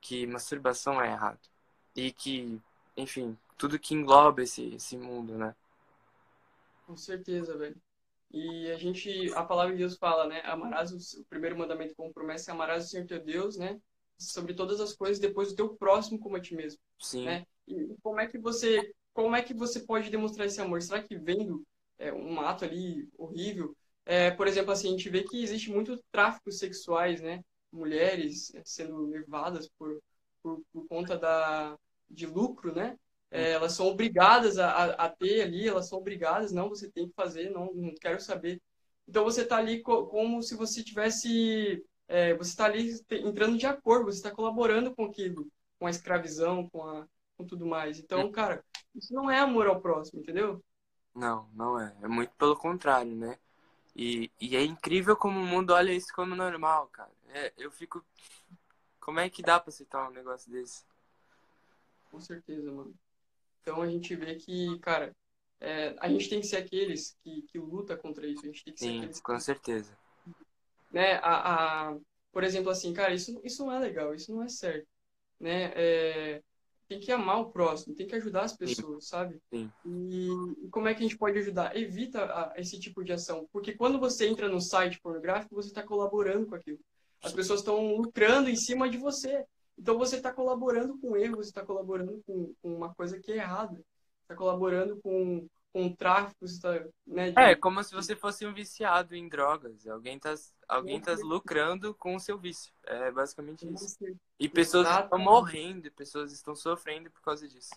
que 0.00 0.26
masturbação 0.26 1.00
é 1.00 1.12
errado. 1.12 1.48
E 1.94 2.10
que, 2.10 2.60
enfim, 2.96 3.38
tudo 3.56 3.78
que 3.78 3.94
engloba 3.94 4.42
esse, 4.42 4.74
esse 4.74 4.96
mundo, 4.96 5.36
né? 5.38 5.54
Com 6.86 6.96
certeza, 6.96 7.56
velho. 7.56 7.80
E 8.32 8.70
a 8.70 8.76
gente, 8.76 9.32
a 9.34 9.44
palavra 9.44 9.72
de 9.72 9.78
Deus 9.78 9.96
fala, 9.96 10.26
né? 10.26 10.40
Amarás 10.44 10.92
o, 10.92 11.20
o 11.20 11.24
primeiro 11.24 11.58
mandamento 11.58 11.94
como 11.96 12.12
promessa, 12.12 12.52
amarás 12.52 12.84
o 12.84 12.88
Senhor 12.88 13.06
teu 13.06 13.22
Deus, 13.22 13.56
né? 13.56 13.80
Sobre 14.18 14.54
todas 14.54 14.80
as 14.80 14.92
coisas, 14.92 15.18
depois 15.18 15.50
o 15.50 15.56
teu 15.56 15.74
próximo 15.74 16.18
como 16.18 16.36
a 16.36 16.40
ti 16.40 16.54
mesmo. 16.54 16.80
Sim. 16.98 17.24
Né? 17.24 17.44
E 17.66 17.94
como 18.02 18.20
é 18.20 18.26
que 18.26 18.38
você, 18.38 18.92
como 19.12 19.34
é 19.34 19.42
que 19.42 19.54
você 19.54 19.80
pode 19.80 20.10
demonstrar 20.10 20.46
esse 20.46 20.60
amor? 20.60 20.80
Será 20.80 21.02
que 21.02 21.16
vendo 21.16 21.64
é, 21.98 22.12
um 22.12 22.40
ato 22.40 22.64
ali 22.64 23.08
horrível? 23.18 23.74
É, 24.06 24.30
por 24.30 24.46
exemplo, 24.46 24.72
assim, 24.72 24.88
a 24.88 24.90
gente 24.92 25.08
vê 25.08 25.22
que 25.24 25.42
existe 25.42 25.70
muito 25.70 26.00
tráfico 26.12 26.52
sexuais, 26.52 27.20
né? 27.20 27.42
Mulheres 27.72 28.52
sendo 28.64 29.06
levadas 29.06 29.68
por, 29.78 30.00
por, 30.42 30.60
por 30.72 30.86
conta 30.86 31.16
da, 31.16 31.76
de 32.08 32.26
lucro, 32.26 32.74
né? 32.74 32.96
É, 33.30 33.52
elas 33.52 33.72
são 33.74 33.86
obrigadas 33.86 34.58
a, 34.58 34.68
a, 34.68 34.84
a, 35.06 35.08
ter 35.08 35.42
ali, 35.42 35.68
elas 35.68 35.88
são 35.88 35.98
obrigadas, 35.98 36.50
não, 36.50 36.68
você 36.68 36.90
tem 36.90 37.08
que 37.08 37.14
fazer, 37.14 37.50
não, 37.50 37.72
não 37.72 37.94
quero 37.94 38.20
saber. 38.20 38.60
Então 39.06 39.22
você 39.24 39.42
está 39.42 39.56
ali 39.56 39.82
co 39.82 40.06
como 40.06 40.42
se 40.42 40.56
você 40.56 40.82
tivesse, 40.82 41.84
é, 42.08 42.34
você 42.34 42.50
está 42.50 42.64
ali 42.64 42.92
entrando 43.10 43.56
de 43.56 43.66
acordo, 43.66 44.06
você 44.06 44.18
está 44.18 44.32
colaborando 44.32 44.94
com 44.94 45.04
aquilo, 45.04 45.48
com 45.78 45.86
a 45.86 45.90
escravidão, 45.90 46.68
com 46.70 46.82
a, 46.82 47.06
com 47.36 47.44
tudo 47.44 47.66
mais. 47.66 48.00
Então, 48.00 48.26
hum. 48.26 48.32
cara, 48.32 48.64
isso 48.94 49.14
não 49.14 49.30
é 49.30 49.38
amor 49.38 49.68
ao 49.68 49.80
próximo, 49.80 50.20
entendeu? 50.20 50.62
Não, 51.14 51.48
não 51.54 51.80
é. 51.80 51.94
É 52.02 52.08
muito 52.08 52.32
pelo 52.36 52.56
contrário, 52.56 53.14
né? 53.14 53.38
E, 53.94 54.30
e 54.40 54.56
é 54.56 54.64
incrível 54.64 55.16
como 55.16 55.38
o 55.40 55.46
mundo 55.46 55.72
olha 55.72 55.92
isso 55.92 56.12
como 56.14 56.34
normal, 56.34 56.88
cara. 56.88 57.12
É, 57.28 57.52
eu 57.56 57.70
fico. 57.70 58.04
Como 59.00 59.18
é 59.18 59.28
que 59.28 59.42
dá 59.42 59.58
pra 59.58 59.72
citar 59.72 60.08
um 60.08 60.12
negócio 60.12 60.50
desse? 60.50 60.84
Com 62.10 62.20
certeza, 62.20 62.70
mano. 62.70 62.94
Então 63.62 63.82
a 63.82 63.88
gente 63.88 64.14
vê 64.14 64.34
que, 64.36 64.78
cara, 64.80 65.14
é, 65.60 65.94
a 65.98 66.08
gente 66.08 66.28
tem 66.28 66.40
que 66.40 66.46
ser 66.46 66.56
aqueles 66.56 67.16
que, 67.22 67.42
que 67.42 67.58
luta 67.58 67.96
contra 67.96 68.26
isso. 68.26 68.42
A 68.42 68.46
gente 68.46 68.64
tem 68.64 68.74
que 68.74 68.80
Sim, 68.80 68.90
ser 68.92 68.96
aqueles 68.98 69.20
com 69.20 69.40
certeza. 69.40 69.98
Né, 70.90 71.14
a, 71.22 71.90
a, 71.90 71.96
por 72.32 72.42
exemplo, 72.42 72.70
assim, 72.70 72.92
cara, 72.92 73.14
isso, 73.14 73.40
isso 73.44 73.64
não 73.64 73.72
é 73.72 73.78
legal, 73.78 74.14
isso 74.14 74.34
não 74.34 74.42
é 74.42 74.48
certo. 74.48 74.88
Né? 75.38 75.72
É, 75.74 76.42
tem 76.88 76.98
que 76.98 77.12
amar 77.12 77.40
o 77.40 77.50
próximo, 77.50 77.94
tem 77.94 78.06
que 78.06 78.16
ajudar 78.16 78.42
as 78.42 78.56
pessoas, 78.56 79.04
Sim. 79.04 79.10
sabe? 79.10 79.40
Sim. 79.48 79.70
E, 79.84 80.28
e, 80.64 80.68
como 80.70 80.88
é 80.88 80.94
que 80.94 81.00
a 81.00 81.02
gente 81.02 81.16
pode 81.16 81.38
ajudar? 81.38 81.76
Evita 81.76 82.24
a, 82.24 82.54
esse 82.56 82.80
tipo 82.80 83.04
de 83.04 83.12
ação, 83.12 83.48
porque 83.52 83.72
quando 83.74 83.98
você 83.98 84.26
entra 84.26 84.48
no 84.48 84.60
site 84.60 85.00
pornográfico, 85.00 85.54
você 85.54 85.68
está 85.68 85.82
colaborando 85.82 86.46
com 86.46 86.56
aquilo. 86.56 86.80
As 87.22 87.32
pessoas 87.32 87.60
estão 87.60 87.94
lucrando 87.96 88.48
em 88.48 88.56
cima 88.56 88.88
de 88.88 88.96
você. 88.96 89.44
Então 89.78 89.98
você 89.98 90.16
está 90.16 90.32
colaborando 90.32 90.98
com 90.98 91.16
erro, 91.16 91.36
você 91.36 91.50
está 91.50 91.64
colaborando 91.64 92.22
com, 92.26 92.54
com, 92.60 92.74
uma 92.74 92.94
coisa 92.94 93.18
que 93.18 93.32
é 93.32 93.36
errada. 93.36 93.80
Está 94.22 94.36
colaborando 94.36 95.00
com, 95.00 95.46
com 95.72 95.94
tráfico, 95.94 96.44
tá, 96.60 96.84
né? 97.06 97.30
De... 97.30 97.38
É, 97.38 97.54
como 97.54 97.82
se 97.82 97.94
você 97.94 98.14
fosse 98.14 98.46
um 98.46 98.52
viciado 98.52 99.14
em 99.14 99.28
drogas. 99.28 99.86
Alguém 99.86 100.16
está 100.16 100.34
alguém 100.68 101.00
tá 101.00 101.14
lucrando 101.22 101.94
com 101.94 102.14
o 102.14 102.20
seu 102.20 102.38
vício. 102.38 102.72
É 102.84 103.10
basicamente 103.10 103.66
isso. 103.72 103.96
E 104.38 104.48
pessoas 104.48 104.86
Exatamente. 104.86 105.04
estão 105.04 105.18
morrendo, 105.18 105.92
pessoas 105.92 106.32
estão 106.32 106.54
sofrendo 106.54 107.10
por 107.10 107.22
causa 107.22 107.48
disso. 107.48 107.70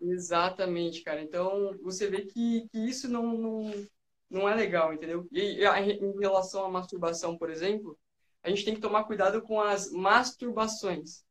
Exatamente, 0.00 1.02
cara. 1.02 1.22
Então, 1.22 1.76
você 1.82 2.08
vê 2.08 2.22
que, 2.22 2.68
que 2.68 2.78
isso 2.78 3.08
não, 3.08 3.36
não, 3.36 3.86
não 4.28 4.48
é 4.48 4.54
legal, 4.54 4.92
entendeu? 4.92 5.26
E 5.32 5.64
em 5.64 6.18
relação 6.18 6.64
à 6.64 6.68
masturbação, 6.68 7.36
por 7.36 7.50
exemplo, 7.50 7.98
a 8.46 8.48
gente 8.48 8.64
tem 8.64 8.74
que 8.74 8.80
tomar 8.80 9.02
cuidado 9.04 9.42
com 9.42 9.60
as 9.60 9.90
masturbações, 9.90 11.24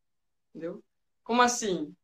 entendeu? 0.49 0.83
Como 1.23 1.41
assim? 1.41 1.95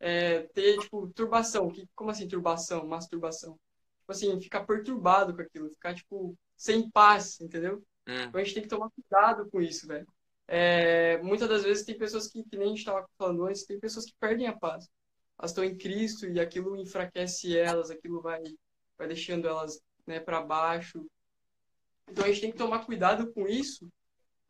É, 0.00 0.42
ter, 0.52 0.76
tipo, 0.80 1.06
turbação. 1.14 1.70
Que, 1.70 1.88
como 1.94 2.10
assim 2.10 2.26
turbação, 2.26 2.84
masturbação? 2.84 3.52
Tipo 4.00 4.10
assim, 4.10 4.40
ficar 4.40 4.64
perturbado 4.64 5.36
com 5.36 5.40
aquilo, 5.40 5.70
ficar, 5.70 5.94
tipo, 5.94 6.36
sem 6.56 6.90
paz, 6.90 7.40
entendeu? 7.40 7.76
Hum. 8.08 8.22
Então 8.22 8.40
a 8.40 8.42
gente 8.42 8.54
tem 8.54 8.62
que 8.64 8.68
tomar 8.68 8.90
cuidado 8.90 9.48
com 9.48 9.60
isso, 9.60 9.86
velho. 9.86 10.06
É, 10.48 11.22
muitas 11.22 11.48
das 11.48 11.62
vezes 11.62 11.84
tem 11.84 11.96
pessoas 11.96 12.26
que, 12.26 12.42
que 12.42 12.56
nem 12.56 12.66
a 12.66 12.70
gente 12.70 12.80
estava 12.80 13.08
falando 13.16 13.44
antes, 13.46 13.64
tem 13.64 13.78
pessoas 13.78 14.04
que 14.04 14.14
perdem 14.18 14.48
a 14.48 14.58
paz. 14.58 14.88
Elas 15.38 15.52
estão 15.52 15.62
em 15.62 15.78
Cristo 15.78 16.26
e 16.26 16.40
aquilo 16.40 16.76
enfraquece 16.76 17.56
elas, 17.56 17.88
aquilo 17.88 18.20
vai, 18.20 18.42
vai 18.98 19.06
deixando 19.06 19.46
elas 19.46 19.80
né, 20.04 20.18
para 20.18 20.42
baixo. 20.42 21.06
Então 22.08 22.24
a 22.24 22.28
gente 22.28 22.40
tem 22.40 22.50
que 22.50 22.58
tomar 22.58 22.84
cuidado 22.84 23.32
com 23.32 23.46
isso. 23.46 23.88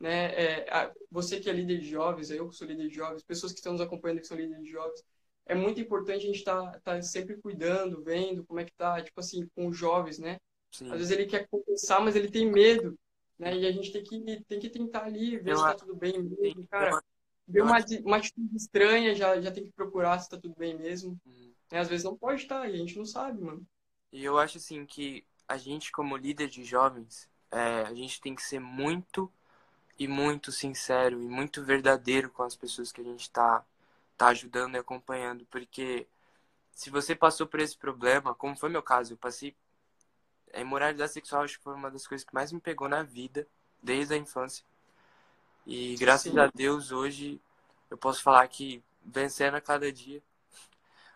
Né? 0.00 0.32
É, 0.34 0.92
você 1.10 1.38
que 1.38 1.50
é 1.50 1.52
líder 1.52 1.78
de 1.78 1.90
jovens, 1.90 2.30
eu 2.30 2.48
que 2.48 2.56
sou 2.56 2.66
líder 2.66 2.88
de 2.88 2.94
jovens, 2.94 3.22
pessoas 3.22 3.52
que 3.52 3.58
estão 3.58 3.72
nos 3.72 3.82
acompanhando 3.82 4.20
que 4.20 4.26
são 4.26 4.36
líderes 4.36 4.64
de 4.64 4.70
jovens, 4.70 5.04
é 5.46 5.54
muito 5.54 5.80
importante 5.80 6.24
a 6.24 6.26
gente 6.26 6.38
estar 6.38 6.72
tá, 6.72 6.80
tá 6.80 7.02
sempre 7.02 7.36
cuidando, 7.36 8.02
vendo 8.02 8.44
como 8.44 8.60
é 8.60 8.64
que 8.64 8.72
tá, 8.72 9.02
tipo 9.02 9.20
assim, 9.20 9.46
com 9.54 9.68
os 9.68 9.76
jovens, 9.76 10.18
né? 10.18 10.38
Sim. 10.72 10.86
Às 10.90 10.98
vezes 10.98 11.10
ele 11.10 11.26
quer 11.26 11.46
compensar, 11.48 12.02
mas 12.02 12.16
ele 12.16 12.30
tem 12.30 12.50
medo 12.50 12.96
né? 13.40 13.56
E 13.56 13.66
a 13.66 13.72
gente 13.72 13.90
tem 13.90 14.04
que, 14.04 14.44
tem 14.44 14.60
que 14.60 14.68
tentar 14.68 15.04
ali 15.04 15.38
ver 15.38 15.52
eu 15.52 15.56
se 15.56 15.62
tá 15.62 15.74
tudo 15.74 15.96
bem 15.96 16.22
mesmo, 16.22 16.66
cara. 16.68 17.02
Ver 17.48 17.62
uma, 17.62 17.78
uma 18.04 18.18
atitude 18.18 18.54
estranha, 18.54 19.14
já, 19.14 19.40
já 19.40 19.50
tem 19.50 19.64
que 19.64 19.72
procurar 19.72 20.18
se 20.18 20.28
tá 20.28 20.36
tudo 20.36 20.54
bem 20.56 20.76
mesmo. 20.76 21.18
Hum. 21.26 21.52
Né? 21.72 21.78
Às 21.78 21.88
vezes 21.88 22.04
não 22.04 22.14
pode 22.14 22.42
estar, 22.42 22.60
tá, 22.60 22.68
e 22.68 22.74
a 22.74 22.76
gente 22.76 22.98
não 22.98 23.06
sabe, 23.06 23.42
mano. 23.42 23.66
E 24.12 24.22
eu 24.22 24.38
acho, 24.38 24.58
assim, 24.58 24.84
que 24.84 25.24
a 25.48 25.56
gente, 25.56 25.90
como 25.90 26.16
líder 26.18 26.48
de 26.48 26.62
jovens, 26.62 27.28
é, 27.50 27.82
a 27.82 27.94
gente 27.94 28.20
tem 28.20 28.34
que 28.34 28.42
ser 28.42 28.60
muito 28.60 29.32
e 30.00 30.08
muito 30.08 30.50
sincero 30.50 31.22
e 31.22 31.28
muito 31.28 31.62
verdadeiro 31.62 32.30
com 32.30 32.42
as 32.42 32.56
pessoas 32.56 32.90
que 32.90 33.02
a 33.02 33.04
gente 33.04 33.30
tá, 33.30 33.62
tá 34.16 34.28
ajudando 34.28 34.74
e 34.74 34.78
acompanhando. 34.78 35.44
Porque 35.50 36.06
se 36.72 36.88
você 36.88 37.14
passou 37.14 37.46
por 37.46 37.60
esse 37.60 37.76
problema, 37.76 38.34
como 38.34 38.56
foi 38.56 38.70
meu 38.70 38.82
caso, 38.82 39.12
eu 39.12 39.18
passei 39.18 39.54
a 40.54 40.60
imoralidade 40.60 41.12
sexual 41.12 41.42
acho 41.42 41.58
que 41.58 41.64
foi 41.64 41.74
uma 41.74 41.90
das 41.90 42.06
coisas 42.06 42.26
que 42.26 42.34
mais 42.34 42.50
me 42.50 42.58
pegou 42.58 42.88
na 42.88 43.02
vida, 43.02 43.46
desde 43.82 44.14
a 44.14 44.16
infância. 44.16 44.64
E 45.66 45.94
graças 45.96 46.32
Sim. 46.32 46.38
a 46.38 46.46
Deus 46.46 46.92
hoje 46.92 47.38
eu 47.90 47.98
posso 47.98 48.22
falar 48.22 48.48
que 48.48 48.82
vencendo 49.04 49.56
a 49.56 49.60
cada 49.60 49.92
dia. 49.92 50.22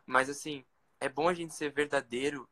Mas 0.05 0.29
assim, 0.29 0.63
é 1.01 1.09
bom 1.09 1.27
a 1.27 1.33
gente 1.33 1.55
ser 1.55 1.73
verdadeiro, 1.73 2.47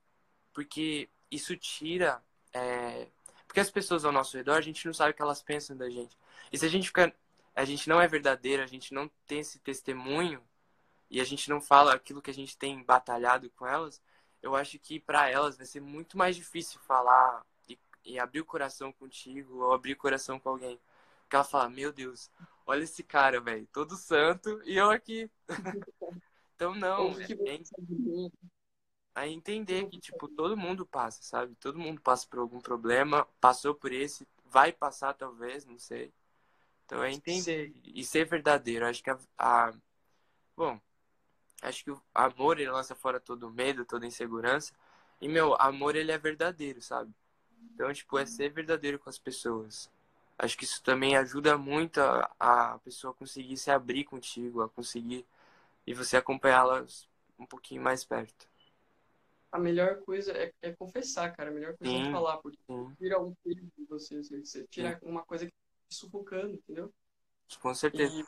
porque 0.54 1.10
isso 1.30 1.54
tira. 1.58 2.22
É... 2.54 3.06
Porque 3.52 3.60
as 3.60 3.70
pessoas 3.70 4.02
ao 4.02 4.10
nosso 4.10 4.34
redor, 4.34 4.54
a 4.54 4.62
gente 4.62 4.86
não 4.86 4.94
sabe 4.94 5.10
o 5.10 5.14
que 5.14 5.20
elas 5.20 5.42
pensam 5.42 5.76
da 5.76 5.90
gente. 5.90 6.16
E 6.50 6.56
se 6.56 6.64
a 6.64 6.70
gente 6.70 6.86
fica. 6.86 7.14
A 7.54 7.66
gente 7.66 7.86
não 7.86 8.00
é 8.00 8.08
verdadeiro, 8.08 8.62
a 8.62 8.66
gente 8.66 8.94
não 8.94 9.10
tem 9.26 9.40
esse 9.40 9.58
testemunho, 9.58 10.42
e 11.10 11.20
a 11.20 11.24
gente 11.24 11.50
não 11.50 11.60
fala 11.60 11.92
aquilo 11.92 12.22
que 12.22 12.30
a 12.30 12.34
gente 12.34 12.56
tem 12.56 12.82
batalhado 12.82 13.50
com 13.50 13.66
elas, 13.66 14.00
eu 14.42 14.56
acho 14.56 14.78
que 14.78 14.98
para 14.98 15.28
elas 15.28 15.58
vai 15.58 15.66
ser 15.66 15.82
muito 15.82 16.16
mais 16.16 16.34
difícil 16.34 16.80
falar 16.80 17.44
e, 17.68 17.78
e, 18.06 18.18
abrir 18.18 18.40
o 18.40 18.46
coração 18.46 18.90
contigo 18.90 19.64
ou 19.64 19.74
abrir 19.74 19.92
o 19.92 19.98
coração 19.98 20.40
com 20.40 20.48
alguém. 20.48 20.80
Porque 21.20 21.36
ela 21.36 21.44
fala, 21.44 21.68
meu 21.68 21.92
Deus, 21.92 22.30
olha 22.64 22.84
esse 22.84 23.02
cara, 23.02 23.38
velho, 23.38 23.68
todo 23.70 23.96
santo 23.96 24.62
e 24.64 24.78
eu 24.78 24.88
aqui. 24.90 25.30
então 26.56 26.74
não, 26.74 27.10
é, 27.20 27.24
é 27.24 27.54
entender 29.28 29.88
que 29.88 29.98
tipo 30.00 30.28
todo 30.28 30.56
mundo 30.56 30.86
passa, 30.86 31.22
sabe? 31.22 31.54
Todo 31.56 31.78
mundo 31.78 32.00
passa 32.00 32.26
por 32.28 32.38
algum 32.40 32.60
problema, 32.60 33.26
passou 33.40 33.74
por 33.74 33.92
esse, 33.92 34.26
vai 34.46 34.72
passar 34.72 35.14
talvez, 35.14 35.64
não 35.66 35.78
sei. 35.78 36.12
Então 36.86 37.02
é 37.02 37.12
entender 37.12 37.72
e 37.84 38.04
ser 38.04 38.26
verdadeiro. 38.26 38.86
Acho 38.86 39.02
que 39.02 39.10
a, 39.10 39.18
a 39.38 39.72
bom, 40.56 40.80
Acho 41.62 41.84
que 41.84 41.90
o 41.92 42.02
amor 42.12 42.58
ele 42.58 42.70
lança 42.70 42.94
fora 42.94 43.20
todo 43.20 43.50
medo, 43.50 43.84
toda 43.84 44.04
insegurança. 44.04 44.72
E 45.20 45.28
meu, 45.28 45.54
amor 45.60 45.94
ele 45.94 46.10
é 46.10 46.18
verdadeiro, 46.18 46.82
sabe? 46.82 47.14
Então, 47.72 47.92
tipo, 47.92 48.18
é 48.18 48.26
ser 48.26 48.50
verdadeiro 48.50 48.98
com 48.98 49.08
as 49.08 49.18
pessoas. 49.18 49.88
Acho 50.36 50.58
que 50.58 50.64
isso 50.64 50.82
também 50.82 51.16
ajuda 51.16 51.56
muito 51.56 52.00
a, 52.00 52.28
a 52.40 52.78
pessoa 52.80 53.14
conseguir 53.14 53.56
se 53.56 53.70
abrir 53.70 54.04
contigo, 54.04 54.60
a 54.62 54.68
conseguir 54.68 55.24
e 55.86 55.94
você 55.94 56.16
acompanhá-las 56.16 57.08
um 57.38 57.46
pouquinho 57.46 57.82
mais 57.82 58.04
perto. 58.04 58.48
A 59.52 59.58
melhor 59.58 60.00
coisa 60.00 60.32
é, 60.32 60.50
é 60.62 60.72
confessar, 60.72 61.30
cara. 61.36 61.50
A 61.50 61.54
melhor 61.54 61.76
coisa 61.76 61.92
sim, 61.92 62.08
é 62.08 62.10
falar, 62.10 62.38
porque 62.38 62.58
sim. 62.66 62.94
tira 62.98 63.20
um 63.20 63.34
peso 63.44 63.70
de 63.76 63.84
você, 63.84 64.22
você 64.22 64.66
tira 64.68 64.98
sim. 64.98 65.06
uma 65.06 65.22
coisa 65.22 65.46
que 65.46 65.52
tá 65.52 65.88
sufocando, 65.90 66.54
entendeu? 66.54 66.92
Com 67.60 67.74
certeza. 67.74 68.14
E 68.14 68.24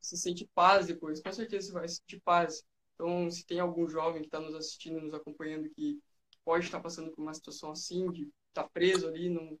se 0.00 0.16
sente 0.16 0.48
paz 0.54 0.86
depois, 0.86 1.20
com 1.20 1.32
certeza 1.32 1.68
você 1.68 1.72
vai 1.72 1.88
sentir 1.88 2.20
paz. 2.24 2.62
Então, 2.94 3.28
se 3.30 3.44
tem 3.44 3.58
algum 3.58 3.88
jovem 3.88 4.22
que 4.22 4.28
está 4.28 4.38
nos 4.38 4.54
assistindo, 4.54 5.00
nos 5.00 5.14
acompanhando, 5.14 5.68
que 5.70 5.98
pode 6.44 6.66
estar 6.66 6.80
passando 6.80 7.10
por 7.10 7.22
uma 7.22 7.34
situação 7.34 7.72
assim, 7.72 8.10
de 8.12 8.22
estar 8.48 8.62
tá 8.64 8.68
preso 8.72 9.08
ali, 9.08 9.28
num... 9.28 9.58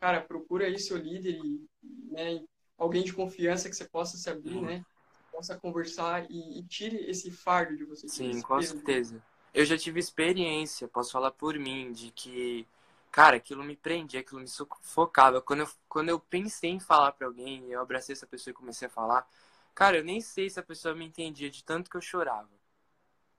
cara, 0.00 0.20
procura 0.20 0.66
aí 0.66 0.78
seu 0.78 0.96
líder 0.96 1.38
e 1.44 1.64
né, 2.10 2.42
alguém 2.76 3.04
de 3.04 3.12
confiança 3.12 3.68
que 3.68 3.76
você 3.76 3.88
possa 3.88 4.16
se 4.16 4.28
abrir, 4.28 4.56
uhum. 4.56 4.62
né? 4.62 4.84
Possa 5.30 5.58
conversar 5.58 6.26
e, 6.30 6.58
e, 6.58 6.64
tire 6.64 6.96
esse 7.08 7.30
fardo 7.30 7.76
de 7.76 7.84
você. 7.84 8.08
Sim, 8.08 8.40
com 8.42 8.60
certeza. 8.60 9.22
Eu 9.54 9.64
já 9.64 9.76
tive 9.76 10.00
experiência, 10.00 10.88
posso 10.88 11.12
falar 11.12 11.30
por 11.32 11.58
mim, 11.58 11.92
de 11.92 12.10
que, 12.10 12.66
cara, 13.10 13.36
aquilo 13.36 13.62
me 13.62 13.76
prendia, 13.76 14.20
aquilo 14.20 14.40
me 14.40 14.48
sufocava. 14.48 15.42
Quando 15.42 15.60
eu, 15.60 15.68
quando 15.88 16.08
eu 16.08 16.18
pensei 16.18 16.70
em 16.70 16.80
falar 16.80 17.12
para 17.12 17.26
alguém, 17.26 17.70
eu 17.70 17.80
abracei 17.80 18.14
essa 18.14 18.26
pessoa 18.26 18.52
e 18.52 18.54
comecei 18.54 18.88
a 18.88 18.90
falar, 18.90 19.26
Cara, 19.74 19.98
eu 19.98 20.04
nem 20.04 20.20
sei 20.20 20.50
se 20.50 20.60
a 20.60 20.62
pessoa 20.62 20.94
me 20.94 21.04
entendia 21.04 21.50
de 21.50 21.64
tanto 21.64 21.90
que 21.90 21.96
eu 21.96 22.00
chorava. 22.00 22.50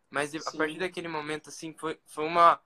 Mas 0.10 0.32
Sim. 0.32 0.39
a 0.45 0.52
partir 0.52 0.80
daquele 0.80 1.08
momento, 1.08 1.49
assim, 1.49 1.73
foi, 1.73 1.99
foi 2.06 2.26
uma. 2.26 2.62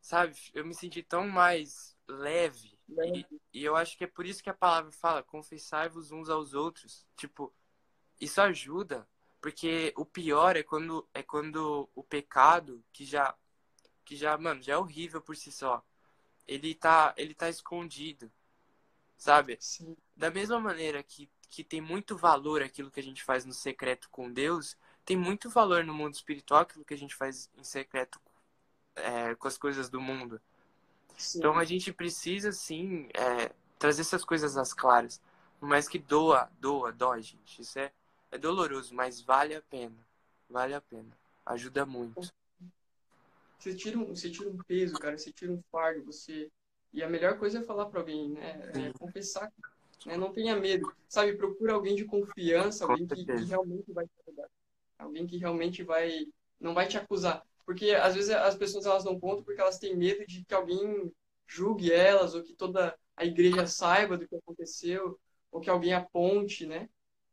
Sabe, 0.00 0.34
eu 0.54 0.64
me 0.64 0.74
senti 0.74 1.02
tão 1.02 1.28
mais 1.28 1.96
leve. 2.08 2.78
leve. 2.88 3.26
E, 3.52 3.60
e, 3.60 3.64
eu 3.64 3.76
acho 3.76 3.96
que 3.96 4.04
é 4.04 4.06
por 4.06 4.26
isso 4.26 4.42
que 4.42 4.50
a 4.50 4.54
palavra 4.54 4.92
fala: 4.92 5.22
confessai-vos 5.22 6.10
uns 6.10 6.28
aos 6.28 6.54
outros. 6.54 7.06
Tipo, 7.16 7.52
isso 8.20 8.40
ajuda. 8.40 9.06
Porque 9.40 9.92
o 9.96 10.04
pior 10.04 10.56
é 10.56 10.62
quando, 10.62 11.08
é 11.14 11.22
quando 11.22 11.88
o 11.94 12.02
pecado, 12.02 12.84
que 12.92 13.04
já, 13.04 13.34
que 14.04 14.16
já, 14.16 14.36
mano, 14.36 14.62
já 14.62 14.74
é 14.74 14.76
horrível 14.76 15.20
por 15.20 15.36
si 15.36 15.50
só, 15.50 15.82
ele 16.46 16.74
tá, 16.74 17.14
ele 17.16 17.34
tá 17.34 17.48
escondido. 17.48 18.30
Sabe? 19.16 19.58
Sim. 19.60 19.96
Da 20.16 20.30
mesma 20.30 20.58
maneira 20.58 21.02
que 21.02 21.28
que 21.50 21.64
tem 21.64 21.80
muito 21.80 22.16
valor 22.16 22.62
aquilo 22.62 22.90
que 22.90 23.00
a 23.00 23.02
gente 23.02 23.24
faz 23.24 23.44
no 23.44 23.52
secreto 23.52 24.08
com 24.08 24.32
Deus, 24.32 24.76
tem 25.04 25.16
muito 25.16 25.50
valor 25.50 25.84
no 25.84 25.92
mundo 25.92 26.14
espiritual 26.14 26.60
aquilo 26.60 26.84
que 26.84 26.94
a 26.94 26.98
gente 26.98 27.14
faz 27.14 27.50
em 27.58 27.64
secreto 27.64 28.20
é, 28.94 29.34
com 29.34 29.48
as 29.48 29.58
coisas 29.58 29.90
do 29.90 30.00
mundo. 30.00 30.40
Sim. 31.18 31.38
Então 31.38 31.58
a 31.58 31.64
gente 31.64 31.92
precisa 31.92 32.52
sim 32.52 33.08
é, 33.12 33.52
trazer 33.78 34.02
essas 34.02 34.24
coisas 34.24 34.56
às 34.56 34.72
claras. 34.72 35.20
Por 35.58 35.68
mais 35.68 35.88
que 35.88 35.98
doa, 35.98 36.48
doa, 36.60 36.92
dói, 36.92 37.20
gente. 37.20 37.60
Isso 37.60 37.78
é, 37.80 37.92
é 38.30 38.38
doloroso, 38.38 38.94
mas 38.94 39.20
vale 39.20 39.54
a 39.54 39.62
pena. 39.62 39.96
Vale 40.48 40.74
a 40.74 40.80
pena. 40.80 41.10
Ajuda 41.46 41.84
muito. 41.86 42.30
Você 43.58 43.74
tira 43.74 43.98
um, 43.98 44.06
você 44.06 44.30
tira 44.30 44.48
um 44.48 44.56
peso, 44.56 44.94
cara. 44.94 45.16
Você 45.16 45.32
tira 45.32 45.52
um 45.52 45.62
fardo. 45.70 46.04
Você, 46.04 46.50
E 46.92 47.02
a 47.02 47.08
melhor 47.08 47.38
coisa 47.38 47.58
é 47.58 47.62
falar 47.62 47.86
para 47.86 48.00
alguém, 48.00 48.30
né? 48.30 48.70
É 48.74 48.92
confessar, 48.98 49.52
né? 50.06 50.16
Não 50.16 50.32
tenha 50.32 50.56
medo, 50.56 50.92
sabe? 51.08 51.36
Procura 51.36 51.74
alguém 51.74 51.94
de 51.94 52.04
confiança, 52.04 52.84
alguém 52.84 53.06
que, 53.06 53.24
que 53.24 53.44
realmente 53.44 53.92
vai 53.92 54.06
te 54.06 54.12
ajudar, 54.26 54.48
alguém 54.98 55.26
que 55.26 55.36
realmente 55.36 55.82
vai 55.82 56.26
não 56.58 56.74
vai 56.74 56.86
te 56.86 56.98
acusar, 56.98 57.42
porque 57.64 57.92
às 57.92 58.14
vezes 58.14 58.30
as 58.30 58.54
pessoas 58.54 58.84
elas 58.84 59.04
não 59.04 59.18
contam 59.18 59.42
porque 59.42 59.60
elas 59.60 59.78
têm 59.78 59.96
medo 59.96 60.26
de 60.26 60.44
que 60.44 60.52
alguém 60.54 61.10
julgue 61.46 61.90
elas 61.90 62.34
ou 62.34 62.42
que 62.42 62.54
toda 62.54 62.94
a 63.16 63.24
igreja 63.24 63.66
saiba 63.66 64.18
do 64.18 64.28
que 64.28 64.36
aconteceu 64.36 65.18
ou 65.50 65.60
que 65.60 65.70
alguém 65.70 65.94
aponte, 65.94 66.66
né? 66.66 66.88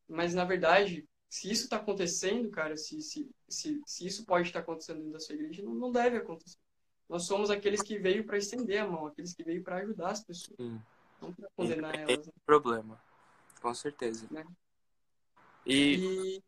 Mas 0.08 0.34
na 0.34 0.46
verdade, 0.46 1.08
se 1.30 1.52
isso 1.52 1.66
está 1.66 1.78
acontecendo, 1.78 2.50
cara, 2.50 2.78
se, 2.78 3.02
se, 3.02 3.30
se, 3.48 3.82
se 3.86 4.08
isso 4.08 4.26
pode 4.26 4.48
estar 4.48 4.60
acontecendo 4.60 4.98
dentro 4.98 5.14
da 5.14 5.20
sua 5.20 5.36
igreja, 5.36 5.62
não, 5.64 5.74
não 5.74 5.92
deve 5.92 6.18
acontecer. 6.18 6.58
Nós 7.10 7.24
somos 7.24 7.50
aqueles 7.50 7.82
que 7.82 7.98
veio 7.98 8.26
para 8.26 8.38
estender 8.38 8.82
a 8.82 8.88
mão, 8.88 9.08
aqueles 9.08 9.34
que 9.34 9.44
veio 9.44 9.64
para 9.64 9.78
ajudar 9.78 10.12
as 10.12 10.24
pessoas, 10.24 10.58
Sim. 10.58 10.82
não 11.22 11.34
para 11.34 11.50
condenar 11.56 11.96
e, 11.96 12.00
elas. 12.00 12.28
Né? 12.28 12.34
Problema, 12.46 13.02
com 13.62 13.74
certeza. 13.74 14.28
Né? 14.30 14.46
E... 15.66 16.36
e... 16.38 16.44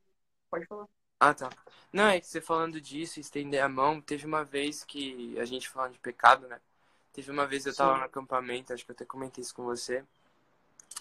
pode 0.50 0.66
falar. 0.66 0.88
Ah, 1.20 1.34
tá. 1.34 1.50
Não, 1.92 2.08
é 2.08 2.20
que 2.20 2.28
você 2.28 2.40
falando 2.40 2.80
disso, 2.80 3.20
estender 3.20 3.62
a 3.62 3.68
mão, 3.68 4.00
teve 4.00 4.26
uma 4.26 4.44
vez 4.44 4.86
que 4.86 5.38
a 5.38 5.44
gente 5.44 5.68
falando 5.68 5.94
de 5.94 6.00
pecado, 6.00 6.48
né? 6.48 6.60
Teve 7.12 7.32
uma 7.32 7.46
vez 7.46 7.66
eu 7.66 7.76
tava 7.76 7.94
Sim. 7.94 8.00
no 8.00 8.06
acampamento, 8.06 8.74
acho 8.74 8.86
que 8.86 8.92
eu 8.92 8.96
até 8.96 9.04
comentei 9.04 9.42
isso 9.42 9.54
com 9.54 9.66
você. 9.66 10.06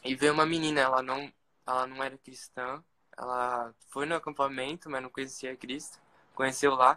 E 0.05 0.15
veio 0.17 0.33
uma 0.33 0.47
menina, 0.47 0.81
ela 0.81 1.03
não, 1.03 1.33
ela 1.69 1.87
não 1.87 2.03
era 2.03 2.16
cristã, 2.16 2.83
ela 3.16 3.75
foi 3.91 4.07
no 4.07 4.14
acampamento, 4.14 4.89
mas 4.89 5.03
não 5.03 5.11
conhecia 5.11 5.57
Cristo, 5.57 6.01
conheceu 6.35 6.75
lá. 6.75 6.97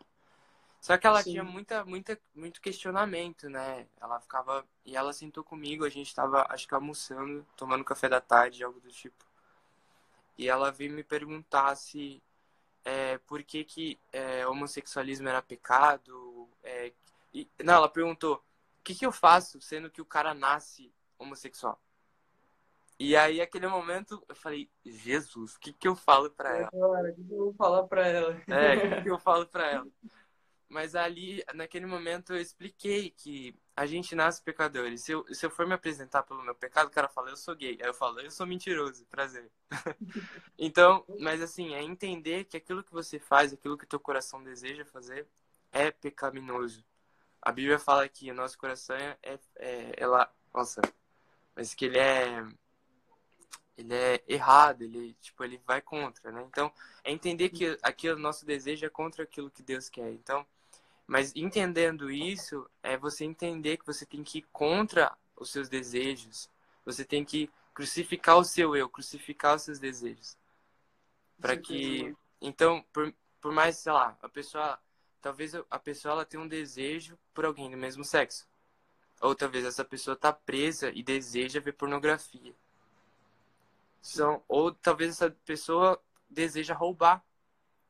Só 0.80 0.98
que 0.98 1.06
ela 1.06 1.22
Sim. 1.22 1.32
tinha 1.32 1.44
muita, 1.44 1.84
muita, 1.86 2.20
muito 2.34 2.62
questionamento, 2.62 3.50
né? 3.50 3.86
Ela 4.00 4.20
ficava. 4.20 4.66
E 4.86 4.96
ela 4.96 5.14
sentou 5.14 5.44
comigo, 5.44 5.86
a 5.86 5.90
gente 5.90 6.16
tava, 6.16 6.46
acho 6.50 6.68
que 6.68 6.74
almoçando, 6.74 7.46
tomando 7.56 7.84
café 7.84 8.08
da 8.08 8.22
tarde, 8.22 8.64
algo 8.64 8.80
do 8.80 8.90
tipo. 8.90 9.26
E 10.38 10.48
ela 10.50 10.72
veio 10.72 10.92
me 10.94 11.04
perguntar 11.04 11.76
se 11.76 12.24
é, 12.86 13.18
por 13.20 13.44
que, 13.44 13.64
que 13.64 14.00
é, 14.12 14.48
homossexualismo 14.48 15.28
era 15.28 15.42
pecado. 15.42 16.50
É, 16.64 16.94
e, 17.34 17.48
não, 17.64 17.76
ela 17.76 17.90
perguntou: 17.90 18.36
o 18.80 18.84
que, 18.84 18.96
que 18.96 19.06
eu 19.06 19.12
faço 19.12 19.60
sendo 19.62 19.92
que 19.92 20.02
o 20.02 20.06
cara 20.06 20.34
nasce 20.34 20.92
homossexual? 21.20 21.80
E 23.04 23.16
aí, 23.16 23.42
aquele 23.42 23.68
momento, 23.68 24.24
eu 24.30 24.36
falei, 24.36 24.70
Jesus, 24.86 25.56
o 25.56 25.60
que, 25.60 25.74
que 25.74 25.88
eu 25.88 25.96
falo 25.96 26.30
pra 26.30 26.56
ela? 26.56 26.70
o 26.72 27.16
que, 27.16 27.24
que 27.24 27.34
eu 27.34 27.38
vou 27.46 27.54
falar 27.56 27.84
pra 27.88 28.08
ela? 28.08 28.40
É, 28.48 28.76
o 28.76 28.80
que, 28.96 29.02
que 29.02 29.10
eu 29.10 29.18
falo 29.18 29.48
pra 29.48 29.72
ela? 29.72 29.88
Mas 30.70 30.94
ali, 30.94 31.44
naquele 31.56 31.88
momento, 31.88 32.32
eu 32.32 32.40
expliquei 32.40 33.10
que 33.10 33.56
a 33.76 33.88
gente 33.88 34.14
nasce 34.14 34.44
pecadores. 34.44 35.02
Se 35.02 35.14
eu, 35.14 35.26
se 35.34 35.44
eu 35.44 35.50
for 35.50 35.66
me 35.66 35.74
apresentar 35.74 36.22
pelo 36.22 36.44
meu 36.44 36.54
pecado, 36.54 36.90
o 36.90 36.92
cara 36.92 37.10
fala, 37.10 37.32
eu 37.32 37.36
sou 37.36 37.56
gay. 37.56 37.76
Aí 37.82 37.90
eu 37.90 37.94
falo, 37.96 38.20
eu 38.20 38.30
sou 38.30 38.46
mentiroso, 38.46 39.04
prazer. 39.08 39.50
então, 40.56 41.04
mas 41.20 41.42
assim, 41.42 41.74
é 41.74 41.82
entender 41.82 42.44
que 42.44 42.56
aquilo 42.56 42.84
que 42.84 42.94
você 42.94 43.18
faz, 43.18 43.52
aquilo 43.52 43.80
que 43.80 43.88
teu 43.88 44.00
coração 44.00 44.44
deseja 44.44 44.86
fazer, 44.86 45.28
é 45.72 45.90
pecaminoso. 45.90 46.86
A 47.42 47.52
Bíblia 47.52 47.80
fala 47.80 48.08
que 48.08 48.30
o 48.30 48.36
nosso 48.36 48.60
coração 48.60 48.96
é, 48.96 49.18
é, 49.24 49.40
é 49.56 49.94
ela, 49.98 50.32
nossa, 50.54 50.84
mas 51.56 51.74
que 51.74 51.86
ele 51.86 51.98
é 51.98 52.46
ele 53.78 53.94
é 53.94 54.24
errado, 54.28 54.84
ele 54.84 55.16
tipo 55.22 55.44
ele 55.44 55.60
vai 55.66 55.82
contra, 55.82 56.32
né? 56.32 56.44
Então 56.48 56.72
é 57.04 57.12
entender 57.12 57.50
que 57.50 57.78
aquilo 57.82 58.20
nosso 58.20 58.46
desejo 58.46 58.86
é 58.86 58.90
contra 58.90 59.24
aquilo 59.24 59.52
que 59.52 59.64
Deus 59.64 59.90
quer. 59.90 60.12
Então 60.12 60.46
mas 61.08 61.34
entendendo 61.36 62.10
isso, 62.10 62.70
é 62.82 62.96
você 62.96 63.26
entender 63.26 63.76
que 63.76 63.86
você 63.86 64.06
tem 64.06 64.24
que 64.24 64.38
ir 64.38 64.46
contra 64.52 65.12
os 65.36 65.52
seus 65.52 65.68
desejos. 65.68 66.50
Você 66.86 67.04
tem 67.04 67.26
que 67.26 67.50
crucificar 67.74 68.38
o 68.38 68.46
seu 68.46 68.76
eu, 68.78 68.88
crucificar 68.88 69.58
os 69.58 69.64
seus 69.64 69.78
desejos. 69.78 70.38
Para 71.40 71.58
que 71.58 72.16
então, 72.40 72.84
por, 72.94 73.14
por 73.42 73.52
mais, 73.52 73.78
sei 73.78 73.92
lá, 73.92 74.18
a 74.22 74.30
pessoa 74.30 74.80
talvez 75.22 75.54
a 75.54 75.80
pessoa 75.80 76.14
ela 76.14 76.26
tenha 76.26 76.42
um 76.42 76.48
desejo 76.48 77.18
por 77.34 77.46
alguém 77.46 77.70
do 77.70 77.78
mesmo 77.78 78.04
sexo. 78.04 78.48
Ou 79.20 79.36
talvez 79.36 79.66
essa 79.66 79.86
pessoa 79.86 80.16
tá 80.16 80.32
presa 80.34 80.92
e 80.92 81.04
deseja 81.04 81.60
ver 81.60 81.74
pornografia. 81.74 82.56
São, 84.02 84.44
ou 84.48 84.74
talvez 84.74 85.12
essa 85.12 85.30
pessoa 85.46 86.02
deseja 86.30 86.74
roubar. 86.74 87.24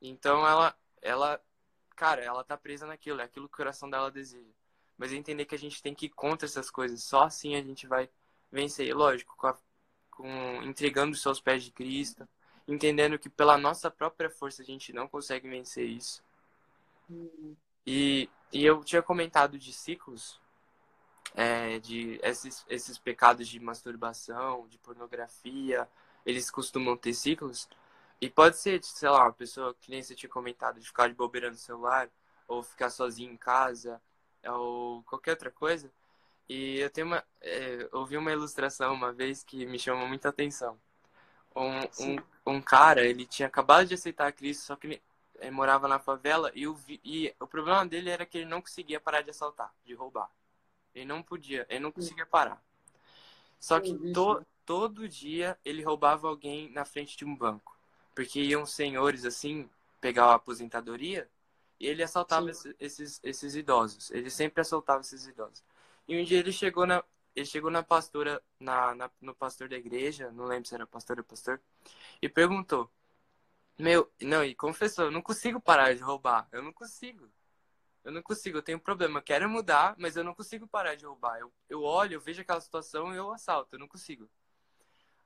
Então 0.00 0.46
ela 0.46 0.76
ela 1.00 1.40
cara, 1.96 2.22
ela 2.22 2.44
tá 2.44 2.56
presa 2.56 2.86
naquilo, 2.86 3.20
é 3.20 3.24
aquilo 3.24 3.48
que 3.48 3.54
o 3.54 3.56
coração 3.56 3.88
dela 3.88 4.10
deseja. 4.10 4.50
Mas 4.98 5.12
é 5.12 5.16
entender 5.16 5.44
que 5.46 5.54
a 5.54 5.58
gente 5.58 5.82
tem 5.82 5.94
que 5.94 6.06
ir 6.06 6.10
contra 6.10 6.46
essas 6.46 6.70
coisas, 6.70 7.02
só 7.02 7.24
assim 7.24 7.54
a 7.54 7.62
gente 7.62 7.86
vai 7.86 8.10
vencer. 8.50 8.86
E, 8.88 8.92
lógico, 8.92 9.36
com, 9.36 9.46
a, 9.46 9.56
com 10.10 10.62
entregando 10.64 11.12
os 11.12 11.22
seus 11.22 11.40
pés 11.40 11.62
de 11.64 11.70
Cristo, 11.70 12.28
entendendo 12.66 13.18
que 13.18 13.28
pela 13.28 13.56
nossa 13.56 13.90
própria 13.90 14.28
força 14.28 14.62
a 14.62 14.64
gente 14.64 14.92
não 14.92 15.08
consegue 15.08 15.48
vencer 15.48 15.86
isso. 15.88 16.22
Uhum. 17.08 17.56
E, 17.86 18.28
e 18.52 18.64
eu 18.64 18.82
tinha 18.84 19.02
comentado 19.02 19.58
de 19.58 19.72
ciclos, 19.72 20.40
é, 21.34 21.78
de 21.78 22.20
esses, 22.22 22.64
esses 22.68 22.98
pecados 22.98 23.48
de 23.48 23.58
masturbação, 23.60 24.66
de 24.68 24.78
pornografia, 24.78 25.88
eles 26.24 26.50
costumam 26.50 26.96
ter 26.96 27.14
ciclos. 27.14 27.68
E 28.20 28.30
pode 28.30 28.56
ser, 28.56 28.82
sei 28.84 29.08
lá, 29.08 29.24
uma 29.24 29.32
pessoa 29.32 29.74
que 29.80 29.90
nem 29.90 30.02
você 30.02 30.14
tinha 30.14 30.30
comentado, 30.30 30.78
de 30.78 30.86
ficar 30.86 31.08
de 31.08 31.14
bobeira 31.14 31.50
no 31.50 31.56
celular, 31.56 32.08
ou 32.46 32.62
ficar 32.62 32.90
sozinho 32.90 33.32
em 33.32 33.36
casa, 33.36 34.00
ou 34.46 35.02
qualquer 35.04 35.32
outra 35.32 35.50
coisa. 35.50 35.90
E 36.48 36.78
eu 36.78 36.90
tenho 36.90 37.06
uma. 37.06 37.24
É, 37.40 37.88
ouvi 37.92 38.16
uma 38.16 38.32
ilustração 38.32 38.94
uma 38.94 39.12
vez 39.12 39.42
que 39.42 39.66
me 39.66 39.78
chamou 39.78 40.06
muita 40.06 40.28
atenção. 40.28 40.78
Um, 41.54 41.80
um, 42.04 42.18
um, 42.46 42.62
cara, 42.62 43.04
ele 43.04 43.26
tinha 43.26 43.48
acabado 43.48 43.86
de 43.86 43.94
aceitar 43.94 44.32
Cristo, 44.32 44.64
só 44.64 44.76
que 44.76 44.86
ele, 44.86 45.02
ele 45.38 45.50
morava 45.50 45.86
na 45.88 45.98
favela 45.98 46.50
e, 46.54 46.66
vi, 46.72 47.00
e 47.04 47.34
o 47.40 47.46
problema 47.46 47.84
dele 47.86 48.10
era 48.10 48.24
que 48.24 48.38
ele 48.38 48.46
não 48.46 48.62
conseguia 48.62 49.00
parar 49.00 49.22
de 49.22 49.30
assaltar, 49.30 49.72
de 49.84 49.94
roubar. 49.94 50.30
Ele 50.94 51.04
não 51.04 51.22
podia, 51.22 51.66
ele 51.68 51.80
não 51.80 51.92
conseguia 51.92 52.26
parar. 52.26 52.62
Só 53.58 53.80
que 53.80 53.96
to, 54.12 54.44
todo 54.66 55.08
dia 55.08 55.58
ele 55.64 55.82
roubava 55.82 56.28
alguém 56.28 56.70
na 56.70 56.84
frente 56.84 57.16
de 57.16 57.24
um 57.24 57.34
banco. 57.34 57.76
Porque 58.14 58.40
iam 58.40 58.66
senhores 58.66 59.24
assim 59.24 59.68
pegar 60.00 60.26
a 60.26 60.34
aposentadoria 60.34 61.28
e 61.78 61.86
ele 61.86 62.02
assaltava 62.02 62.50
esses, 62.50 62.74
esses, 62.78 63.20
esses 63.22 63.54
idosos. 63.54 64.10
Ele 64.10 64.30
sempre 64.30 64.60
assaltava 64.60 65.00
esses 65.00 65.26
idosos. 65.26 65.64
E 66.06 66.20
um 66.20 66.24
dia 66.24 66.38
ele 66.38 66.52
chegou 66.52 66.86
na, 66.86 67.02
ele 67.34 67.46
chegou 67.46 67.70
na 67.70 67.82
pastora, 67.82 68.42
na, 68.58 68.94
na, 68.94 69.10
no 69.20 69.34
pastor 69.34 69.68
da 69.68 69.76
igreja, 69.76 70.30
não 70.32 70.44
lembro 70.44 70.68
se 70.68 70.74
era 70.74 70.86
pastor 70.86 71.18
ou 71.18 71.24
pastor, 71.24 71.60
e 72.20 72.28
perguntou: 72.28 72.90
Meu, 73.78 74.10
não, 74.20 74.44
e 74.44 74.54
confessou, 74.54 75.06
eu 75.06 75.10
não 75.10 75.22
consigo 75.22 75.60
parar 75.60 75.94
de 75.94 76.02
roubar, 76.02 76.48
eu 76.52 76.62
não 76.62 76.72
consigo. 76.72 77.28
Eu 78.04 78.12
não 78.12 78.22
consigo, 78.22 78.58
eu 78.58 78.62
tenho 78.62 78.78
um 78.78 78.80
problema, 78.80 79.18
eu 79.18 79.22
quero 79.22 79.48
mudar, 79.48 79.94
mas 79.98 80.16
eu 80.16 80.24
não 80.24 80.34
consigo 80.34 80.66
parar 80.66 80.96
de 80.96 81.06
roubar. 81.06 81.38
Eu, 81.38 81.52
eu 81.68 81.82
olho, 81.82 82.14
eu 82.14 82.20
vejo 82.20 82.40
aquela 82.42 82.60
situação 82.60 83.14
e 83.14 83.16
eu 83.16 83.32
assalto, 83.32 83.76
eu 83.76 83.78
não 83.78 83.88
consigo. 83.88 84.28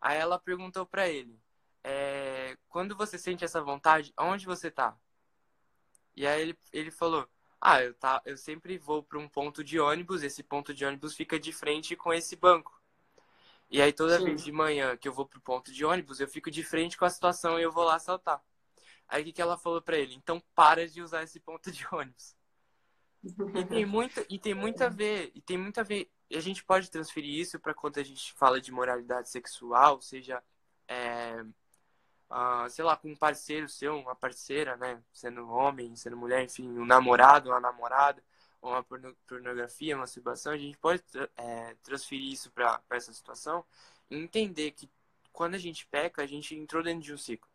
Aí 0.01 0.19
ela 0.19 0.39
perguntou 0.39 0.85
para 0.85 1.09
ele: 1.09 1.41
é, 1.83 2.57
quando 2.69 2.95
você 2.95 3.19
sente 3.19 3.45
essa 3.45 3.63
vontade, 3.63 4.13
onde 4.19 4.45
você 4.45 4.71
tá? 4.71 4.97
E 6.15 6.27
aí 6.27 6.41
ele, 6.41 6.59
ele 6.73 6.91
falou, 6.91 7.29
ah, 7.61 7.83
eu, 7.83 7.95
tá, 7.95 8.23
eu 8.25 8.37
sempre 8.37 8.79
vou 8.79 9.03
para 9.03 9.19
um 9.19 9.29
ponto 9.29 9.63
de 9.65 9.79
ônibus, 9.79 10.23
esse 10.23 10.43
ponto 10.43 10.73
de 10.73 10.85
ônibus 10.85 11.15
fica 11.15 11.39
de 11.39 11.53
frente 11.53 11.97
com 11.97 12.13
esse 12.13 12.37
banco. 12.37 12.81
E 13.71 13.83
aí 13.83 13.93
toda 13.93 14.19
Sim. 14.19 14.25
vez 14.25 14.45
de 14.45 14.53
manhã 14.53 14.97
que 14.97 15.09
eu 15.09 15.13
vou 15.13 15.27
pro 15.27 15.41
ponto 15.41 15.73
de 15.73 15.85
ônibus, 15.85 16.21
eu 16.21 16.29
fico 16.29 16.51
de 16.51 16.63
frente 16.63 16.97
com 16.97 17.05
a 17.05 17.11
situação 17.11 17.59
e 17.59 17.63
eu 17.63 17.73
vou 17.73 17.85
lá 17.85 17.99
saltar. 17.99 18.43
Aí 19.09 19.23
o 19.23 19.25
que, 19.25 19.33
que 19.33 19.43
ela 19.43 19.59
falou 19.59 19.83
para 19.83 19.99
ele? 19.99 20.15
Então 20.15 20.41
para 20.55 20.89
de 20.89 21.03
usar 21.03 21.23
esse 21.23 21.41
ponto 21.41 21.71
de 21.73 21.87
ônibus. 21.93 22.36
E 23.55 23.65
tem 23.65 23.85
muito, 23.87 24.25
e 24.29 24.39
tem 24.39 24.55
muito 24.55 24.83
a 24.83 24.89
ver, 24.89 25.31
e 25.35 25.41
tem 25.41 25.59
muito 25.59 25.79
a 25.79 25.83
ver. 25.83 26.11
A 26.33 26.41
gente 26.41 26.65
pode 26.65 26.91
transferir 26.91 27.39
isso 27.39 27.59
para 27.59 27.75
quando 27.75 27.99
a 27.99 28.03
gente 28.03 28.33
fala 28.33 28.61
de 28.61 28.73
moralidade 28.73 29.29
sexual, 29.31 30.01
seja 30.01 30.43
é, 30.89 31.45
uh, 32.31 32.69
sei 32.69 32.85
lá, 32.85 32.97
com 32.97 33.11
um 33.11 33.17
parceiro 33.17 33.69
seu, 33.69 33.99
uma 33.99 34.15
parceira, 34.15 34.77
né? 34.77 35.03
Sendo 35.13 35.49
homem, 35.49 35.95
sendo 35.97 36.17
mulher, 36.17 36.45
enfim, 36.45 36.69
um 36.69 36.85
namorado, 36.85 37.51
uma 37.51 37.61
namorada, 37.61 38.23
ou 38.61 38.71
uma 38.73 38.83
pornografia, 38.83 39.95
uma 39.95 40.03
masturbação, 40.03 40.53
a 40.53 40.59
gente 40.59 40.77
pode 40.79 41.03
é, 41.37 41.77
transferir 41.83 42.33
isso 42.33 42.51
para 42.51 42.83
essa 42.91 43.13
situação 43.13 43.65
e 44.11 44.17
entender 44.17 44.73
que 44.73 44.91
quando 45.33 45.55
a 45.55 45.59
gente 45.59 45.87
peca, 45.87 46.23
a 46.23 46.27
gente 46.27 46.55
entrou 46.55 46.83
dentro 46.83 47.03
de 47.03 47.13
um 47.13 47.19
ciclo. 47.19 47.49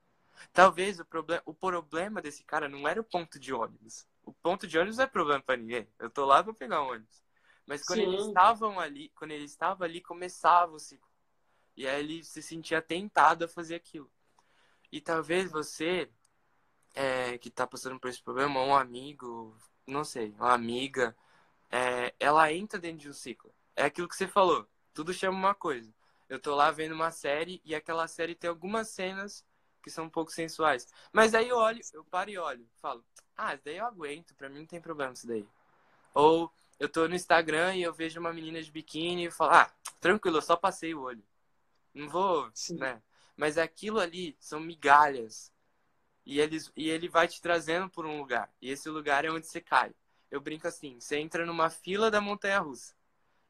Talvez 0.53 0.99
o, 0.99 1.05
problem 1.05 1.41
o 1.45 1.53
problema 1.53 2.21
desse 2.21 2.43
cara 2.43 2.69
não 2.69 2.87
era 2.87 2.99
o 3.01 3.03
ponto 3.03 3.39
de 3.39 3.53
ônibus. 3.53 4.05
O 4.23 4.33
ponto 4.33 4.67
de 4.67 4.77
ônibus 4.77 4.97
não 4.97 5.05
é 5.05 5.07
problema 5.07 5.41
para 5.41 5.57
ninguém. 5.57 5.87
Eu 5.99 6.09
tô 6.09 6.25
lá 6.25 6.43
para 6.43 6.53
pegar 6.53 6.83
um 6.83 6.91
ônibus. 6.91 7.21
Mas 7.65 7.83
quando 7.83 7.99
Sim. 7.99 8.13
eles 8.13 8.27
estavam 8.27 8.79
ali, 8.79 9.09
quando 9.15 9.31
ele 9.31 9.45
estava 9.45 9.85
ali, 9.85 10.01
começava 10.01 10.73
o 10.73 10.79
ciclo. 10.79 11.09
E 11.75 11.87
aí 11.87 11.99
ele 11.99 12.23
se 12.23 12.41
sentia 12.41 12.81
tentado 12.81 13.45
a 13.45 13.47
fazer 13.47 13.75
aquilo. 13.75 14.11
E 14.91 14.99
talvez 14.99 15.51
você, 15.51 16.11
é, 16.93 17.37
que 17.37 17.47
está 17.47 17.65
passando 17.65 17.99
por 17.99 18.09
esse 18.09 18.21
problema, 18.21 18.61
um 18.61 18.75
amigo, 18.75 19.55
não 19.87 20.03
sei, 20.03 20.31
uma 20.37 20.53
amiga, 20.53 21.15
é, 21.69 22.13
ela 22.19 22.51
entra 22.51 22.79
dentro 22.79 22.99
de 22.99 23.09
um 23.09 23.13
ciclo. 23.13 23.53
é 23.75 23.85
aquilo 23.85 24.07
que 24.07 24.15
você 24.15 24.27
falou. 24.27 24.67
Tudo 24.93 25.13
chama 25.13 25.37
uma 25.37 25.55
coisa. 25.55 25.93
Eu 26.27 26.39
tô 26.39 26.55
lá 26.55 26.71
vendo 26.71 26.93
uma 26.93 27.11
série 27.11 27.61
e 27.63 27.73
aquela 27.73 28.07
série 28.07 28.35
tem 28.35 28.49
algumas 28.49 28.89
cenas 28.89 29.45
que 29.81 29.89
são 29.89 30.05
um 30.05 30.09
pouco 30.09 30.31
sensuais. 30.31 30.87
Mas 31.11 31.33
aí 31.33 31.49
eu 31.49 31.57
olho, 31.57 31.81
eu 31.93 32.03
paro 32.05 32.29
e 32.29 32.37
olho, 32.37 32.69
falo, 32.77 33.03
ah, 33.41 33.59
daí 33.63 33.77
eu 33.77 33.85
aguento, 33.85 34.35
pra 34.35 34.49
mim 34.49 34.59
não 34.59 34.65
tem 34.65 34.79
problema 34.79 35.13
isso 35.13 35.27
daí. 35.27 35.45
Ou 36.13 36.51
eu 36.79 36.87
tô 36.87 37.07
no 37.07 37.15
Instagram 37.15 37.75
e 37.75 37.81
eu 37.81 37.93
vejo 37.93 38.19
uma 38.19 38.31
menina 38.31 38.61
de 38.61 38.71
biquíni 38.71 39.25
e 39.25 39.31
falo, 39.31 39.51
ah, 39.51 39.71
tranquilo, 39.99 40.37
eu 40.37 40.41
só 40.41 40.55
passei 40.55 40.93
o 40.93 41.01
olho. 41.01 41.23
Não 41.93 42.07
vou, 42.07 42.49
Sim. 42.53 42.77
né? 42.77 43.01
Mas 43.35 43.57
aquilo 43.57 43.99
ali 43.99 44.35
são 44.39 44.59
migalhas. 44.59 45.51
E, 46.25 46.39
eles, 46.39 46.71
e 46.75 46.89
ele 46.89 47.09
vai 47.09 47.27
te 47.27 47.41
trazendo 47.41 47.89
por 47.89 48.05
um 48.05 48.19
lugar. 48.19 48.53
E 48.61 48.69
esse 48.69 48.89
lugar 48.89 49.25
é 49.25 49.31
onde 49.31 49.47
você 49.47 49.59
cai. 49.59 49.91
Eu 50.29 50.39
brinco 50.39 50.67
assim, 50.67 50.99
você 50.99 51.17
entra 51.17 51.45
numa 51.45 51.69
fila 51.69 52.11
da 52.11 52.21
montanha 52.21 52.59
russa. 52.59 52.93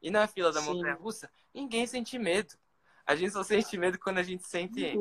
E 0.00 0.10
na 0.10 0.26
fila 0.26 0.50
da 0.50 0.60
Sim. 0.60 0.72
montanha 0.72 0.94
russa, 0.94 1.30
ninguém 1.54 1.86
sente 1.86 2.18
medo. 2.18 2.54
A 3.06 3.14
gente 3.14 3.32
só 3.32 3.42
sente 3.42 3.76
medo 3.76 3.98
quando 3.98 4.18
a 4.18 4.22
gente 4.22 4.46
sente 4.46 4.94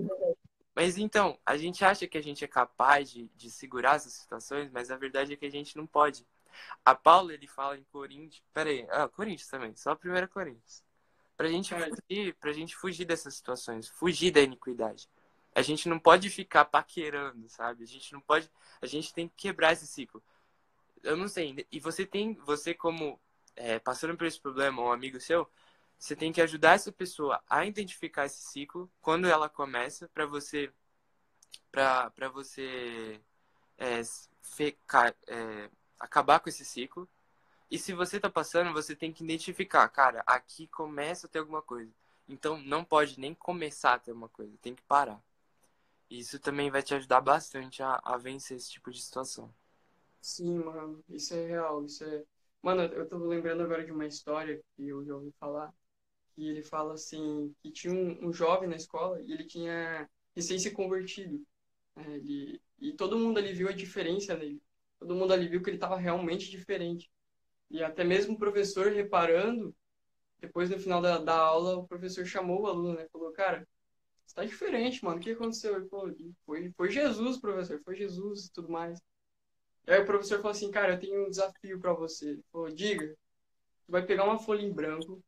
Mas 0.82 0.98
então, 0.98 1.38
a 1.46 1.56
gente 1.58 1.86
acha 1.86 2.08
que 2.08 2.18
a 2.18 2.24
gente 2.24 2.44
é 2.44 2.48
capaz 2.48 3.12
de, 3.12 3.30
de 3.36 3.52
segurar 3.52 3.98
essas 3.98 4.14
situações, 4.14 4.72
mas 4.72 4.90
a 4.90 4.98
verdade 4.98 5.32
é 5.32 5.36
que 5.36 5.46
a 5.46 5.52
gente 5.52 5.78
não 5.78 5.86
pode. 5.86 6.26
A 6.84 6.96
Paula, 6.96 7.36
ele 7.36 7.46
fala 7.46 7.78
em 7.78 7.84
Coríntios. 7.84 8.42
Pera 8.52 8.68
aí, 8.68 8.88
ah, 8.90 9.08
Coríntios 9.08 9.48
também, 9.48 9.76
só 9.76 9.92
a 9.92 9.96
primeira 9.96 10.28
Coríntios. 10.28 10.84
Pra 11.38 11.48
gente 11.48 11.72
fugir, 11.76 12.34
pra 12.34 12.52
gente 12.52 12.76
fugir 12.76 13.06
dessas 13.06 13.36
situações, 13.36 13.90
fugir 13.90 14.32
da 14.32 14.42
iniquidade. 14.42 15.08
A 15.54 15.62
gente 15.62 15.88
não 15.88 16.00
pode 16.00 16.32
ficar 16.32 16.66
paquerando, 16.66 17.48
sabe? 17.48 17.84
A 17.84 17.88
gente 17.88 18.12
não 18.12 18.20
pode. 18.20 18.50
A 18.82 18.88
gente 18.88 19.14
tem 19.14 19.28
que 19.28 19.36
quebrar 19.36 19.74
esse 19.74 19.86
ciclo. 19.86 20.20
Eu 21.04 21.16
não 21.16 21.28
sei. 21.28 21.64
E 21.72 21.80
você 21.80 22.08
tem. 22.08 22.34
Você, 22.44 22.74
como 22.74 23.20
é, 23.56 23.78
passando 23.78 24.18
por 24.18 24.26
esse 24.26 24.42
problema, 24.42 24.82
um 24.82 24.92
amigo 24.92 25.20
seu, 25.20 25.48
você 26.02 26.16
tem 26.16 26.34
que 26.34 26.42
ajudar 26.42 26.74
essa 26.74 26.92
pessoa 26.92 27.40
a 27.48 27.64
identificar 27.64 28.26
esse 28.26 28.42
ciclo 28.42 28.92
quando 29.00 29.28
ela 29.28 29.48
começa 29.48 30.10
para 30.10 30.26
você 30.26 30.74
para 31.72 32.28
você 32.34 33.22
é, 33.78 34.02
ficar, 34.42 35.16
é, 35.28 35.70
acabar 36.00 36.40
com 36.40 36.50
esse 36.50 36.66
ciclo. 36.66 37.08
E 37.70 37.78
se 37.78 37.94
você 37.94 38.20
tá 38.20 38.32
passando 38.32 38.74
você 38.74 38.96
tem 38.96 39.14
que 39.14 39.24
identificar 39.24 39.88
cara 39.90 40.24
aqui 40.26 40.66
começa 40.68 41.28
a 41.28 41.30
ter 41.30 41.38
alguma 41.38 41.62
coisa. 41.62 41.92
Então 42.28 42.58
não 42.58 42.84
pode 42.84 43.20
nem 43.20 43.36
começar 43.36 43.94
a 43.94 44.00
ter 44.00 44.12
uma 44.12 44.28
coisa 44.28 44.58
tem 44.60 44.74
que 44.74 44.82
parar. 44.82 45.22
Isso 46.10 46.40
também 46.40 46.72
vai 46.72 46.82
te 46.82 46.96
ajudar 46.96 47.22
bastante 47.22 47.84
a, 47.84 48.02
a 48.04 48.18
vencer 48.18 48.58
esse 48.58 48.72
tipo 48.72 48.90
de 48.90 49.00
situação. 49.00 49.54
Sim 50.20 50.64
mano 50.64 51.04
isso 51.08 51.36
é 51.36 51.46
real 51.46 51.86
isso 51.86 52.04
é 52.04 52.24
mano 52.60 52.82
eu 52.82 53.08
tô 53.08 53.20
lembrando 53.20 53.62
agora 53.62 53.86
de 53.86 53.92
uma 53.92 54.08
história 54.08 54.60
que 54.76 54.88
eu 54.88 55.06
já 55.06 55.14
ouvi 55.14 55.32
falar 55.40 55.72
que 56.34 56.48
ele 56.48 56.62
fala 56.62 56.94
assim 56.94 57.54
que 57.62 57.72
tinha 57.72 57.94
um, 57.94 58.28
um 58.28 58.34
jovem 58.34 58.70
na 58.70 58.76
escola 58.76 59.22
e 59.22 59.32
ele 59.32 59.46
tinha 59.46 60.10
recém 60.36 60.58
se 60.60 60.72
convertido. 60.72 61.46
Né? 61.96 62.16
Ele, 62.16 62.62
e 62.80 62.94
todo 62.94 63.18
mundo 63.18 63.38
ali 63.38 63.54
viu 63.54 63.70
a 63.70 63.74
diferença 63.74 64.36
nele. 64.36 64.62
Todo 65.00 65.16
mundo 65.16 65.34
ali 65.34 65.48
viu 65.48 65.62
que 65.62 65.70
ele 65.70 65.78
estava 65.78 65.98
realmente 65.98 66.50
diferente. 66.50 67.10
E 67.70 67.84
até 67.84 68.04
mesmo 68.04 68.34
o 68.34 68.38
professor 68.38 68.92
reparando, 68.92 69.76
depois 70.40 70.70
no 70.70 70.80
final 70.80 71.02
da, 71.02 71.18
da 71.18 71.38
aula, 71.38 71.78
o 71.78 71.88
professor 71.88 72.26
chamou 72.26 72.62
o 72.62 72.68
aluno, 72.68 72.96
né? 72.96 73.08
Falou, 73.12 73.32
cara, 73.32 73.68
você 74.26 74.36
tá 74.36 74.46
diferente, 74.46 75.04
mano. 75.04 75.18
O 75.18 75.20
que 75.20 75.32
aconteceu? 75.32 75.76
Ele 75.76 75.88
falou, 75.88 76.14
foi, 76.46 76.72
foi 76.72 76.90
Jesus, 76.90 77.38
professor, 77.38 77.82
foi 77.84 77.96
Jesus 77.96 78.46
e 78.46 78.52
tudo 78.54 78.70
mais. 78.70 79.00
E 79.88 79.92
aí 79.92 80.02
o 80.02 80.06
professor 80.06 80.38
falou 80.38 80.52
assim, 80.52 80.72
cara, 80.72 80.94
eu 80.94 81.00
tenho 81.00 81.26
um 81.26 81.30
desafio 81.30 81.80
para 81.80 81.94
você. 81.94 82.32
Ele 82.32 82.44
falou, 82.52 82.70
diga, 82.70 83.08
tu 83.86 83.92
vai 83.92 84.06
pegar 84.06 84.26
uma 84.26 84.40
folha 84.40 84.62
em 84.62 84.72
branco, 84.72 85.24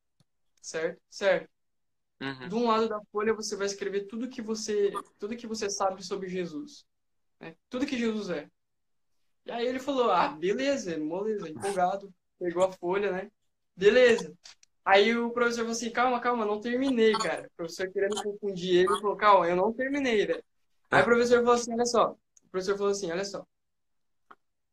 certo? 0.63 1.01
Certo. 1.09 1.49
Uhum. 2.21 2.47
De 2.47 2.55
um 2.55 2.67
lado 2.67 2.87
da 2.87 3.01
folha 3.11 3.33
você 3.33 3.55
vai 3.55 3.67
escrever 3.67 4.07
tudo 4.07 4.29
que 4.29 4.41
você, 4.41 4.91
tudo 5.19 5.35
que 5.35 5.45
você 5.45 5.69
sabe 5.69 6.03
sobre 6.03 6.29
Jesus, 6.29 6.85
né? 7.39 7.55
Tudo 7.69 7.85
que 7.85 7.97
Jesus 7.97 8.29
é. 8.29 8.49
E 9.45 9.51
aí 9.51 9.67
ele 9.67 9.79
falou: 9.79 10.09
"Ah, 10.09 10.29
beleza, 10.29 10.97
moleza, 10.97 11.49
empolgado, 11.49 12.13
pegou 12.39 12.63
a 12.63 12.71
folha, 12.71 13.11
né? 13.11 13.31
Beleza. 13.75 14.33
Aí 14.85 15.15
o 15.15 15.31
professor 15.31 15.59
falou 15.61 15.71
assim: 15.71 15.91
"Calma, 15.91 16.21
calma, 16.21 16.45
não 16.45 16.61
terminei, 16.61 17.13
cara". 17.13 17.47
O 17.47 17.57
professor 17.57 17.91
querendo 17.91 18.23
confundir 18.23 18.75
ele, 18.77 18.87
falou: 19.01 19.17
"Calma, 19.17 19.47
eu 19.49 19.55
não 19.55 19.73
terminei, 19.73 20.25
velho". 20.25 20.43
Aí 20.89 21.01
o 21.01 21.05
professor 21.05 21.39
falou 21.39 21.53
assim: 21.55 21.73
"Olha 21.73 21.85
só". 21.85 22.11
O 22.45 22.49
professor 22.49 22.77
falou 22.77 22.91
assim: 22.91 23.11
"Olha 23.11 23.25
só. 23.25 23.45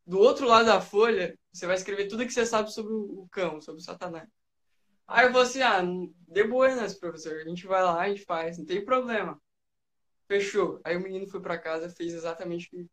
Do 0.07 0.19
outro 0.19 0.47
lado 0.47 0.67
da 0.67 0.81
folha, 0.81 1.37
você 1.53 1.67
vai 1.67 1.77
escrever 1.77 2.09
tudo 2.09 2.27
que 2.27 2.33
você 2.33 2.45
sabe 2.47 2.73
sobre 2.73 2.93
o 2.93 3.29
cão, 3.31 3.61
sobre 3.61 3.81
o 3.81 3.85
Satanás. 3.85 4.29
Aí 5.11 5.27
eu 5.27 5.33
falei 5.33 5.49
assim, 5.49 5.61
ah, 5.61 5.83
de 6.29 6.45
buenas, 6.45 6.95
professor. 6.95 7.35
A 7.35 7.45
gente 7.45 7.67
vai 7.67 7.83
lá, 7.83 8.01
a 8.01 8.09
gente 8.09 8.25
faz, 8.25 8.57
não 8.57 8.65
tem 8.65 8.85
problema. 8.85 9.41
Fechou. 10.29 10.81
Aí 10.85 10.97
o 10.97 11.01
menino 11.01 11.27
foi 11.27 11.41
para 11.41 11.59
casa, 11.59 11.91
fez 11.91 12.15
exatamente 12.15 12.69
o 12.69 12.71
que 12.71 12.87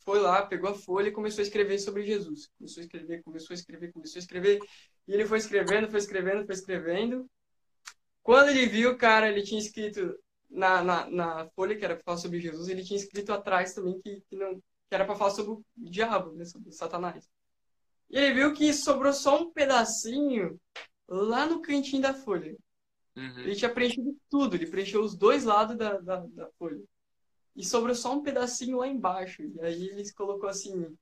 foi 0.00 0.18
lá, 0.18 0.44
pegou 0.44 0.70
a 0.70 0.74
folha 0.74 1.08
e 1.08 1.12
começou 1.12 1.42
a 1.42 1.46
escrever 1.46 1.78
sobre 1.78 2.02
Jesus. 2.02 2.48
Começou 2.58 2.80
a 2.80 2.84
escrever, 2.84 3.22
começou 3.22 3.54
a 3.54 3.58
escrever, 3.58 3.92
começou 3.92 4.18
a 4.18 4.22
escrever. 4.22 4.58
E 5.06 5.14
ele 5.14 5.24
foi 5.24 5.38
escrevendo, 5.38 5.88
foi 5.88 6.00
escrevendo, 6.00 6.44
foi 6.44 6.54
escrevendo. 6.56 7.30
Quando 8.24 8.48
ele 8.48 8.66
viu, 8.66 8.96
cara, 8.98 9.28
ele 9.28 9.44
tinha 9.44 9.60
escrito 9.60 10.18
na, 10.50 10.82
na, 10.82 11.08
na 11.08 11.48
folha 11.50 11.76
que 11.76 11.84
era 11.84 11.94
para 11.94 12.02
falar 12.02 12.18
sobre 12.18 12.40
Jesus, 12.40 12.68
ele 12.68 12.82
tinha 12.82 12.98
escrito 12.98 13.32
atrás 13.32 13.72
também 13.72 14.00
que, 14.00 14.20
que, 14.28 14.34
não, 14.34 14.56
que 14.56 14.94
era 14.94 15.04
para 15.04 15.14
falar 15.14 15.30
sobre 15.30 15.52
o 15.52 15.64
diabo, 15.76 16.32
né, 16.32 16.44
sobre 16.44 16.72
Satanás. 16.72 17.28
E 18.10 18.18
ele 18.18 18.34
viu 18.34 18.52
que 18.52 18.72
sobrou 18.74 19.12
só 19.12 19.40
um 19.40 19.52
pedacinho 19.52 20.60
lá 21.08 21.46
no 21.46 21.60
cantinho 21.60 22.02
da 22.02 22.14
folha. 22.14 22.56
Uhum. 23.16 23.40
Ele 23.40 23.56
tinha 23.56 23.72
preenchido 23.72 24.14
tudo, 24.28 24.56
ele 24.56 24.66
preencheu 24.66 25.02
os 25.02 25.16
dois 25.16 25.44
lados 25.44 25.76
da, 25.76 25.98
da, 25.98 26.26
da, 26.26 26.50
folha. 26.58 26.82
E 27.54 27.64
sobrou 27.64 27.94
só 27.94 28.12
um 28.12 28.22
pedacinho 28.22 28.78
lá 28.78 28.86
embaixo. 28.86 29.42
E 29.42 29.60
aí 29.60 29.88
ele 29.88 30.12
colocou 30.12 30.48
assim. 30.48 30.94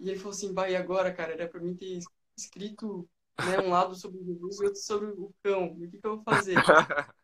E 0.00 0.10
ele 0.10 0.18
falou 0.18 0.32
assim: 0.32 0.52
vai 0.52 0.74
agora, 0.74 1.12
cara, 1.12 1.32
era 1.32 1.48
pra 1.48 1.60
mim 1.60 1.76
ter 1.76 2.00
escrito 2.36 3.08
né, 3.38 3.60
um 3.60 3.70
lado 3.70 3.94
sobre 3.94 4.22
Jesus 4.24 4.60
e 4.60 4.64
outro 4.64 4.80
sobre 4.80 5.06
o 5.10 5.32
cão. 5.42 5.72
O 5.72 5.88
que, 5.88 5.98
que 5.98 6.06
eu 6.06 6.16
vou 6.16 6.24
fazer? 6.24 6.56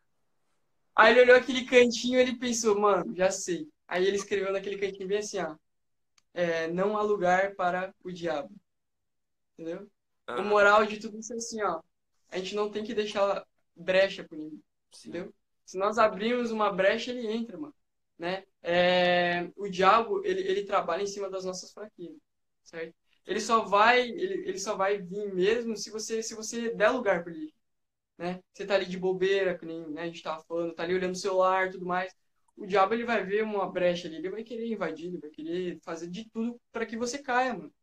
aí 0.95 1.11
ele 1.11 1.21
olhou 1.21 1.35
aquele 1.35 1.65
cantinho 1.65 2.17
e 2.17 2.21
ele 2.21 2.37
pensou: 2.37 2.79
mano, 2.79 3.13
já 3.13 3.29
sei. 3.29 3.67
Aí 3.85 4.05
ele 4.07 4.15
escreveu 4.15 4.53
naquele 4.53 4.77
cantinho 4.77 5.07
bem 5.07 5.17
assim: 5.17 5.39
ó. 5.39 5.57
É, 6.33 6.67
não 6.71 6.95
há 6.95 7.01
lugar 7.01 7.55
para 7.55 7.93
o 8.01 8.11
diabo. 8.11 8.55
Entendeu? 9.57 9.89
O 10.37 10.43
moral 10.43 10.85
de 10.85 10.99
tudo 10.99 11.19
isso 11.19 11.33
é 11.33 11.37
assim, 11.37 11.61
ó. 11.63 11.81
A 12.29 12.37
gente 12.37 12.55
não 12.55 12.69
tem 12.69 12.83
que 12.83 12.93
deixar 12.93 13.43
brecha 13.75 14.23
pro 14.23 14.37
inimigo. 14.37 14.63
Entendeu? 14.97 15.33
Se 15.65 15.77
nós 15.77 15.97
abrirmos 15.97 16.51
uma 16.51 16.71
brecha, 16.71 17.11
ele 17.11 17.27
entra, 17.27 17.57
mano. 17.57 17.73
Né? 18.17 18.43
É, 18.61 19.49
o 19.55 19.69
diabo, 19.69 20.21
ele, 20.25 20.41
ele 20.41 20.65
trabalha 20.65 21.03
em 21.03 21.07
cima 21.07 21.29
das 21.29 21.45
nossas 21.45 21.71
fraquezas, 21.71 22.19
certo? 22.63 22.93
Ele 23.25 23.39
só 23.39 23.63
vai, 23.63 24.01
ele, 24.01 24.49
ele 24.49 24.59
só 24.59 24.75
vai 24.75 24.97
vir 24.97 25.33
mesmo 25.33 25.77
se 25.77 25.89
você, 25.89 26.21
se 26.21 26.35
você 26.35 26.73
der 26.75 26.89
lugar 26.89 27.23
para 27.23 27.31
ele, 27.31 27.53
né? 28.17 28.41
Você 28.53 28.65
tá 28.65 28.75
ali 28.75 28.85
de 28.85 28.97
bobeira, 28.97 29.57
que 29.57 29.65
nem 29.65 29.87
né, 29.91 30.01
a 30.01 30.05
gente 30.07 30.21
tava 30.21 30.43
falando, 30.43 30.73
tá 30.73 30.83
ali 30.83 30.93
olhando 30.95 31.13
o 31.13 31.17
celular, 31.17 31.71
tudo 31.71 31.85
mais. 31.85 32.13
O 32.57 32.65
diabo 32.65 32.93
ele 32.93 33.05
vai 33.05 33.23
ver 33.23 33.43
uma 33.43 33.71
brecha 33.71 34.07
ali, 34.07 34.17
ele 34.17 34.29
vai 34.29 34.43
querer 34.43 34.67
invadir, 34.67 35.07
ele 35.07 35.19
vai 35.19 35.29
querer 35.29 35.79
fazer 35.81 36.09
de 36.09 36.29
tudo 36.29 36.59
para 36.73 36.85
que 36.85 36.97
você 36.97 37.19
caia, 37.19 37.53
mano. 37.53 37.73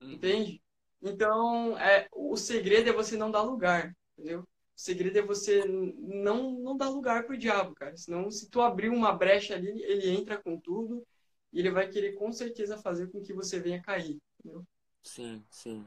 Uhum. 0.00 0.12
Entende? 0.14 0.60
Então, 1.08 1.78
é, 1.78 2.08
o 2.12 2.36
segredo 2.36 2.90
é 2.90 2.92
você 2.92 3.16
não 3.16 3.30
dar 3.30 3.42
lugar, 3.42 3.94
entendeu? 4.16 4.40
O 4.40 4.46
segredo 4.74 5.18
é 5.18 5.22
você 5.22 5.64
não, 5.64 6.52
não 6.52 6.76
dar 6.76 6.88
lugar 6.88 7.24
pro 7.24 7.38
diabo, 7.38 7.74
cara. 7.74 7.96
Senão, 7.96 8.30
se 8.30 8.48
tu 8.50 8.60
abrir 8.60 8.88
uma 8.88 9.12
brecha 9.12 9.54
ali, 9.54 9.82
ele 9.84 10.10
entra 10.10 10.36
com 10.36 10.58
tudo 10.60 11.06
e 11.52 11.60
ele 11.60 11.70
vai 11.70 11.88
querer 11.88 12.12
com 12.14 12.30
certeza 12.32 12.76
fazer 12.78 13.10
com 13.10 13.22
que 13.22 13.32
você 13.32 13.58
venha 13.58 13.80
cair, 13.80 14.18
entendeu? 14.38 14.64
Sim, 15.02 15.42
sim. 15.50 15.86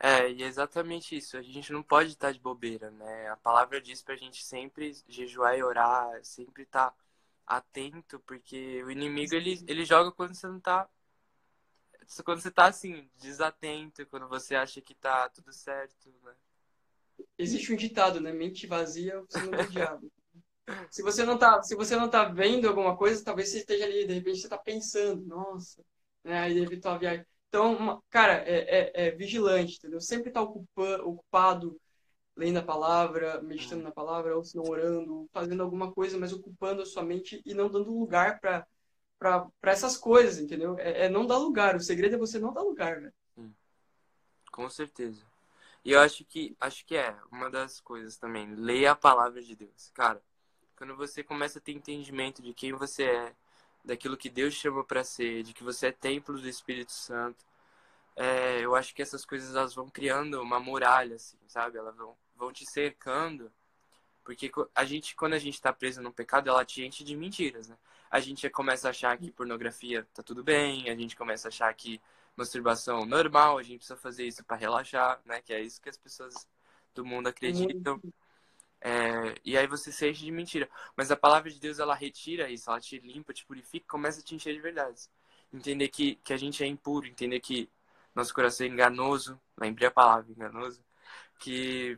É, 0.00 0.30
e 0.30 0.42
é 0.42 0.46
exatamente 0.46 1.16
isso. 1.16 1.36
A 1.36 1.42
gente 1.42 1.72
não 1.72 1.82
pode 1.82 2.10
estar 2.10 2.32
de 2.32 2.38
bobeira, 2.38 2.90
né? 2.90 3.28
A 3.30 3.36
palavra 3.36 3.80
diz 3.80 4.02
pra 4.02 4.16
gente 4.16 4.44
sempre 4.44 4.92
jejuar 5.08 5.58
e 5.58 5.62
orar, 5.62 6.24
sempre 6.24 6.62
estar 6.62 6.94
atento, 7.46 8.20
porque 8.20 8.82
o 8.84 8.90
inimigo 8.90 9.34
ele, 9.34 9.64
ele 9.66 9.84
joga 9.84 10.12
quando 10.12 10.34
você 10.34 10.46
não 10.46 10.60
tá 10.60 10.88
quando 12.24 12.40
você 12.40 12.50
tá 12.50 12.66
assim, 12.66 13.08
desatento, 13.16 14.06
quando 14.06 14.28
você 14.28 14.54
acha 14.54 14.80
que 14.80 14.94
tá 14.94 15.28
tudo 15.28 15.52
certo, 15.52 16.12
né? 16.24 16.32
Existe 17.36 17.72
um 17.72 17.76
ditado, 17.76 18.20
né? 18.20 18.32
Mente 18.32 18.66
vazia, 18.66 19.20
você 19.28 19.38
não 19.40 19.50
do 19.50 19.68
diabo. 19.68 20.10
Se 20.90 21.02
você 21.02 21.24
não 21.24 21.38
tá, 21.38 21.62
se 21.62 21.74
você 21.74 21.96
não 21.96 22.10
tá 22.10 22.24
vendo 22.26 22.68
alguma 22.68 22.94
coisa, 22.94 23.24
talvez 23.24 23.48
você 23.48 23.58
esteja 23.60 23.86
ali, 23.86 24.06
de 24.06 24.12
repente 24.12 24.40
você 24.40 24.48
tá 24.50 24.58
pensando, 24.58 25.24
nossa, 25.24 25.82
né? 26.22 26.40
Aí 26.40 26.58
evitou 26.58 26.92
a 26.92 26.98
viagem. 26.98 27.24
Então, 27.48 28.02
cara, 28.10 28.44
é, 28.46 29.06
é, 29.06 29.06
é 29.06 29.10
vigilante, 29.12 29.78
entendeu? 29.78 29.98
Sempre 29.98 30.30
tá 30.30 30.42
ocupa, 30.42 31.02
ocupado 31.02 31.80
lendo 32.36 32.58
a 32.58 32.62
palavra, 32.62 33.40
meditando 33.42 33.82
na 33.82 33.90
palavra, 33.90 34.36
ou 34.36 34.44
se 34.44 34.56
não 34.56 34.64
orando, 34.64 35.26
fazendo 35.32 35.62
alguma 35.62 35.90
coisa, 35.92 36.18
mas 36.18 36.32
ocupando 36.32 36.82
a 36.82 36.86
sua 36.86 37.02
mente 37.02 37.42
e 37.44 37.54
não 37.54 37.68
dando 37.68 37.90
lugar 37.90 38.38
para 38.38 38.66
para 39.18 39.50
essas 39.62 39.96
coisas, 39.96 40.38
entendeu? 40.38 40.78
É, 40.78 41.06
é, 41.06 41.08
não 41.08 41.26
dar 41.26 41.38
lugar. 41.38 41.76
O 41.76 41.80
segredo 41.80 42.14
é 42.14 42.18
você 42.18 42.38
não 42.38 42.52
dar 42.52 42.62
lugar, 42.62 43.00
né? 43.00 43.12
Com 44.52 44.68
certeza. 44.68 45.24
E 45.84 45.92
eu 45.92 46.00
acho 46.00 46.24
que 46.24 46.56
acho 46.60 46.84
que 46.84 46.96
é 46.96 47.16
uma 47.30 47.48
das 47.50 47.80
coisas 47.80 48.16
também. 48.16 48.54
Leia 48.54 48.92
a 48.92 48.96
palavra 48.96 49.42
de 49.42 49.54
Deus. 49.54 49.90
Cara, 49.94 50.22
quando 50.76 50.96
você 50.96 51.22
começa 51.22 51.58
a 51.58 51.62
ter 51.62 51.72
entendimento 51.72 52.42
de 52.42 52.52
quem 52.52 52.72
você 52.72 53.04
é, 53.04 53.34
daquilo 53.84 54.16
que 54.16 54.28
Deus 54.28 54.54
chama 54.54 54.84
para 54.84 55.04
ser, 55.04 55.42
de 55.42 55.54
que 55.54 55.62
você 55.62 55.88
é 55.88 55.92
templo 55.92 56.40
do 56.40 56.48
Espírito 56.48 56.92
Santo, 56.92 57.44
é, 58.16 58.60
eu 58.64 58.74
acho 58.74 58.94
que 58.94 59.02
essas 59.02 59.24
coisas 59.24 59.54
elas 59.54 59.74
vão 59.74 59.88
criando 59.88 60.42
uma 60.42 60.58
muralha, 60.58 61.16
assim, 61.16 61.38
sabe? 61.46 61.78
Elas 61.78 61.96
vão, 61.96 62.16
vão 62.34 62.52
te 62.52 62.66
cercando. 62.66 63.52
Porque 64.28 64.52
a 64.74 64.84
gente, 64.84 65.16
quando 65.16 65.32
a 65.32 65.38
gente 65.38 65.54
está 65.54 65.72
preso 65.72 66.02
no 66.02 66.12
pecado, 66.12 66.50
ela 66.50 66.62
te 66.62 66.84
enche 66.84 67.02
de 67.02 67.16
mentiras, 67.16 67.66
né? 67.66 67.78
A 68.10 68.20
gente 68.20 68.50
começa 68.50 68.86
a 68.86 68.90
achar 68.90 69.16
que 69.16 69.30
pornografia 69.30 70.06
tá 70.12 70.22
tudo 70.22 70.44
bem, 70.44 70.90
a 70.90 70.94
gente 70.94 71.16
começa 71.16 71.48
a 71.48 71.50
achar 71.50 71.72
que 71.72 71.98
masturbação 72.36 73.06
normal, 73.06 73.56
a 73.56 73.62
gente 73.62 73.78
precisa 73.78 73.96
fazer 73.96 74.26
isso 74.26 74.44
para 74.44 74.58
relaxar, 74.58 75.18
né? 75.24 75.40
Que 75.40 75.54
é 75.54 75.62
isso 75.62 75.80
que 75.80 75.88
as 75.88 75.96
pessoas 75.96 76.46
do 76.94 77.06
mundo 77.06 77.28
acreditam. 77.28 77.98
É, 78.82 79.34
e 79.42 79.56
aí 79.56 79.66
você 79.66 79.90
se 79.90 80.06
enche 80.06 80.26
de 80.26 80.30
mentira. 80.30 80.68
Mas 80.94 81.10
a 81.10 81.16
palavra 81.16 81.50
de 81.50 81.58
Deus, 81.58 81.78
ela 81.78 81.94
retira 81.94 82.50
isso, 82.50 82.68
ela 82.68 82.78
te 82.78 82.98
limpa, 82.98 83.32
te 83.32 83.46
purifica, 83.46 83.86
começa 83.88 84.20
a 84.20 84.22
te 84.22 84.34
encher 84.34 84.52
de 84.52 84.60
verdades. 84.60 85.10
Entender 85.50 85.88
que, 85.88 86.16
que 86.16 86.34
a 86.34 86.36
gente 86.36 86.62
é 86.62 86.66
impuro, 86.66 87.06
entender 87.06 87.40
que 87.40 87.66
nosso 88.14 88.34
coração 88.34 88.66
é 88.66 88.68
enganoso, 88.68 89.40
lembrei 89.56 89.88
a 89.88 89.90
palavra, 89.90 90.30
enganoso, 90.30 90.84
que, 91.38 91.96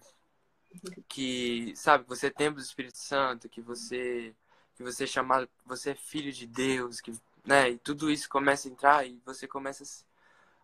que 1.09 1.75
sabe, 1.77 2.05
você 2.07 2.29
é 2.29 2.31
templo 2.31 2.61
do 2.61 2.64
Espírito 2.64 2.99
Santo, 2.99 3.49
que 3.49 3.61
você, 3.61 4.35
que 4.75 4.83
você 4.83 5.05
é 5.05 5.07
chamado, 5.07 5.49
você 5.64 5.91
é 5.91 5.95
filho 5.95 6.33
de 6.33 6.47
Deus, 6.47 7.01
que, 7.01 7.12
né, 7.45 7.71
e 7.71 7.79
tudo 7.79 8.11
isso 8.11 8.29
começa 8.29 8.68
a 8.68 8.71
entrar 8.71 9.07
e 9.07 9.21
você 9.25 9.47
começa 9.47 9.85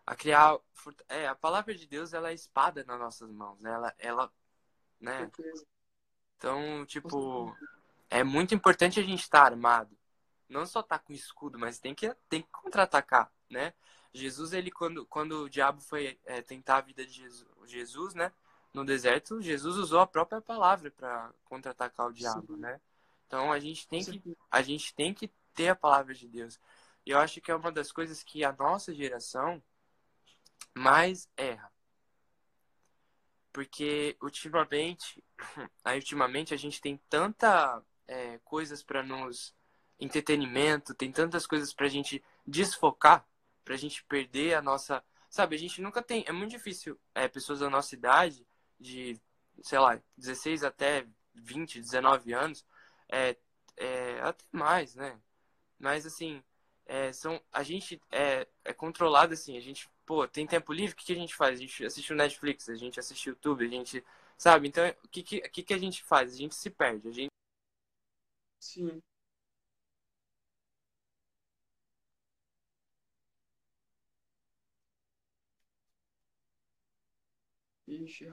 a 0.07 0.15
criar, 0.15 0.59
é, 1.09 1.27
a 1.27 1.35
palavra 1.35 1.75
de 1.75 1.87
Deus, 1.87 2.13
ela 2.13 2.31
é 2.31 2.35
espada 2.35 2.85
nas 2.85 2.99
nossas 2.99 3.31
mãos, 3.31 3.59
né, 3.61 3.71
ela, 3.73 3.95
ela 3.99 4.33
né, 5.01 5.31
então, 6.37 6.85
tipo, 6.87 7.57
é 8.09 8.23
muito 8.23 8.55
importante 8.55 9.01
a 9.01 9.03
gente 9.03 9.21
estar 9.23 9.45
armado, 9.45 9.97
não 10.49 10.65
só 10.65 10.81
estar 10.81 10.99
tá 10.99 11.05
com 11.05 11.13
escudo, 11.13 11.59
mas 11.59 11.79
tem 11.79 11.95
que, 11.95 12.15
tem 12.29 12.43
que 12.43 12.49
contra-atacar, 12.51 13.33
né, 13.51 13.75
Jesus, 14.17 14.53
ele 14.53 14.71
quando, 14.71 15.05
quando 15.07 15.45
o 15.45 15.51
diabo 15.51 15.81
foi 15.81 16.19
é, 16.25 16.41
tentar 16.41 16.79
a 16.79 16.81
vida 16.81 17.05
de 17.05 17.13
Jesus, 17.13 17.47
Jesus, 17.67 18.15
né? 18.15 18.33
No 18.77 18.85
deserto, 18.85 19.41
Jesus 19.41 19.79
usou 19.79 20.01
a 20.01 20.07
própria 20.07 20.39
palavra 20.39 20.91
para 20.91 21.33
contra-atacar 21.47 22.09
o 22.09 22.13
diabo, 22.13 22.57
Sim. 22.57 22.61
né? 22.61 22.79
Então 23.27 23.51
a 23.51 23.59
gente 23.59 23.89
tem 23.89 24.05
que 24.05 24.37
a 24.51 24.61
gente 24.61 24.95
tem 24.95 25.15
que 25.15 25.33
ter 25.55 25.69
a 25.71 25.75
palavra 25.75 26.13
de 26.13 26.29
Deus. 26.29 26.61
E 27.07 27.11
eu 27.11 27.19
acho 27.19 27.41
que 27.41 27.51
é 27.51 27.57
uma 27.57 27.73
das 27.73 27.91
coisas 27.91 28.23
que 28.23 28.45
a 28.45 28.53
nossa 28.53 28.95
geração 28.95 29.63
mais 30.75 31.27
erra. 31.39 31.73
Porque 33.51 34.15
ultimamente, 34.21 35.25
aí 35.83 35.97
ultimamente 35.99 36.53
a 36.53 36.59
gente 36.59 36.79
tem 36.79 37.01
tanta 37.09 37.83
é, 38.07 38.39
coisas 38.45 38.83
para 38.83 39.03
nos 39.03 39.55
entretenimento, 39.99 40.93
tem 40.93 41.11
tantas 41.11 41.47
coisas 41.47 41.73
para 41.73 41.87
a 41.87 41.89
gente 41.89 42.23
desfocar 42.47 43.27
pra 43.65 43.75
gente 43.75 44.05
perder 44.05 44.53
a 44.53 44.61
nossa. 44.61 45.03
Sabe, 45.31 45.57
a 45.57 45.59
gente 45.59 45.81
nunca 45.81 46.03
tem. 46.03 46.25
É 46.27 46.33
muito 46.33 46.51
difícil 46.51 47.01
é, 47.15 47.27
pessoas 47.27 47.61
da 47.61 47.71
nossa 47.71 47.95
idade, 47.95 48.47
de, 48.81 49.21
sei 49.63 49.79
lá, 49.79 50.01
16 50.17 50.65
até 50.65 51.07
20, 51.35 51.81
19 51.81 52.33
anos, 52.33 52.65
é, 53.09 53.37
é, 53.77 54.21
até 54.21 54.45
mais, 54.53 54.95
né? 54.95 55.19
Mas 55.79 56.07
assim, 56.07 56.43
é, 56.87 57.13
são, 57.13 57.41
a 57.53 57.63
gente 57.63 58.01
é, 58.11 58.47
é 58.65 58.73
controlado 58.73 59.35
assim, 59.35 59.57
a 59.57 59.61
gente, 59.61 59.89
pô, 60.07 60.27
tem 60.29 60.47
tempo 60.47 60.73
livre, 60.73 60.95
o 60.95 60.97
que, 60.97 61.07
que 61.07 61.13
a 61.13 61.17
gente 61.17 61.35
faz? 61.35 61.59
A 61.59 61.63
gente 61.63 61.85
assiste 61.85 62.13
o 62.13 62.17
Netflix, 62.17 62.69
a 62.69 62.75
gente 62.77 63.01
assiste 63.01 63.29
o 63.29 63.31
YouTube, 63.33 63.67
a 63.67 63.69
gente. 63.71 64.05
Sabe? 64.39 64.69
Então, 64.69 64.87
o 65.05 65.09
que, 65.09 65.23
que, 65.23 65.41
que, 65.49 65.63
que 65.63 65.75
a 65.75 65.79
gente 65.79 66.03
faz? 66.05 66.33
A 66.35 66.37
gente 66.37 66.55
se 66.55 66.71
perde. 66.71 67.09
A 67.09 67.13
gente. 67.13 67.31
Sim. 68.59 69.03
Ixi. 77.95 78.27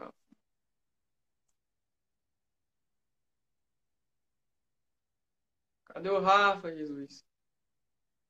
Cadê 5.94 6.10
o 6.10 6.20
Rafa, 6.20 6.74
Jesus? 6.76 7.24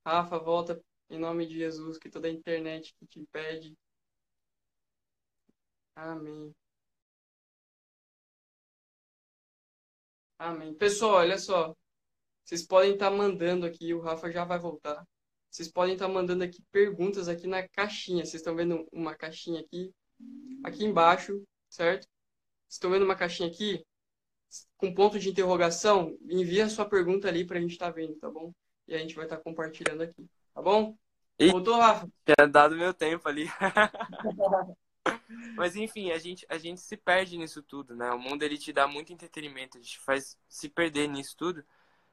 Rafa, 0.06 0.38
volta 0.38 0.84
em 1.10 1.18
nome 1.18 1.48
de 1.48 1.56
Jesus, 1.58 1.98
que 1.98 2.10
toda 2.10 2.28
a 2.28 2.32
internet 2.32 2.94
que 2.96 3.08
te 3.08 3.20
impede. 3.22 3.74
Amém. 5.96 6.54
Amém. 10.38 10.74
Pessoal, 10.76 11.14
olha 11.14 11.38
só. 11.38 11.74
Vocês 12.44 12.68
podem 12.68 12.94
estar 12.94 13.10
tá 13.10 13.16
mandando 13.16 13.66
aqui, 13.66 13.94
o 13.94 14.02
Rafa 14.02 14.30
já 14.30 14.44
vai 14.44 14.60
voltar. 14.60 15.08
Vocês 15.50 15.72
podem 15.72 15.94
estar 15.94 16.08
tá 16.08 16.14
mandando 16.14 16.44
aqui 16.44 16.62
perguntas 16.70 17.30
aqui 17.30 17.48
na 17.48 17.66
caixinha. 17.70 18.26
Vocês 18.26 18.42
estão 18.42 18.56
vendo 18.56 18.86
uma 18.92 19.16
caixinha 19.16 19.62
aqui 19.62 19.94
aqui 20.66 20.84
embaixo, 20.84 21.42
certo? 21.70 22.08
Estão 22.70 22.92
vendo 22.92 23.06
uma 23.06 23.16
caixinha 23.16 23.48
aqui? 23.48 23.86
Com 24.78 24.94
ponto 24.94 25.20
de 25.20 25.30
interrogação, 25.30 26.18
envia 26.30 26.66
a 26.66 26.70
sua 26.70 26.86
pergunta 26.86 27.28
ali 27.28 27.46
para 27.46 27.58
a 27.58 27.62
gente 27.62 27.72
estar 27.72 27.88
tá 27.88 27.92
vendo, 27.92 28.16
tá 28.16 28.30
bom? 28.30 28.52
E 28.88 28.94
a 28.94 28.98
gente 28.98 29.16
vai 29.16 29.26
estar 29.26 29.38
tá 29.38 29.44
compartilhando 29.44 30.02
aqui, 30.04 30.26
tá 30.54 30.62
bom? 30.62 30.96
E... 31.40 31.50
Voltou, 31.50 31.80
Rafa? 31.80 32.08
Tinha 32.26 32.48
dado 32.48 32.76
meu 32.76 32.94
tempo 32.94 33.28
ali. 33.28 33.48
Mas 35.56 35.76
enfim, 35.76 36.12
a 36.12 36.18
gente, 36.18 36.46
a 36.50 36.58
gente 36.58 36.82
se 36.82 36.96
perde 36.96 37.38
nisso 37.38 37.62
tudo, 37.62 37.96
né? 37.96 38.12
O 38.12 38.20
mundo 38.20 38.44
ele 38.44 38.58
te 38.58 38.72
dá 38.72 38.88
muito 38.88 39.12
entretenimento, 39.12 39.78
a 39.78 39.82
gente 39.82 40.00
faz 40.00 40.38
se 40.48 40.70
perder 40.70 41.08
nisso 41.08 41.36
tudo. 41.38 41.64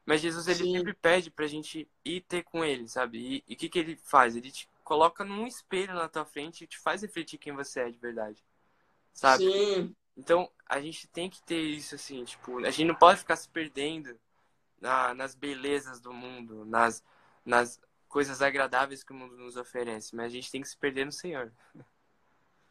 Mas 0.05 0.21
Jesus 0.21 0.49
ele 0.49 0.65
Sim. 0.65 0.73
sempre 0.73 0.95
pede 0.95 1.31
pra 1.31 1.47
gente 1.47 1.89
ir 2.05 2.23
ter 2.23 2.43
com 2.43 2.65
ele, 2.65 2.89
sabe? 2.89 3.45
E 3.47 3.55
o 3.55 3.57
que, 3.57 3.69
que 3.69 3.79
ele 3.79 3.97
faz? 4.03 4.35
Ele 4.35 4.51
te 4.51 4.69
coloca 4.83 5.25
num 5.25 5.47
espelho 5.47 5.95
na 5.95 6.09
tua 6.09 6.25
frente 6.25 6.65
e 6.65 6.67
te 6.67 6.79
faz 6.79 7.03
refletir 7.03 7.39
quem 7.39 7.53
você 7.53 7.81
é 7.81 7.91
de 7.91 7.99
verdade. 7.99 8.43
Sabe? 9.13 9.45
Sim. 9.45 9.95
Então, 10.17 10.51
a 10.67 10.81
gente 10.81 11.09
tem 11.09 11.31
que 11.31 11.43
ter 11.43 11.61
isso, 11.61 11.95
assim, 11.95 12.25
tipo, 12.25 12.59
a 12.59 12.71
gente 12.71 12.87
não 12.87 12.95
pode 12.95 13.21
ficar 13.21 13.37
se 13.37 13.49
perdendo 13.49 14.19
na, 14.81 15.15
nas 15.15 15.35
belezas 15.35 16.01
do 16.01 16.13
mundo, 16.13 16.65
nas, 16.65 17.03
nas 17.45 17.81
coisas 18.09 18.43
agradáveis 18.43 19.03
que 19.03 19.13
o 19.13 19.17
mundo 19.17 19.37
nos 19.37 19.57
oferece, 19.57 20.15
mas 20.15 20.27
a 20.27 20.35
gente 20.35 20.51
tem 20.51 20.61
que 20.61 20.69
se 20.69 20.77
perder 20.77 21.07
no 21.07 21.13
Senhor. 21.13 21.53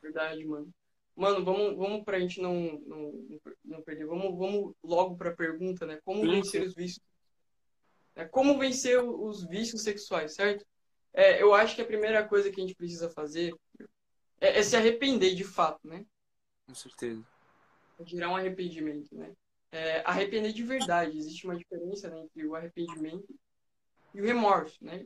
Verdade, 0.01 0.45
mano. 0.45 0.69
Mano, 1.15 1.43
vamos, 1.43 1.75
vamos 1.75 2.05
pra 2.05 2.19
gente 2.19 2.41
não, 2.41 2.79
não, 2.85 3.39
não 3.65 3.81
perder, 3.81 4.05
vamos, 4.05 4.37
vamos 4.37 4.73
logo 4.81 5.17
pra 5.17 5.35
pergunta, 5.35 5.85
né? 5.85 5.99
Como 6.05 6.21
Sim. 6.21 6.31
vencer 6.31 6.65
os 6.65 6.73
vícios? 6.73 7.03
É, 8.15 8.25
como 8.25 8.57
vencer 8.57 9.03
os 9.03 9.45
vícios 9.45 9.83
sexuais, 9.83 10.33
certo? 10.33 10.65
É, 11.13 11.41
eu 11.41 11.53
acho 11.53 11.75
que 11.75 11.81
a 11.81 11.85
primeira 11.85 12.25
coisa 12.25 12.51
que 12.51 12.59
a 12.59 12.63
gente 12.63 12.75
precisa 12.75 13.09
fazer 13.09 13.53
é, 14.39 14.59
é 14.59 14.63
se 14.63 14.75
arrepender 14.75 15.35
de 15.35 15.43
fato, 15.43 15.85
né? 15.87 16.05
Com 16.69 16.75
certeza. 16.75 17.23
Gerar 18.05 18.29
um 18.29 18.35
arrependimento, 18.35 19.13
né? 19.15 19.31
É, 19.71 20.03
arrepender 20.05 20.53
de 20.53 20.63
verdade. 20.63 21.17
Existe 21.17 21.45
uma 21.45 21.57
diferença 21.57 22.07
né, 22.09 22.19
entre 22.19 22.45
o 22.45 22.55
arrependimento 22.55 23.27
e 24.13 24.21
o 24.21 24.23
remorso, 24.23 24.77
né? 24.79 25.03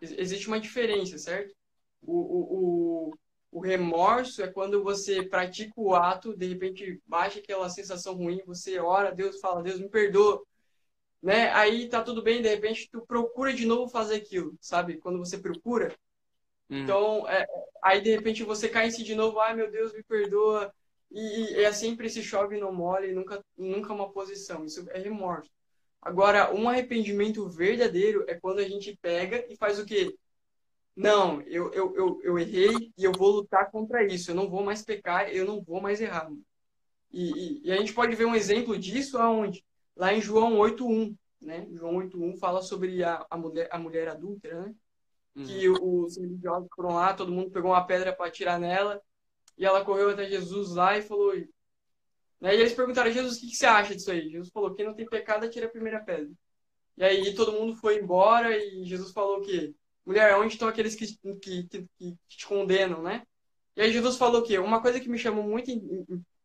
Existe 0.00 0.48
uma 0.48 0.58
diferença, 0.58 1.18
certo? 1.18 1.54
O, 2.02 2.14
o, 2.14 3.10
o, 3.10 3.14
o 3.52 3.60
remorso 3.60 4.42
é 4.42 4.50
quando 4.50 4.82
você 4.82 5.22
pratica 5.22 5.74
o 5.76 5.94
ato, 5.94 6.34
de 6.34 6.46
repente 6.46 7.02
baixa 7.06 7.38
aquela 7.38 7.68
sensação 7.68 8.14
ruim, 8.14 8.42
você 8.46 8.78
ora, 8.78 9.14
Deus 9.14 9.40
fala, 9.40 9.62
Deus 9.62 9.78
me 9.78 9.90
perdoa, 9.90 10.42
né? 11.22 11.50
Aí 11.52 11.86
tá 11.86 12.02
tudo 12.02 12.22
bem, 12.22 12.40
de 12.40 12.48
repente 12.48 12.88
tu 12.90 13.04
procura 13.06 13.52
de 13.52 13.66
novo 13.66 13.90
fazer 13.90 14.16
aquilo, 14.16 14.56
sabe? 14.58 14.96
Quando 14.96 15.18
você 15.18 15.36
procura. 15.36 15.94
Hum. 16.70 16.82
Então, 16.82 17.28
é, 17.28 17.46
aí 17.82 18.00
de 18.00 18.10
repente 18.10 18.42
você 18.42 18.68
cai 18.68 18.88
em 18.88 18.90
si 18.90 19.02
de 19.02 19.14
novo, 19.14 19.38
ai 19.40 19.54
meu 19.54 19.70
Deus, 19.70 19.92
me 19.92 20.02
perdoa. 20.02 20.72
E, 21.10 21.52
e 21.52 21.64
é 21.64 21.72
sempre 21.72 22.08
se 22.10 22.22
chove 22.22 22.58
não 22.58 22.72
mole, 22.72 23.12
nunca, 23.12 23.44
nunca 23.56 23.92
uma 23.92 24.10
posição. 24.10 24.64
Isso 24.64 24.84
é 24.90 24.98
remorso. 24.98 25.50
Agora, 26.02 26.52
um 26.54 26.68
arrependimento 26.68 27.48
verdadeiro 27.48 28.24
é 28.28 28.34
quando 28.34 28.58
a 28.58 28.68
gente 28.68 28.98
pega 29.00 29.44
e 29.48 29.56
faz 29.56 29.78
o 29.78 29.86
quê? 29.86 30.14
Não, 30.96 31.40
eu, 31.42 31.72
eu, 31.72 31.94
eu, 31.96 32.20
eu 32.22 32.38
errei 32.38 32.92
e 32.96 33.04
eu 33.04 33.12
vou 33.12 33.30
lutar 33.30 33.70
contra 33.70 34.04
isso. 34.04 34.30
Eu 34.30 34.34
não 34.34 34.48
vou 34.48 34.62
mais 34.62 34.82
pecar, 34.82 35.28
eu 35.30 35.44
não 35.44 35.62
vou 35.62 35.80
mais 35.80 36.00
errar. 36.00 36.30
E, 37.12 37.30
e, 37.30 37.68
e 37.68 37.72
a 37.72 37.76
gente 37.76 37.94
pode 37.94 38.14
ver 38.16 38.26
um 38.26 38.34
exemplo 38.34 38.76
disso 38.78 39.18
aonde? 39.18 39.64
lá 39.96 40.12
em 40.12 40.20
João 40.20 40.58
8.1, 40.58 41.16
né? 41.40 41.66
João 41.72 41.96
8.1 41.96 42.38
fala 42.38 42.62
sobre 42.62 43.02
a, 43.02 43.24
a, 43.30 43.36
mulher, 43.36 43.68
a 43.70 43.78
mulher 43.78 44.08
adúltera, 44.08 44.62
né? 44.62 44.74
Uhum. 45.36 45.44
Que 45.44 45.68
os 45.68 46.16
religiosos 46.16 46.68
foram 46.74 46.94
lá, 46.94 47.12
todo 47.14 47.32
mundo 47.32 47.50
pegou 47.50 47.70
uma 47.72 47.86
pedra 47.86 48.12
para 48.12 48.26
atirar 48.26 48.58
nela, 48.58 49.00
e 49.58 49.64
ela 49.64 49.84
correu 49.84 50.10
até 50.10 50.28
Jesus 50.28 50.70
lá 50.74 50.96
e 50.96 51.02
falou... 51.02 51.34
Né? 52.40 52.54
E 52.54 52.60
eles 52.60 52.74
perguntaram, 52.74 53.10
Jesus, 53.10 53.36
o 53.36 53.40
que, 53.40 53.48
que 53.48 53.56
você 53.56 53.66
acha 53.66 53.94
disso 53.94 54.10
aí? 54.10 54.28
Jesus 54.28 54.50
falou, 54.50 54.74
quem 54.74 54.84
não 54.84 54.94
tem 54.94 55.06
pecado, 55.06 55.44
atira 55.46 55.66
a 55.66 55.70
primeira 55.70 56.00
pedra. 56.00 56.30
E 56.96 57.04
aí 57.04 57.34
todo 57.34 57.52
mundo 57.52 57.74
foi 57.76 57.98
embora 57.98 58.56
e 58.56 58.84
Jesus 58.84 59.12
falou 59.12 59.38
o 59.38 59.42
quê? 59.42 59.74
Mulher, 60.06 60.36
onde 60.36 60.54
estão 60.54 60.68
aqueles 60.68 60.94
que, 60.94 61.06
que, 61.40 61.64
que, 61.64 61.88
que 61.98 62.16
te 62.28 62.46
condenam, 62.46 63.02
né? 63.02 63.26
E 63.76 63.82
aí 63.82 63.92
Jesus 63.92 64.16
falou 64.16 64.40
o 64.40 64.44
quê? 64.44 64.58
Uma 64.58 64.80
coisa 64.80 65.00
que 65.00 65.08
me 65.08 65.18
chamou 65.18 65.42
muito, 65.42 65.70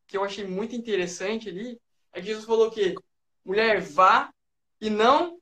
que 0.07 0.17
eu 0.17 0.23
achei 0.23 0.45
muito 0.47 0.75
interessante 0.75 1.49
ali, 1.49 1.79
é 2.11 2.19
que 2.19 2.27
Jesus 2.27 2.45
falou 2.45 2.71
que 2.71 2.95
mulher, 3.45 3.81
vá 3.81 4.33
e 4.81 4.89
não, 4.89 5.38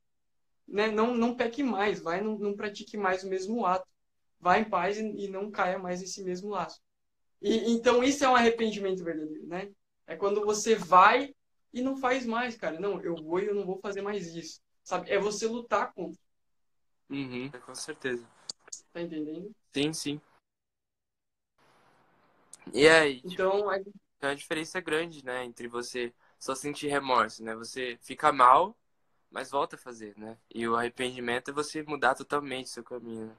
né, 0.67 0.91
não, 0.91 1.15
não 1.15 1.35
peque 1.35 1.63
mais, 1.63 1.99
vai 1.99 2.21
não, 2.21 2.37
não 2.37 2.55
pratique 2.55 2.97
mais 2.97 3.23
o 3.23 3.29
mesmo 3.29 3.65
ato. 3.65 3.87
Vá 4.39 4.59
em 4.59 4.65
paz 4.65 4.97
e, 4.97 5.03
e 5.03 5.27
não 5.27 5.49
caia 5.49 5.79
mais 5.79 6.01
nesse 6.01 6.23
mesmo 6.23 6.49
laço. 6.49 6.79
E, 7.41 7.71
então 7.71 8.03
isso 8.03 8.23
é 8.23 8.29
um 8.29 8.35
arrependimento 8.35 9.03
verdadeiro, 9.03 9.47
né? 9.47 9.71
É 10.05 10.15
quando 10.15 10.45
você 10.45 10.75
vai 10.75 11.33
e 11.73 11.81
não 11.81 11.97
faz 11.97 12.25
mais, 12.25 12.55
cara. 12.55 12.79
Não, 12.79 13.01
eu 13.01 13.15
vou 13.15 13.39
e 13.39 13.45
eu 13.47 13.55
não 13.55 13.65
vou 13.65 13.79
fazer 13.79 14.01
mais 14.01 14.35
isso. 14.35 14.61
Sabe? 14.83 15.11
É 15.11 15.19
você 15.19 15.47
lutar 15.47 15.93
contra. 15.93 16.19
Uhum, 17.09 17.49
com 17.65 17.75
certeza. 17.75 18.25
Tá 18.93 19.01
entendendo? 19.01 19.51
Sim, 19.73 19.93
sim. 19.93 20.21
E 22.73 22.87
aí? 22.87 23.21
Então, 23.23 23.51
tipo, 23.77 23.91
tem 24.19 24.29
uma 24.29 24.35
diferença 24.35 24.79
grande, 24.79 25.23
né? 25.23 25.43
Entre 25.43 25.67
você 25.67 26.13
só 26.39 26.55
sentir 26.55 26.87
remorso, 26.87 27.43
né? 27.43 27.55
Você 27.55 27.97
fica 28.01 28.31
mal, 28.31 28.77
mas 29.29 29.51
volta 29.51 29.75
a 29.75 29.79
fazer, 29.79 30.17
né? 30.17 30.37
E 30.53 30.67
o 30.67 30.75
arrependimento 30.75 31.51
é 31.51 31.53
você 31.53 31.83
mudar 31.83 32.15
totalmente 32.15 32.69
seu 32.69 32.83
caminho. 32.83 33.27
Né? 33.27 33.35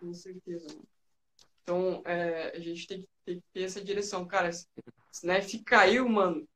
Com 0.00 0.14
certeza. 0.14 0.78
Então, 1.62 2.02
é, 2.04 2.56
a 2.56 2.60
gente 2.60 2.86
tem 2.86 3.00
que, 3.00 3.08
tem 3.24 3.40
que, 3.40 3.46
ter 3.52 3.62
essa 3.62 3.80
direção. 3.80 4.26
Cara, 4.26 4.50
né, 5.24 5.40
se 5.40 5.62
caiu, 5.64 6.08
mano, 6.08 6.46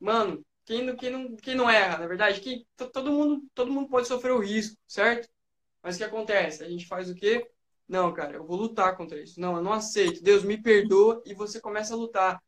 mano, 0.00 0.44
quem 0.64 0.84
não, 0.84 0.96
quem 0.96 1.10
não, 1.10 1.36
quem 1.36 1.54
não 1.54 1.70
erra, 1.70 1.98
na 1.98 2.06
verdade, 2.06 2.40
quem, 2.40 2.66
todo, 2.76 3.12
mundo, 3.12 3.46
todo 3.54 3.70
mundo 3.70 3.88
pode 3.88 4.08
sofrer 4.08 4.32
o 4.32 4.40
risco, 4.40 4.76
certo? 4.88 5.28
Mas 5.82 5.94
o 5.94 5.98
que 5.98 6.04
acontece? 6.04 6.64
A 6.64 6.68
gente 6.68 6.86
faz 6.86 7.08
o 7.08 7.14
quê? 7.14 7.48
Não, 7.88 8.12
cara, 8.12 8.34
eu 8.36 8.44
vou 8.44 8.56
lutar 8.56 8.96
contra 8.96 9.20
isso. 9.22 9.40
Não, 9.40 9.56
eu 9.56 9.62
não 9.62 9.72
aceito. 9.72 10.22
Deus 10.22 10.42
me 10.42 10.60
perdoa 10.60 11.22
e 11.24 11.34
você 11.34 11.60
começa 11.60 11.94
a 11.94 11.96
lutar. 11.96 12.42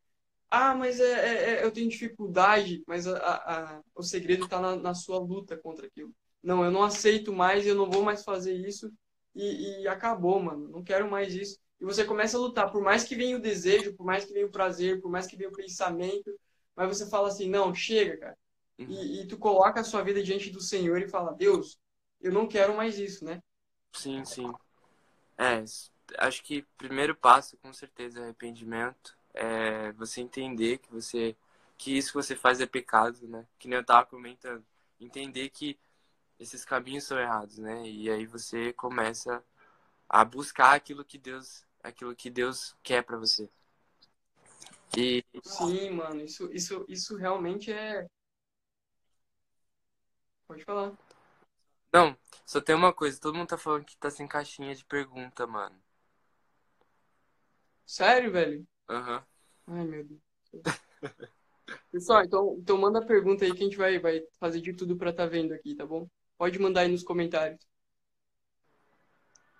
Ah, 0.50 0.74
mas 0.74 0.98
é, 0.98 1.04
é, 1.04 1.50
é 1.60 1.64
eu 1.64 1.70
tenho 1.70 1.88
dificuldade, 1.88 2.82
mas 2.86 3.06
a, 3.06 3.18
a, 3.18 3.80
o 3.94 4.02
segredo 4.02 4.44
está 4.44 4.60
na, 4.60 4.76
na, 4.76 4.94
sua 4.94 5.18
luta 5.18 5.56
contra 5.56 5.86
aquilo. 5.86 6.12
Não, 6.42 6.64
eu 6.64 6.70
não 6.70 6.82
aceito 6.82 7.32
mais, 7.32 7.66
eu 7.66 7.74
não 7.74 7.90
vou 7.90 8.02
mais 8.02 8.24
fazer 8.24 8.54
isso 8.54 8.90
e, 9.34 9.82
e 9.82 9.88
acabou, 9.88 10.40
mano. 10.40 10.68
Não 10.68 10.82
quero 10.82 11.10
mais 11.10 11.34
isso. 11.34 11.58
E 11.80 11.84
você 11.84 12.04
começa 12.04 12.36
a 12.36 12.40
lutar, 12.40 12.72
por 12.72 12.82
mais 12.82 13.04
que 13.04 13.14
venha 13.14 13.36
o 13.36 13.40
desejo, 13.40 13.94
por 13.94 14.04
mais 14.04 14.24
que 14.24 14.32
venha 14.32 14.46
o 14.46 14.50
prazer, 14.50 15.00
por 15.00 15.10
mais 15.10 15.26
que 15.26 15.36
venha 15.36 15.50
o 15.50 15.52
pensamento, 15.52 16.30
mas 16.74 16.88
você 16.88 17.08
fala 17.08 17.28
assim, 17.28 17.48
não, 17.48 17.74
chega, 17.74 18.16
cara. 18.16 18.38
Uhum. 18.78 18.86
E, 18.88 19.20
e, 19.20 19.26
tu 19.26 19.36
coloca 19.36 19.80
a 19.80 19.84
sua 19.84 20.02
vida 20.02 20.22
diante 20.22 20.50
do 20.50 20.60
Senhor 20.60 21.00
e 21.02 21.08
fala, 21.08 21.34
Deus, 21.34 21.78
eu 22.20 22.32
não 22.32 22.46
quero 22.46 22.74
mais 22.76 22.98
isso, 22.98 23.24
né? 23.24 23.42
Sim, 23.92 24.24
sim. 24.24 24.52
É, 25.36 25.64
acho 26.18 26.42
que 26.44 26.64
primeiro 26.76 27.14
passo, 27.14 27.56
com 27.58 27.72
certeza, 27.72 28.20
é 28.20 28.22
arrependimento. 28.24 29.17
É 29.34 29.92
você 29.92 30.20
entender 30.20 30.78
que 30.78 30.90
você 30.92 31.36
que 31.76 31.96
isso 31.96 32.08
que 32.10 32.16
você 32.16 32.34
faz 32.36 32.60
é 32.60 32.66
pecado, 32.66 33.28
né? 33.28 33.46
Que 33.58 33.68
nem 33.68 33.78
eu 33.78 33.84
tava 33.84 34.06
comentando. 34.06 34.64
Entender 35.00 35.50
que 35.50 35.78
esses 36.38 36.64
caminhos 36.64 37.04
são 37.04 37.18
errados, 37.18 37.58
né? 37.58 37.86
E 37.88 38.10
aí 38.10 38.26
você 38.26 38.72
começa 38.72 39.44
a 40.08 40.24
buscar 40.24 40.74
aquilo 40.74 41.04
que 41.04 41.18
Deus 41.18 41.64
aquilo 41.82 42.14
que 42.16 42.30
Deus 42.30 42.76
quer 42.82 43.02
para 43.02 43.16
você. 43.16 43.48
E... 44.96 45.24
Sim, 45.44 45.90
mano, 45.90 46.22
isso, 46.22 46.50
isso, 46.52 46.84
isso 46.88 47.16
realmente 47.16 47.72
é. 47.72 48.06
Pode 50.46 50.64
falar. 50.64 50.96
Não, 51.92 52.16
só 52.44 52.60
tem 52.60 52.74
uma 52.74 52.92
coisa, 52.92 53.20
todo 53.20 53.36
mundo 53.36 53.48
tá 53.48 53.58
falando 53.58 53.84
que 53.84 53.96
tá 53.96 54.10
sem 54.10 54.26
caixinha 54.26 54.74
de 54.74 54.84
pergunta, 54.84 55.46
mano. 55.46 55.76
Sério, 57.86 58.30
velho? 58.32 58.66
Aham. 58.88 59.24
Ai, 59.66 59.84
meu 59.84 60.04
Deus. 60.04 60.20
Pessoal, 61.92 62.24
então, 62.24 62.56
então 62.58 62.78
manda 62.78 62.98
a 62.98 63.06
pergunta 63.06 63.44
aí 63.44 63.52
que 63.52 63.60
a 63.60 63.64
gente 63.64 63.76
vai, 63.76 63.98
vai 63.98 64.22
fazer 64.38 64.60
de 64.60 64.72
tudo 64.72 64.96
pra 64.96 65.12
tá 65.12 65.26
vendo 65.26 65.52
aqui, 65.52 65.74
tá 65.74 65.86
bom? 65.86 66.08
Pode 66.36 66.58
mandar 66.58 66.82
aí 66.82 66.88
nos 66.88 67.02
comentários. 67.02 67.60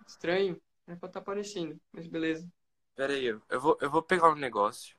Estranho. 0.07 0.61
É 0.87 0.97
pra 0.97 1.09
tá 1.09 1.18
aparecendo, 1.18 1.79
mas 1.93 2.07
beleza. 2.07 2.49
Pera 2.97 3.12
aí, 3.12 3.26
eu 3.26 3.61
vou, 3.61 3.76
eu 3.81 3.91
vou 3.91 4.03
pegar 4.03 4.31
um 4.31 4.35
negócio. 4.35 4.97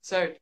Certo. 0.00 0.40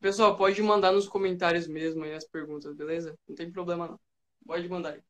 Pessoal, 0.00 0.36
pode 0.36 0.60
mandar 0.60 0.90
nos 0.90 1.08
comentários 1.08 1.68
mesmo 1.68 2.02
aí 2.02 2.12
as 2.14 2.26
perguntas, 2.26 2.74
beleza? 2.74 3.16
Não 3.28 3.36
tem 3.36 3.52
problema 3.52 3.86
não. 3.86 4.00
Pode 4.44 4.68
mandar 4.68 4.94
aí. 4.94 5.02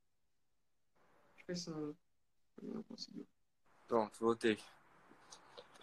Se 1.55 1.70
não, 1.70 2.82
conseguiu. 2.84 3.26
Pronto, 3.88 4.18
voltei. 4.20 4.59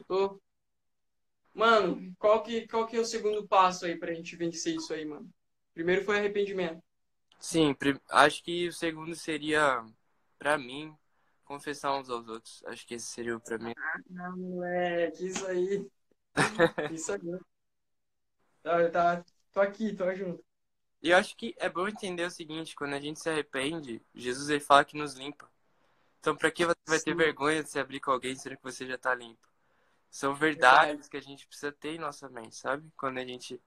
Tô. 0.07 0.39
Mano, 1.53 2.13
qual 2.17 2.41
que, 2.41 2.67
qual 2.67 2.87
que 2.87 2.95
é 2.95 2.99
o 2.99 3.05
segundo 3.05 3.47
passo 3.47 3.85
aí 3.85 3.97
pra 3.97 4.13
gente 4.13 4.35
vencer 4.35 4.75
isso 4.75 4.93
aí, 4.93 5.05
mano? 5.05 5.29
Primeiro 5.73 6.03
foi 6.03 6.17
arrependimento. 6.17 6.81
Sim, 7.39 7.75
acho 8.09 8.43
que 8.43 8.67
o 8.67 8.73
segundo 8.73 9.15
seria, 9.15 9.83
para 10.37 10.57
mim, 10.57 10.95
confessar 11.43 11.97
uns 11.97 12.09
aos 12.09 12.27
outros. 12.27 12.63
Acho 12.65 12.85
que 12.85 12.95
esse 12.95 13.07
seria 13.07 13.35
o 13.35 13.41
pra 13.41 13.57
mim. 13.57 13.73
Ah, 14.17 14.31
moleque, 14.35 15.25
isso 15.25 15.45
aí. 15.47 15.87
isso 16.91 17.11
aí. 17.11 17.39
Tá, 18.61 18.89
tá, 18.89 19.25
tô 19.51 19.61
aqui, 19.61 19.95
tô 19.95 20.13
junto. 20.13 20.48
E 21.01 21.11
eu 21.11 21.17
acho 21.17 21.35
que 21.35 21.55
é 21.57 21.69
bom 21.69 21.87
entender 21.87 22.25
o 22.25 22.31
seguinte, 22.31 22.75
quando 22.75 22.93
a 22.93 22.99
gente 22.99 23.19
se 23.19 23.29
arrepende, 23.29 24.01
Jesus 24.13 24.49
ele 24.49 24.59
fala 24.59 24.83
que 24.83 24.97
nos 24.97 25.13
limpa. 25.13 25.49
Então, 26.19 26.35
para 26.35 26.51
que 26.51 26.65
você 26.65 26.75
vai 26.87 26.99
ter 26.99 27.15
vergonha 27.15 27.63
de 27.63 27.69
se 27.69 27.79
abrir 27.79 28.01
com 28.01 28.11
alguém 28.11 28.35
sendo 28.35 28.57
que 28.57 28.63
você 28.63 28.85
já 28.85 28.97
tá 28.97 29.15
limpo? 29.15 29.47
São 30.11 30.33
verdades 30.35 30.87
Verdade. 30.89 31.09
que 31.09 31.17
a 31.17 31.21
gente 31.21 31.47
precisa 31.47 31.71
ter 31.71 31.95
em 31.95 31.99
nossa 31.99 32.27
mente, 32.29 32.55
sabe? 32.55 32.91
Quando 32.97 33.19
a 33.19 33.25
gente 33.25 33.61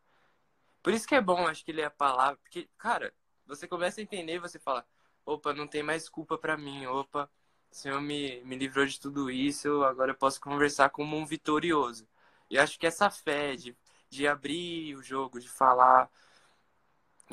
por 0.82 0.92
isso 0.92 1.06
que 1.06 1.14
é 1.14 1.20
bom, 1.20 1.46
acho 1.46 1.64
que 1.64 1.72
ler 1.72 1.84
a 1.84 1.90
palavra. 1.90 2.36
Porque, 2.42 2.68
cara, 2.76 3.14
você 3.46 3.68
começa 3.68 4.00
a 4.00 4.02
entender 4.02 4.34
e 4.34 4.38
você 4.38 4.58
fala: 4.58 4.84
opa, 5.24 5.54
não 5.54 5.66
tem 5.66 5.82
mais 5.82 6.08
culpa 6.08 6.36
para 6.36 6.56
mim. 6.56 6.86
Opa, 6.86 7.30
o 7.70 7.74
Senhor 7.74 8.00
me, 8.00 8.42
me 8.44 8.56
livrou 8.56 8.84
de 8.84 8.98
tudo 9.00 9.30
isso. 9.30 9.84
Agora 9.84 10.10
eu 10.12 10.16
posso 10.16 10.40
conversar 10.40 10.90
como 10.90 11.16
um 11.16 11.24
vitorioso. 11.24 12.06
E 12.50 12.58
acho 12.58 12.78
que 12.78 12.86
essa 12.86 13.10
fé 13.10 13.54
de, 13.56 13.76
de 14.10 14.26
abrir 14.26 14.96
o 14.96 15.02
jogo, 15.02 15.40
de 15.40 15.48
falar 15.48 16.10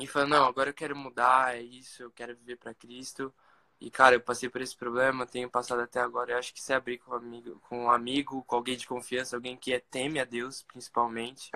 e 0.04 0.08
falar: 0.08 0.26
não, 0.26 0.44
agora 0.44 0.70
eu 0.70 0.74
quero 0.74 0.96
mudar, 0.96 1.56
é 1.56 1.62
isso, 1.62 2.02
eu 2.02 2.10
quero 2.10 2.36
viver 2.36 2.56
para 2.56 2.74
Cristo. 2.74 3.32
E, 3.80 3.90
cara, 3.90 4.14
eu 4.16 4.20
passei 4.20 4.48
por 4.48 4.60
esse 4.60 4.76
problema, 4.76 5.26
tenho 5.26 5.48
passado 5.48 5.80
até 5.80 6.00
agora. 6.00 6.32
Eu 6.32 6.38
acho 6.38 6.52
que 6.52 6.60
se 6.62 6.72
abrir 6.72 6.98
com 6.98 7.12
um 7.12 7.16
amigo, 7.16 7.60
com, 7.60 7.84
um 7.84 7.90
amigo, 7.90 8.44
com 8.44 8.56
alguém 8.56 8.76
de 8.76 8.86
confiança, 8.86 9.36
alguém 9.36 9.56
que 9.56 9.72
é, 9.72 9.80
teme 9.80 10.20
a 10.20 10.24
Deus, 10.24 10.62
principalmente, 10.64 11.50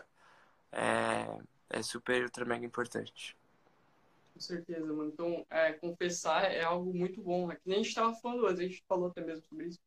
é, 0.73 1.39
é 1.69 1.83
super, 1.83 2.23
ultra, 2.23 2.47
mega 2.47 2.65
importante. 2.65 3.37
Com 4.33 4.41
certeza, 4.41 4.87
mano. 4.87 5.11
Então, 5.13 5.47
é, 5.51 5.75
confessar 5.75 6.51
é 6.51 6.63
algo 6.65 6.95
muito 6.95 7.21
bom. 7.23 7.53
É 7.53 7.57
que 7.57 7.63
nem 7.67 7.77
a 7.77 7.83
gente 7.83 7.89
estava 7.91 8.15
falando 8.15 8.47
antes, 8.47 8.61
a 8.61 8.63
gente 8.69 8.85
falou 8.89 9.09
até 9.09 9.23
mesmo 9.23 9.45
sobre 9.47 9.67
isso. 9.67 9.79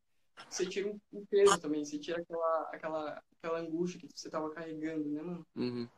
Você 0.48 0.64
tira 0.64 0.88
um 1.12 1.26
peso 1.26 1.60
também, 1.60 1.84
você 1.84 1.98
tira 1.98 2.20
aquela, 2.20 2.70
aquela, 2.72 3.22
aquela 3.36 3.58
angústia 3.58 3.98
que 3.98 4.08
você 4.14 4.28
estava 4.28 4.48
carregando, 4.50 5.08
né, 5.08 5.22
mano? 5.22 5.46
Uhum. 5.56 5.88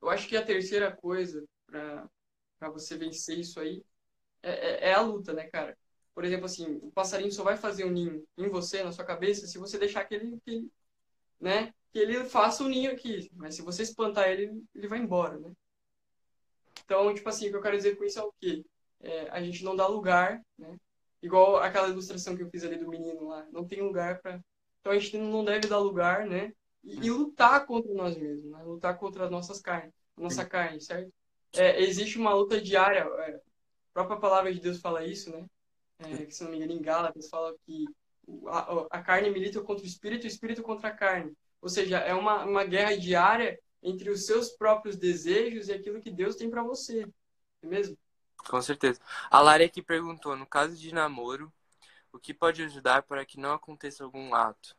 Eu 0.00 0.10
acho 0.10 0.28
que 0.28 0.36
a 0.36 0.44
terceira 0.44 0.94
coisa 0.94 1.44
para 1.66 2.70
você 2.70 2.96
vencer 2.96 3.38
isso 3.38 3.60
aí 3.60 3.82
é, 4.42 4.50
é, 4.50 4.90
é, 4.90 4.94
a 4.94 5.00
luta, 5.00 5.32
né, 5.32 5.44
cara? 5.48 5.76
Por 6.14 6.24
exemplo, 6.24 6.46
assim, 6.46 6.78
o 6.82 6.90
passarinho 6.90 7.30
só 7.32 7.44
vai 7.44 7.56
fazer 7.56 7.84
um 7.84 7.90
ninho 7.90 8.24
em 8.36 8.48
você, 8.48 8.82
na 8.82 8.92
sua 8.92 9.04
cabeça, 9.04 9.46
se 9.46 9.58
você 9.58 9.78
deixar 9.78 10.04
que 10.04 10.14
ele, 10.14 10.38
que 10.44 10.70
né, 11.40 11.72
que 11.92 11.98
ele 11.98 12.24
faça 12.24 12.64
o 12.64 12.68
ninho 12.68 12.90
aqui. 12.90 13.30
Mas 13.34 13.54
se 13.54 13.62
você 13.62 13.82
espantar 13.82 14.28
ele, 14.28 14.62
ele 14.74 14.88
vai 14.88 14.98
embora, 14.98 15.38
né? 15.38 15.52
Então, 16.84 17.12
tipo 17.14 17.28
assim, 17.28 17.48
o 17.48 17.50
que 17.50 17.56
eu 17.56 17.62
quero 17.62 17.76
dizer 17.76 17.96
com 17.96 18.04
isso 18.04 18.18
é 18.18 18.22
o 18.22 18.32
quê? 18.40 18.64
É, 19.00 19.28
a 19.30 19.42
gente 19.42 19.62
não 19.64 19.76
dá 19.76 19.86
lugar, 19.86 20.42
né? 20.56 20.76
Igual 21.22 21.56
aquela 21.56 21.88
ilustração 21.88 22.36
que 22.36 22.42
eu 22.42 22.50
fiz 22.50 22.64
ali 22.64 22.76
do 22.76 22.88
menino 22.88 23.28
lá. 23.28 23.46
Não 23.52 23.66
tem 23.66 23.82
lugar 23.82 24.20
para 24.20 24.40
Então 24.80 24.92
a 24.92 24.98
gente 24.98 25.16
não 25.18 25.44
deve 25.44 25.68
dar 25.68 25.78
lugar, 25.78 26.26
né? 26.26 26.52
E, 26.84 27.06
e 27.06 27.10
lutar 27.10 27.66
contra 27.66 27.92
nós 27.92 28.16
mesmos, 28.16 28.50
né? 28.50 28.62
Lutar 28.62 28.96
contra 28.98 29.24
as 29.24 29.30
nossas 29.30 29.60
carnes, 29.60 29.92
a 30.16 30.20
nossa 30.20 30.44
carne, 30.44 30.80
certo? 30.80 31.12
É, 31.54 31.82
existe 31.82 32.18
uma 32.18 32.34
luta 32.34 32.60
diária. 32.60 33.00
É, 33.00 33.36
a 33.36 33.40
própria 33.92 34.18
palavra 34.18 34.52
de 34.52 34.60
Deus 34.60 34.80
fala 34.80 35.04
isso, 35.04 35.30
né? 35.30 35.44
É, 36.00 36.26
que 36.26 36.34
se 36.34 36.44
não 36.44 36.50
me 36.50 36.56
engano, 36.56 36.72
em 36.72 36.82
Gálatas 36.82 37.28
fala 37.28 37.54
que 37.66 37.84
a, 38.46 38.98
a 38.98 39.02
carne 39.02 39.30
milita 39.30 39.60
contra 39.60 39.84
o 39.84 39.86
espírito 39.86 40.24
e 40.24 40.28
o 40.28 40.28
espírito 40.28 40.62
contra 40.62 40.88
a 40.88 40.94
carne. 40.94 41.32
Ou 41.60 41.68
seja, 41.68 41.98
é 41.98 42.14
uma, 42.14 42.44
uma 42.44 42.64
guerra 42.64 42.96
diária 42.96 43.58
entre 43.82 44.10
os 44.10 44.26
seus 44.26 44.50
próprios 44.50 44.96
desejos 44.96 45.68
e 45.68 45.72
aquilo 45.72 46.00
que 46.00 46.10
Deus 46.10 46.36
tem 46.36 46.50
para 46.50 46.62
você. 46.62 47.06
É 47.62 47.66
mesmo? 47.66 47.98
Com 48.48 48.62
certeza. 48.62 49.00
A 49.30 49.40
Lara 49.40 49.64
aqui 49.64 49.82
perguntou, 49.82 50.36
no 50.36 50.46
caso 50.46 50.76
de 50.76 50.94
namoro, 50.94 51.52
o 52.12 52.18
que 52.18 52.32
pode 52.32 52.62
ajudar 52.62 53.02
para 53.02 53.24
que 53.24 53.38
não 53.38 53.52
aconteça 53.52 54.04
algum 54.04 54.34
ato? 54.34 54.76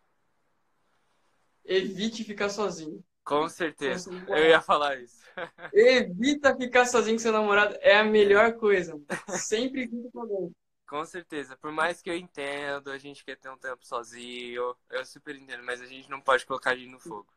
Evite 1.66 2.24
ficar 2.24 2.50
sozinho. 2.50 3.04
Com 3.24 3.48
certeza. 3.48 4.10
Com 4.10 4.36
eu 4.36 4.50
ia 4.50 4.62
falar 4.62 5.00
isso. 5.00 5.20
Evita 5.74 6.56
ficar 6.56 6.86
sozinho 6.86 7.16
com 7.16 7.22
seu 7.22 7.32
namorado. 7.32 7.78
É 7.82 7.98
a 7.98 8.04
melhor 8.04 8.54
coisa. 8.54 9.00
Sempre 9.30 9.88
junto 9.88 10.12
com 10.12 10.22
alguém. 10.22 10.52
Com 10.88 11.06
certeza. 11.06 11.56
Por 11.56 11.72
mais 11.72 12.02
que 12.02 12.10
eu 12.10 12.18
entendo, 12.18 12.90
a 12.90 12.98
gente 12.98 13.24
quer 13.24 13.38
ter 13.38 13.50
um 13.50 13.58
tempo 13.58 13.86
sozinho. 13.86 14.76
Eu 14.90 15.06
super 15.06 15.36
entendo, 15.36 15.64
mas 15.64 15.82
a 15.82 15.86
gente 15.86 16.10
não 16.10 16.20
pode 16.20 16.46
colocar 16.46 16.76
gente 16.76 16.90
no 16.90 17.00
fogo. 17.00 17.28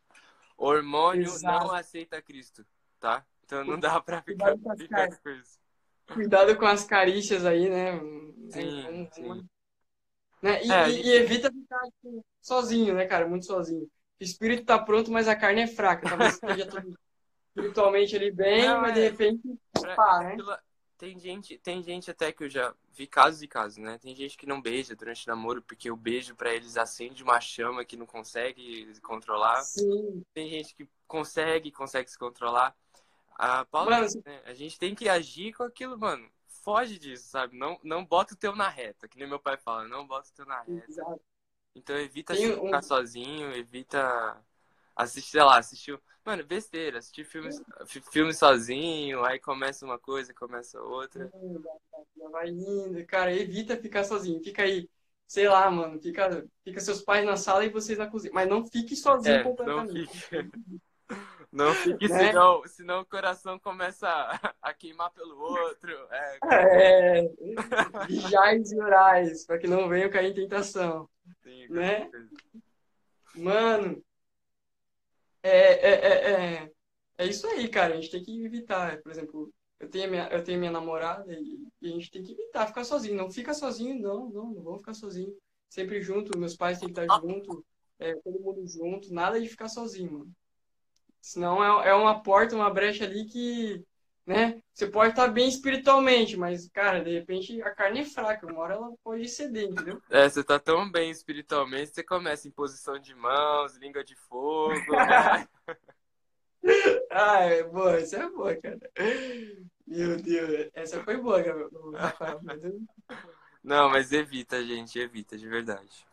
Hormônio 0.56 1.24
Exato. 1.24 1.66
não 1.66 1.74
aceita 1.74 2.22
Cristo, 2.22 2.64
tá? 2.98 3.26
Então 3.44 3.64
não 3.64 3.78
dá 3.78 4.00
pra 4.00 4.22
ficar, 4.22 4.56
ficar 4.76 5.08
com 5.18 5.30
isso. 5.30 5.58
Cuidado 6.06 6.56
com 6.56 6.66
as 6.66 6.84
carícias 6.84 7.44
aí, 7.44 7.68
né? 7.68 7.98
Sim, 8.50 9.08
sim. 9.12 9.48
Né? 10.40 10.64
E, 10.64 10.72
é, 10.72 10.88
e, 10.88 11.02
e, 11.02 11.12
evita 11.14 11.50
ficar 11.50 11.80
tipo, 11.82 12.24
sozinho, 12.40 12.94
né, 12.94 13.06
cara? 13.06 13.28
Muito 13.28 13.46
sozinho. 13.46 13.88
O 14.22 14.24
espírito 14.24 14.64
tá 14.64 14.78
pronto, 14.78 15.10
mas 15.10 15.26
a 15.26 15.34
carne 15.34 15.62
é 15.62 15.66
fraca. 15.66 16.08
Talvez 16.08 16.34
esteja 16.38 16.64
tudo 16.64 16.96
espiritualmente 17.48 18.14
ali 18.14 18.30
bem, 18.30 18.68
não, 18.68 18.80
mas 18.80 18.94
de 18.94 19.00
é, 19.00 19.02
repente, 19.10 19.42
pá, 19.96 20.20
né? 20.20 20.36
Tem 20.96 21.18
gente, 21.18 21.58
tem 21.58 21.82
gente 21.82 22.08
até 22.08 22.30
que 22.30 22.44
eu 22.44 22.48
já 22.48 22.72
vi 22.92 23.08
casos 23.08 23.42
e 23.42 23.48
casos, 23.48 23.78
né? 23.78 23.98
Tem 23.98 24.14
gente 24.14 24.38
que 24.38 24.46
não 24.46 24.62
beija 24.62 24.94
durante 24.94 25.26
o 25.26 25.30
namoro 25.30 25.60
porque 25.60 25.90
o 25.90 25.96
beijo 25.96 26.36
para 26.36 26.54
eles 26.54 26.76
acende 26.76 27.24
uma 27.24 27.40
chama 27.40 27.84
que 27.84 27.96
não 27.96 28.06
consegue 28.06 28.92
controlar. 29.00 29.60
Sim. 29.62 30.22
Tem 30.32 30.48
gente 30.48 30.72
que 30.76 30.88
consegue, 31.08 31.72
consegue 31.72 32.08
se 32.08 32.16
controlar. 32.16 32.76
A 33.34 33.64
Paula, 33.64 33.98
mano, 33.98 34.22
né? 34.24 34.40
a 34.44 34.54
gente 34.54 34.78
tem 34.78 34.94
que 34.94 35.08
agir 35.08 35.52
com 35.52 35.64
aquilo, 35.64 35.98
mano. 35.98 36.30
Foge 36.46 36.96
disso, 36.96 37.28
sabe? 37.28 37.58
Não, 37.58 37.76
não 37.82 38.04
bota 38.04 38.34
o 38.34 38.36
teu 38.36 38.54
na 38.54 38.68
reta, 38.68 39.08
que 39.08 39.18
nem 39.18 39.28
meu 39.28 39.40
pai 39.40 39.56
fala, 39.56 39.88
não 39.88 40.06
bota 40.06 40.28
o 40.30 40.32
teu 40.32 40.46
na 40.46 40.62
reta. 40.62 40.84
Exato. 40.88 41.20
Então 41.74 41.96
evita 41.98 42.34
ficar 42.34 42.78
um... 42.78 42.82
sozinho, 42.82 43.52
evita 43.54 44.36
assistir, 44.94 45.30
sei 45.30 45.42
lá, 45.42 45.58
assistir. 45.58 45.98
Mano, 46.24 46.44
besteira, 46.44 46.98
assistir 46.98 47.24
filmes, 47.24 47.60
filme 48.12 48.32
sozinho, 48.32 49.24
aí 49.24 49.40
começa 49.40 49.84
uma 49.84 49.98
coisa, 49.98 50.32
começa 50.32 50.80
outra. 50.80 51.30
Vai 52.30 52.48
indo, 52.48 53.04
cara, 53.06 53.34
evita 53.34 53.76
ficar 53.76 54.04
sozinho, 54.04 54.40
fica 54.42 54.62
aí, 54.62 54.88
sei 55.26 55.48
lá, 55.48 55.68
mano, 55.70 56.00
fica, 56.00 56.46
fica 56.62 56.80
seus 56.80 57.02
pais 57.02 57.26
na 57.26 57.36
sala 57.36 57.64
e 57.64 57.70
vocês 57.70 57.98
na 57.98 58.06
cozinha. 58.06 58.32
Mas 58.32 58.48
não 58.48 58.64
fique 58.64 58.94
sozinho 58.94 59.34
é, 59.34 59.42
completamente. 59.42 59.94
Não 59.94 60.06
fique. 60.06 60.82
Não 61.52 61.74
fique, 61.74 62.08
né? 62.08 62.28
senão, 62.28 62.62
senão 62.66 63.00
o 63.02 63.06
coração 63.06 63.58
começa 63.58 64.08
a, 64.08 64.54
a 64.62 64.72
queimar 64.72 65.10
pelo 65.10 65.38
outro. 65.38 65.92
É, 66.10 66.38
é 66.50 67.30
vigiais 68.08 68.72
e 68.72 68.80
orais, 68.80 69.44
para 69.44 69.58
que 69.58 69.66
não 69.66 69.86
venham 69.86 70.08
cair 70.08 70.30
em 70.30 70.34
tentação. 70.34 71.06
Sim, 71.42 71.68
né? 71.68 72.10
Mano, 73.34 74.02
é, 75.42 75.50
é, 75.50 75.90
é, 75.90 76.32
é, 76.32 76.72
é 77.18 77.26
isso 77.26 77.46
aí, 77.46 77.68
cara. 77.68 77.92
A 77.92 77.96
gente 77.96 78.10
tem 78.10 78.22
que 78.22 78.44
evitar. 78.44 79.02
Por 79.02 79.12
exemplo, 79.12 79.52
eu 79.78 79.90
tenho 79.90 80.08
minha, 80.08 80.28
eu 80.28 80.42
tenho 80.42 80.58
minha 80.58 80.70
namorada 80.70 81.30
e, 81.34 81.66
e, 81.82 81.88
a 81.88 81.90
gente 81.90 82.10
tem 82.10 82.22
que 82.22 82.32
evitar 82.32 82.66
ficar 82.66 82.84
sozinho. 82.84 83.16
Não 83.16 83.30
fica 83.30 83.52
sozinho, 83.52 84.00
não, 84.00 84.30
não, 84.30 84.50
não 84.52 84.62
vou 84.62 84.78
ficar 84.78 84.94
sozinho. 84.94 85.36
Sempre 85.68 86.00
junto, 86.00 86.38
meus 86.38 86.56
pais 86.56 86.78
têm 86.78 86.92
que 86.92 86.98
estar 87.00 87.20
junto, 87.20 87.64
é, 87.98 88.14
todo 88.16 88.40
mundo 88.40 88.66
junto, 88.66 89.12
nada 89.12 89.40
de 89.40 89.48
ficar 89.48 89.68
sozinho, 89.68 90.12
mano. 90.12 90.32
Senão 91.22 91.82
é, 91.82 91.90
é 91.90 91.94
uma 91.94 92.20
porta, 92.20 92.56
uma 92.56 92.68
brecha 92.68 93.04
ali 93.04 93.24
que, 93.26 93.86
né? 94.26 94.60
Você 94.74 94.88
pode 94.88 95.10
estar 95.10 95.28
bem 95.28 95.48
espiritualmente, 95.48 96.36
mas, 96.36 96.68
cara, 96.68 97.02
de 97.02 97.12
repente 97.12 97.62
a 97.62 97.70
carne 97.70 98.00
é 98.00 98.04
fraca, 98.04 98.44
uma 98.44 98.58
hora 98.58 98.74
ela 98.74 98.92
pode 99.04 99.28
ceder, 99.28 99.70
entendeu? 99.70 100.02
É, 100.10 100.28
você 100.28 100.42
tá 100.42 100.58
tão 100.58 100.90
bem 100.90 101.12
espiritualmente, 101.12 101.94
você 101.94 102.02
começa 102.02 102.48
em 102.48 102.50
posição 102.50 102.98
de 102.98 103.14
mãos, 103.14 103.76
língua 103.76 104.02
de 104.02 104.16
fogo, 104.16 104.74
né? 104.90 105.46
ah, 107.12 107.40
é 107.44 107.62
boa, 107.62 107.96
essa 107.96 108.16
é 108.16 108.28
boa, 108.28 108.56
cara. 108.56 108.80
Meu 109.86 110.16
Deus, 110.16 110.70
essa 110.74 111.04
foi 111.04 111.18
boa, 111.18 111.40
Rafael. 111.94 112.40
Não, 113.62 113.88
mas 113.88 114.10
evita, 114.10 114.60
gente, 114.64 114.98
evita, 114.98 115.38
de 115.38 115.48
verdade. 115.48 116.04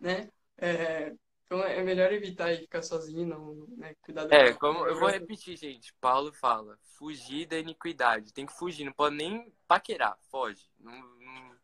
Né? 0.00 0.28
É, 0.58 1.12
então 1.54 1.64
é 1.64 1.82
melhor 1.82 2.12
evitar 2.12 2.52
e 2.52 2.58
ficar 2.58 2.82
sozinho, 2.82 3.26
não, 3.26 3.66
né? 3.76 3.94
Cuidar 4.02 4.24
da 4.24 4.36
É, 4.36 4.52
como 4.54 4.86
eu 4.86 4.98
vou 4.98 5.08
repetir, 5.08 5.56
gente. 5.56 5.94
Paulo 6.00 6.32
fala, 6.32 6.76
fugir 6.98 7.46
da 7.46 7.58
iniquidade. 7.58 8.32
Tem 8.32 8.44
que 8.44 8.52
fugir, 8.52 8.84
não 8.84 8.92
pode 8.92 9.16
nem 9.16 9.52
paquerar, 9.68 10.18
foge. 10.30 10.68
Não, 10.78 10.92
não, 10.92 11.56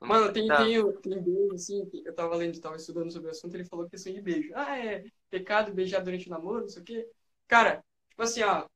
não 0.00 0.08
Mano, 0.08 0.32
tem, 0.32 0.48
tem, 0.48 0.92
tem 1.00 1.22
beijo, 1.22 1.54
assim, 1.54 1.88
eu 2.04 2.14
tava 2.14 2.34
lendo, 2.34 2.60
tava 2.60 2.76
estudando 2.76 3.12
sobre 3.12 3.28
o 3.28 3.30
assunto, 3.30 3.54
ele 3.54 3.64
falou 3.64 3.88
questão 3.88 4.12
de 4.12 4.20
beijo. 4.20 4.50
Ah, 4.54 4.76
é 4.76 5.04
pecado 5.30 5.72
beijar 5.72 6.02
durante 6.02 6.26
o 6.26 6.30
namoro, 6.30 6.62
não 6.62 6.68
sei 6.68 6.82
o 6.82 6.84
quê. 6.84 7.08
Cara, 7.46 7.84
tipo 8.10 8.22
assim, 8.22 8.42
ó, 8.42 8.66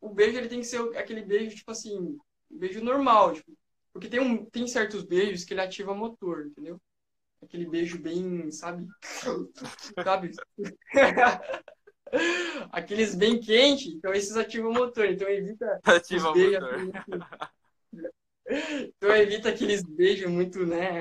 o 0.00 0.10
beijo 0.10 0.36
ele 0.36 0.48
tem 0.48 0.60
que 0.60 0.66
ser 0.66 0.80
aquele 0.96 1.22
beijo, 1.22 1.56
tipo 1.56 1.70
assim, 1.70 1.98
um 1.98 2.18
beijo 2.50 2.82
normal, 2.82 3.32
tipo, 3.32 3.56
porque 3.92 4.08
tem, 4.08 4.20
um, 4.20 4.44
tem 4.44 4.66
certos 4.66 5.02
beijos 5.02 5.44
que 5.44 5.54
ele 5.54 5.62
ativa 5.62 5.94
motor, 5.94 6.46
entendeu? 6.46 6.78
Aquele 7.42 7.66
beijo 7.66 7.98
bem, 7.98 8.50
sabe? 8.50 8.86
sabe? 10.04 10.30
Aqueles 12.70 13.16
bem 13.16 13.40
quentes, 13.40 13.88
então 13.88 14.12
esses 14.12 14.36
ativam 14.36 14.70
o 14.70 14.74
motor, 14.74 15.06
então 15.06 15.28
evita 15.28 15.80
Ativa 15.84 16.28
os 16.28 16.34
beijos. 16.34 16.62
então 18.46 19.16
evita 19.16 19.48
aqueles 19.48 19.82
beijos 19.82 20.30
muito, 20.30 20.64
né? 20.64 21.00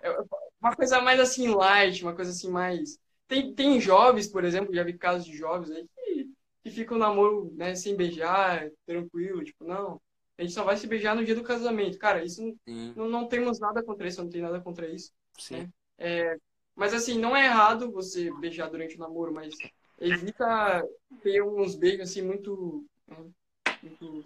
É 0.00 0.10
uma 0.60 0.76
coisa 0.76 1.00
mais 1.00 1.18
assim, 1.18 1.48
light, 1.48 2.02
uma 2.02 2.14
coisa 2.14 2.30
assim 2.30 2.48
mais. 2.48 2.96
Tem, 3.26 3.52
tem 3.52 3.80
jovens, 3.80 4.28
por 4.28 4.44
exemplo, 4.44 4.74
já 4.74 4.84
vi 4.84 4.96
casos 4.96 5.26
de 5.26 5.36
jovens 5.36 5.72
aí 5.72 5.88
que, 5.88 6.30
que 6.62 6.70
ficam 6.70 6.96
namoro 6.96 7.52
né, 7.56 7.74
sem 7.74 7.96
beijar, 7.96 8.70
tranquilo, 8.86 9.42
tipo, 9.42 9.64
não 9.64 10.00
a 10.42 10.44
gente 10.44 10.54
só 10.54 10.64
vai 10.64 10.76
se 10.76 10.88
beijar 10.88 11.14
no 11.14 11.24
dia 11.24 11.36
do 11.36 11.44
casamento. 11.44 11.96
Cara, 11.98 12.24
isso 12.24 12.42
não, 12.96 13.08
não 13.08 13.28
temos 13.28 13.60
nada 13.60 13.82
contra 13.82 14.08
isso, 14.08 14.22
não 14.22 14.28
tem 14.28 14.42
nada 14.42 14.60
contra 14.60 14.88
isso. 14.88 15.12
Sim. 15.38 15.58
Né? 15.58 15.68
É, 15.98 16.36
mas 16.74 16.92
assim, 16.92 17.16
não 17.16 17.36
é 17.36 17.46
errado 17.46 17.92
você 17.92 18.28
beijar 18.40 18.68
durante 18.68 18.96
o 18.96 18.98
namoro, 18.98 19.32
mas 19.32 19.54
evita 20.00 20.84
ter 21.22 21.42
uns 21.42 21.76
beijos 21.76 22.10
assim 22.10 22.22
muito. 22.22 22.84
Muito, 23.82 24.24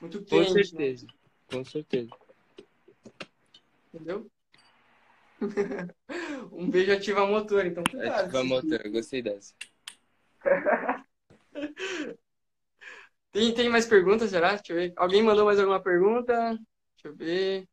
muito 0.00 0.24
quentes. 0.24 0.48
Com 0.48 0.54
né? 0.54 0.64
certeza. 0.64 1.06
Né? 1.06 1.12
Com 1.50 1.64
certeza. 1.64 2.10
Entendeu? 3.92 4.30
um 6.52 6.70
beijo 6.70 6.92
ativa 6.92 7.26
motor, 7.26 7.66
então 7.66 7.82
cuidado. 7.82 8.26
Ativa 8.26 8.44
motor, 8.44 8.80
eu 8.84 8.92
gostei 8.92 9.20
dessa. 9.20 9.52
Tem, 13.34 13.52
tem 13.52 13.68
mais 13.68 13.84
perguntas, 13.84 14.30
será? 14.30 14.54
Deixa 14.54 14.72
eu 14.72 14.76
ver. 14.76 14.92
Alguém 14.96 15.20
mandou 15.20 15.44
mais 15.44 15.58
alguma 15.58 15.82
pergunta? 15.82 16.50
Deixa 16.50 17.08
eu 17.08 17.16
ver. 17.16 17.68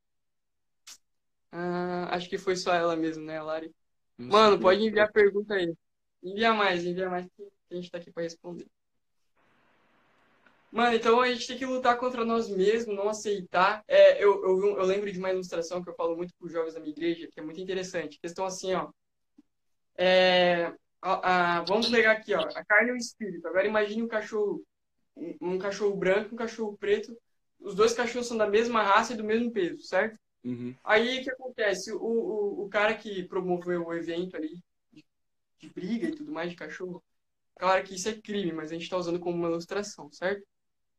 Ah, 1.51 2.15
acho 2.15 2.27
que 2.27 2.39
foi 2.39 2.55
só 2.55 2.73
ela 2.73 2.95
mesmo, 2.95 3.23
né, 3.23 3.39
Lari? 3.39 3.71
Mano, 4.17 4.59
pode 4.59 4.81
enviar 4.81 5.11
pergunta 5.11 5.53
aí. 5.53 5.71
Envia 6.23 6.51
mais, 6.51 6.83
envia 6.83 7.11
mais 7.11 7.27
que 7.37 7.47
a 7.69 7.75
gente 7.75 7.91
tá 7.91 7.99
aqui 7.99 8.11
para 8.11 8.23
responder. 8.23 8.65
Mano, 10.71 10.95
então 10.95 11.21
a 11.21 11.31
gente 11.31 11.45
tem 11.45 11.57
que 11.59 11.65
lutar 11.65 11.95
contra 11.95 12.25
nós 12.25 12.49
mesmos, 12.49 12.95
não 12.95 13.07
aceitar. 13.07 13.83
É, 13.87 14.23
eu, 14.23 14.43
eu, 14.43 14.77
eu 14.79 14.83
lembro 14.83 15.11
de 15.11 15.19
uma 15.19 15.29
ilustração 15.29 15.83
que 15.83 15.89
eu 15.91 15.95
falo 15.95 16.17
muito 16.17 16.33
para 16.39 16.47
os 16.47 16.51
jovens 16.51 16.73
da 16.73 16.79
minha 16.79 16.91
igreja, 16.91 17.27
que 17.31 17.39
é 17.39 17.43
muito 17.43 17.61
interessante. 17.61 18.19
Questão 18.19 18.45
assim, 18.45 18.73
ó. 18.73 18.89
É, 19.95 20.73
a, 20.99 21.57
a, 21.57 21.61
vamos 21.65 21.87
pegar 21.87 22.13
aqui, 22.13 22.33
ó. 22.33 22.41
A 22.41 22.65
carne 22.65 22.89
e 22.89 22.93
o 22.93 22.97
espírito. 22.97 23.47
Agora 23.47 23.67
imagine 23.67 24.01
um 24.01 24.07
cachorro 24.07 24.63
um 25.15 25.57
cachorro 25.57 25.95
branco 25.95 26.29
e 26.31 26.33
um 26.33 26.37
cachorro 26.37 26.77
preto. 26.77 27.15
Os 27.59 27.75
dois 27.75 27.93
cachorros 27.93 28.27
são 28.27 28.37
da 28.37 28.47
mesma 28.47 28.81
raça 28.81 29.13
e 29.13 29.17
do 29.17 29.23
mesmo 29.23 29.51
peso, 29.51 29.83
certo? 29.83 30.17
Uhum. 30.43 30.75
Aí 30.83 31.19
o 31.19 31.23
que 31.23 31.31
acontece? 31.31 31.91
O, 31.93 32.01
o, 32.01 32.63
o 32.65 32.69
cara 32.69 32.95
que 32.95 33.23
promoveu 33.27 33.85
o 33.85 33.93
evento 33.93 34.35
ali, 34.35 34.59
de, 34.91 35.05
de, 35.59 35.69
briga 35.69 36.07
e 36.07 36.15
tudo 36.15 36.31
mais 36.31 36.49
de 36.49 36.55
cachorro, 36.55 37.03
claro 37.55 37.83
que 37.83 37.95
isso 37.95 38.09
é 38.09 38.19
crime, 38.19 38.51
mas 38.51 38.71
a 38.71 38.73
gente 38.73 38.83
está 38.83 38.97
usando 38.97 39.19
como 39.19 39.37
uma 39.37 39.49
ilustração, 39.49 40.11
certo? 40.11 40.43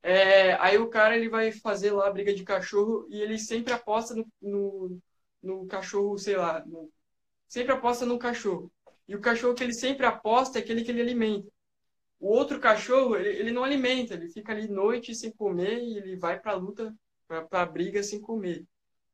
É, 0.02 0.54
aí 0.54 0.78
o 0.78 0.88
cara 0.88 1.16
ele 1.16 1.28
vai 1.28 1.52
fazer 1.52 1.92
lá 1.92 2.08
a 2.08 2.12
briga 2.12 2.34
de 2.34 2.44
cachorro 2.44 3.06
e 3.08 3.20
ele 3.20 3.38
sempre 3.38 3.72
aposta 3.72 4.14
no, 4.14 4.26
no, 4.40 4.98
no 5.42 5.66
cachorro, 5.66 6.18
sei 6.18 6.36
lá, 6.36 6.64
no, 6.66 6.90
sempre 7.48 7.72
aposta 7.72 8.06
no 8.06 8.18
cachorro. 8.18 8.70
E 9.06 9.14
o 9.14 9.20
cachorro 9.20 9.54
que 9.54 9.62
ele 9.62 9.74
sempre 9.74 10.06
aposta 10.06 10.58
é 10.58 10.62
aquele 10.62 10.82
que 10.84 10.90
ele 10.90 11.02
alimenta. 11.02 11.48
O 12.22 12.28
outro 12.28 12.60
cachorro, 12.60 13.16
ele, 13.16 13.30
ele 13.30 13.50
não 13.50 13.64
alimenta, 13.64 14.14
ele 14.14 14.28
fica 14.28 14.52
ali 14.52 14.68
noite 14.68 15.12
sem 15.12 15.32
comer 15.32 15.82
e 15.82 15.96
ele 15.96 16.14
vai 16.14 16.38
para 16.38 16.52
a 16.52 16.54
luta, 16.54 16.94
para 17.26 17.62
a 17.62 17.66
briga 17.66 18.00
sem 18.00 18.20
comer. 18.20 18.64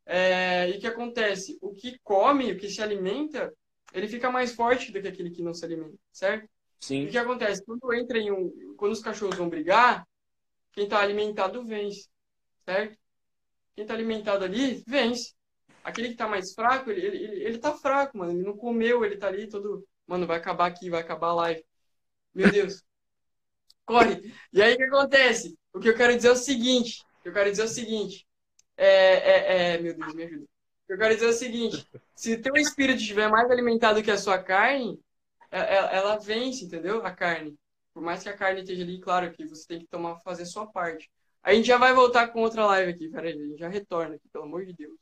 É, 0.04 0.68
e 0.68 0.76
o 0.76 0.78
que 0.78 0.86
acontece? 0.86 1.56
O 1.62 1.72
que 1.72 1.98
come, 2.04 2.52
o 2.52 2.58
que 2.58 2.68
se 2.68 2.82
alimenta, 2.82 3.50
ele 3.94 4.08
fica 4.08 4.30
mais 4.30 4.52
forte 4.54 4.92
do 4.92 5.00
que 5.00 5.08
aquele 5.08 5.30
que 5.30 5.40
não 5.42 5.54
se 5.54 5.64
alimenta, 5.64 5.96
certo? 6.12 6.50
Sim. 6.80 7.06
O 7.06 7.10
que 7.10 7.16
acontece? 7.16 7.64
Quando 7.64 7.94
entra 7.94 8.18
em 8.18 8.30
um, 8.30 8.74
quando 8.76 8.92
os 8.92 9.00
cachorros 9.00 9.38
vão 9.38 9.48
brigar, 9.48 10.06
quem 10.72 10.84
está 10.84 11.00
alimentado 11.00 11.64
vence, 11.64 12.10
certo? 12.66 12.94
Quem 13.74 13.84
está 13.84 13.94
alimentado 13.94 14.44
ali 14.44 14.84
vence. 14.86 15.32
Aquele 15.82 16.08
que 16.08 16.14
está 16.14 16.28
mais 16.28 16.52
fraco, 16.52 16.90
ele, 16.90 17.00
ele, 17.00 17.42
ele 17.42 17.58
tá 17.58 17.72
fraco, 17.72 18.18
mano. 18.18 18.32
Ele 18.32 18.42
não 18.42 18.54
comeu, 18.54 19.02
ele 19.02 19.14
está 19.14 19.28
ali 19.28 19.48
todo 19.48 19.82
Mano, 20.06 20.26
vai 20.26 20.36
acabar 20.38 20.66
aqui, 20.66 20.90
vai 20.90 21.00
acabar 21.00 21.28
a 21.28 21.34
live. 21.34 21.64
Meu 22.34 22.50
Deus. 22.50 22.82
Corre. 23.88 24.34
E 24.52 24.60
aí 24.60 24.74
o 24.74 24.76
que 24.76 24.82
acontece? 24.82 25.58
O 25.72 25.80
que 25.80 25.88
eu 25.88 25.96
quero 25.96 26.14
dizer 26.14 26.28
é 26.28 26.32
o 26.32 26.36
seguinte. 26.36 27.02
Eu 27.24 27.32
quero 27.32 27.50
dizer 27.50 27.62
é 27.62 27.64
o 27.64 27.68
seguinte. 27.68 28.26
É, 28.76 28.86
é, 28.86 29.74
é, 29.74 29.78
meu 29.78 29.96
Deus, 29.96 30.14
me 30.14 30.24
ajuda. 30.24 30.44
Eu 30.86 30.98
quero 30.98 31.14
dizer 31.14 31.26
é 31.26 31.30
o 31.30 31.32
seguinte. 31.32 31.88
Se 32.14 32.36
teu 32.36 32.54
espírito 32.56 33.00
estiver 33.00 33.30
mais 33.30 33.50
alimentado 33.50 34.02
que 34.02 34.10
a 34.10 34.18
sua 34.18 34.42
carne, 34.42 35.00
ela, 35.50 35.64
é, 35.64 35.74
é, 35.74 35.96
ela 35.96 36.18
vence, 36.18 36.66
entendeu? 36.66 37.04
A 37.04 37.10
carne. 37.10 37.56
Por 37.94 38.02
mais 38.02 38.22
que 38.22 38.28
a 38.28 38.36
carne 38.36 38.60
esteja 38.60 38.82
ali, 38.82 39.00
claro 39.00 39.32
que 39.32 39.46
você 39.46 39.66
tem 39.66 39.78
que 39.78 39.86
tomar, 39.86 40.20
fazer 40.20 40.42
a 40.42 40.46
sua 40.46 40.66
parte. 40.66 41.10
A 41.42 41.54
gente 41.54 41.66
já 41.66 41.78
vai 41.78 41.94
voltar 41.94 42.28
com 42.28 42.42
outra 42.42 42.66
live 42.66 42.92
aqui, 42.92 43.08
peraí, 43.08 43.32
a 43.32 43.36
gente 43.36 43.58
já 43.58 43.68
retorna 43.68 44.16
aqui, 44.16 44.28
pelo 44.30 44.44
amor 44.44 44.66
de 44.66 44.74
Deus. 44.74 45.00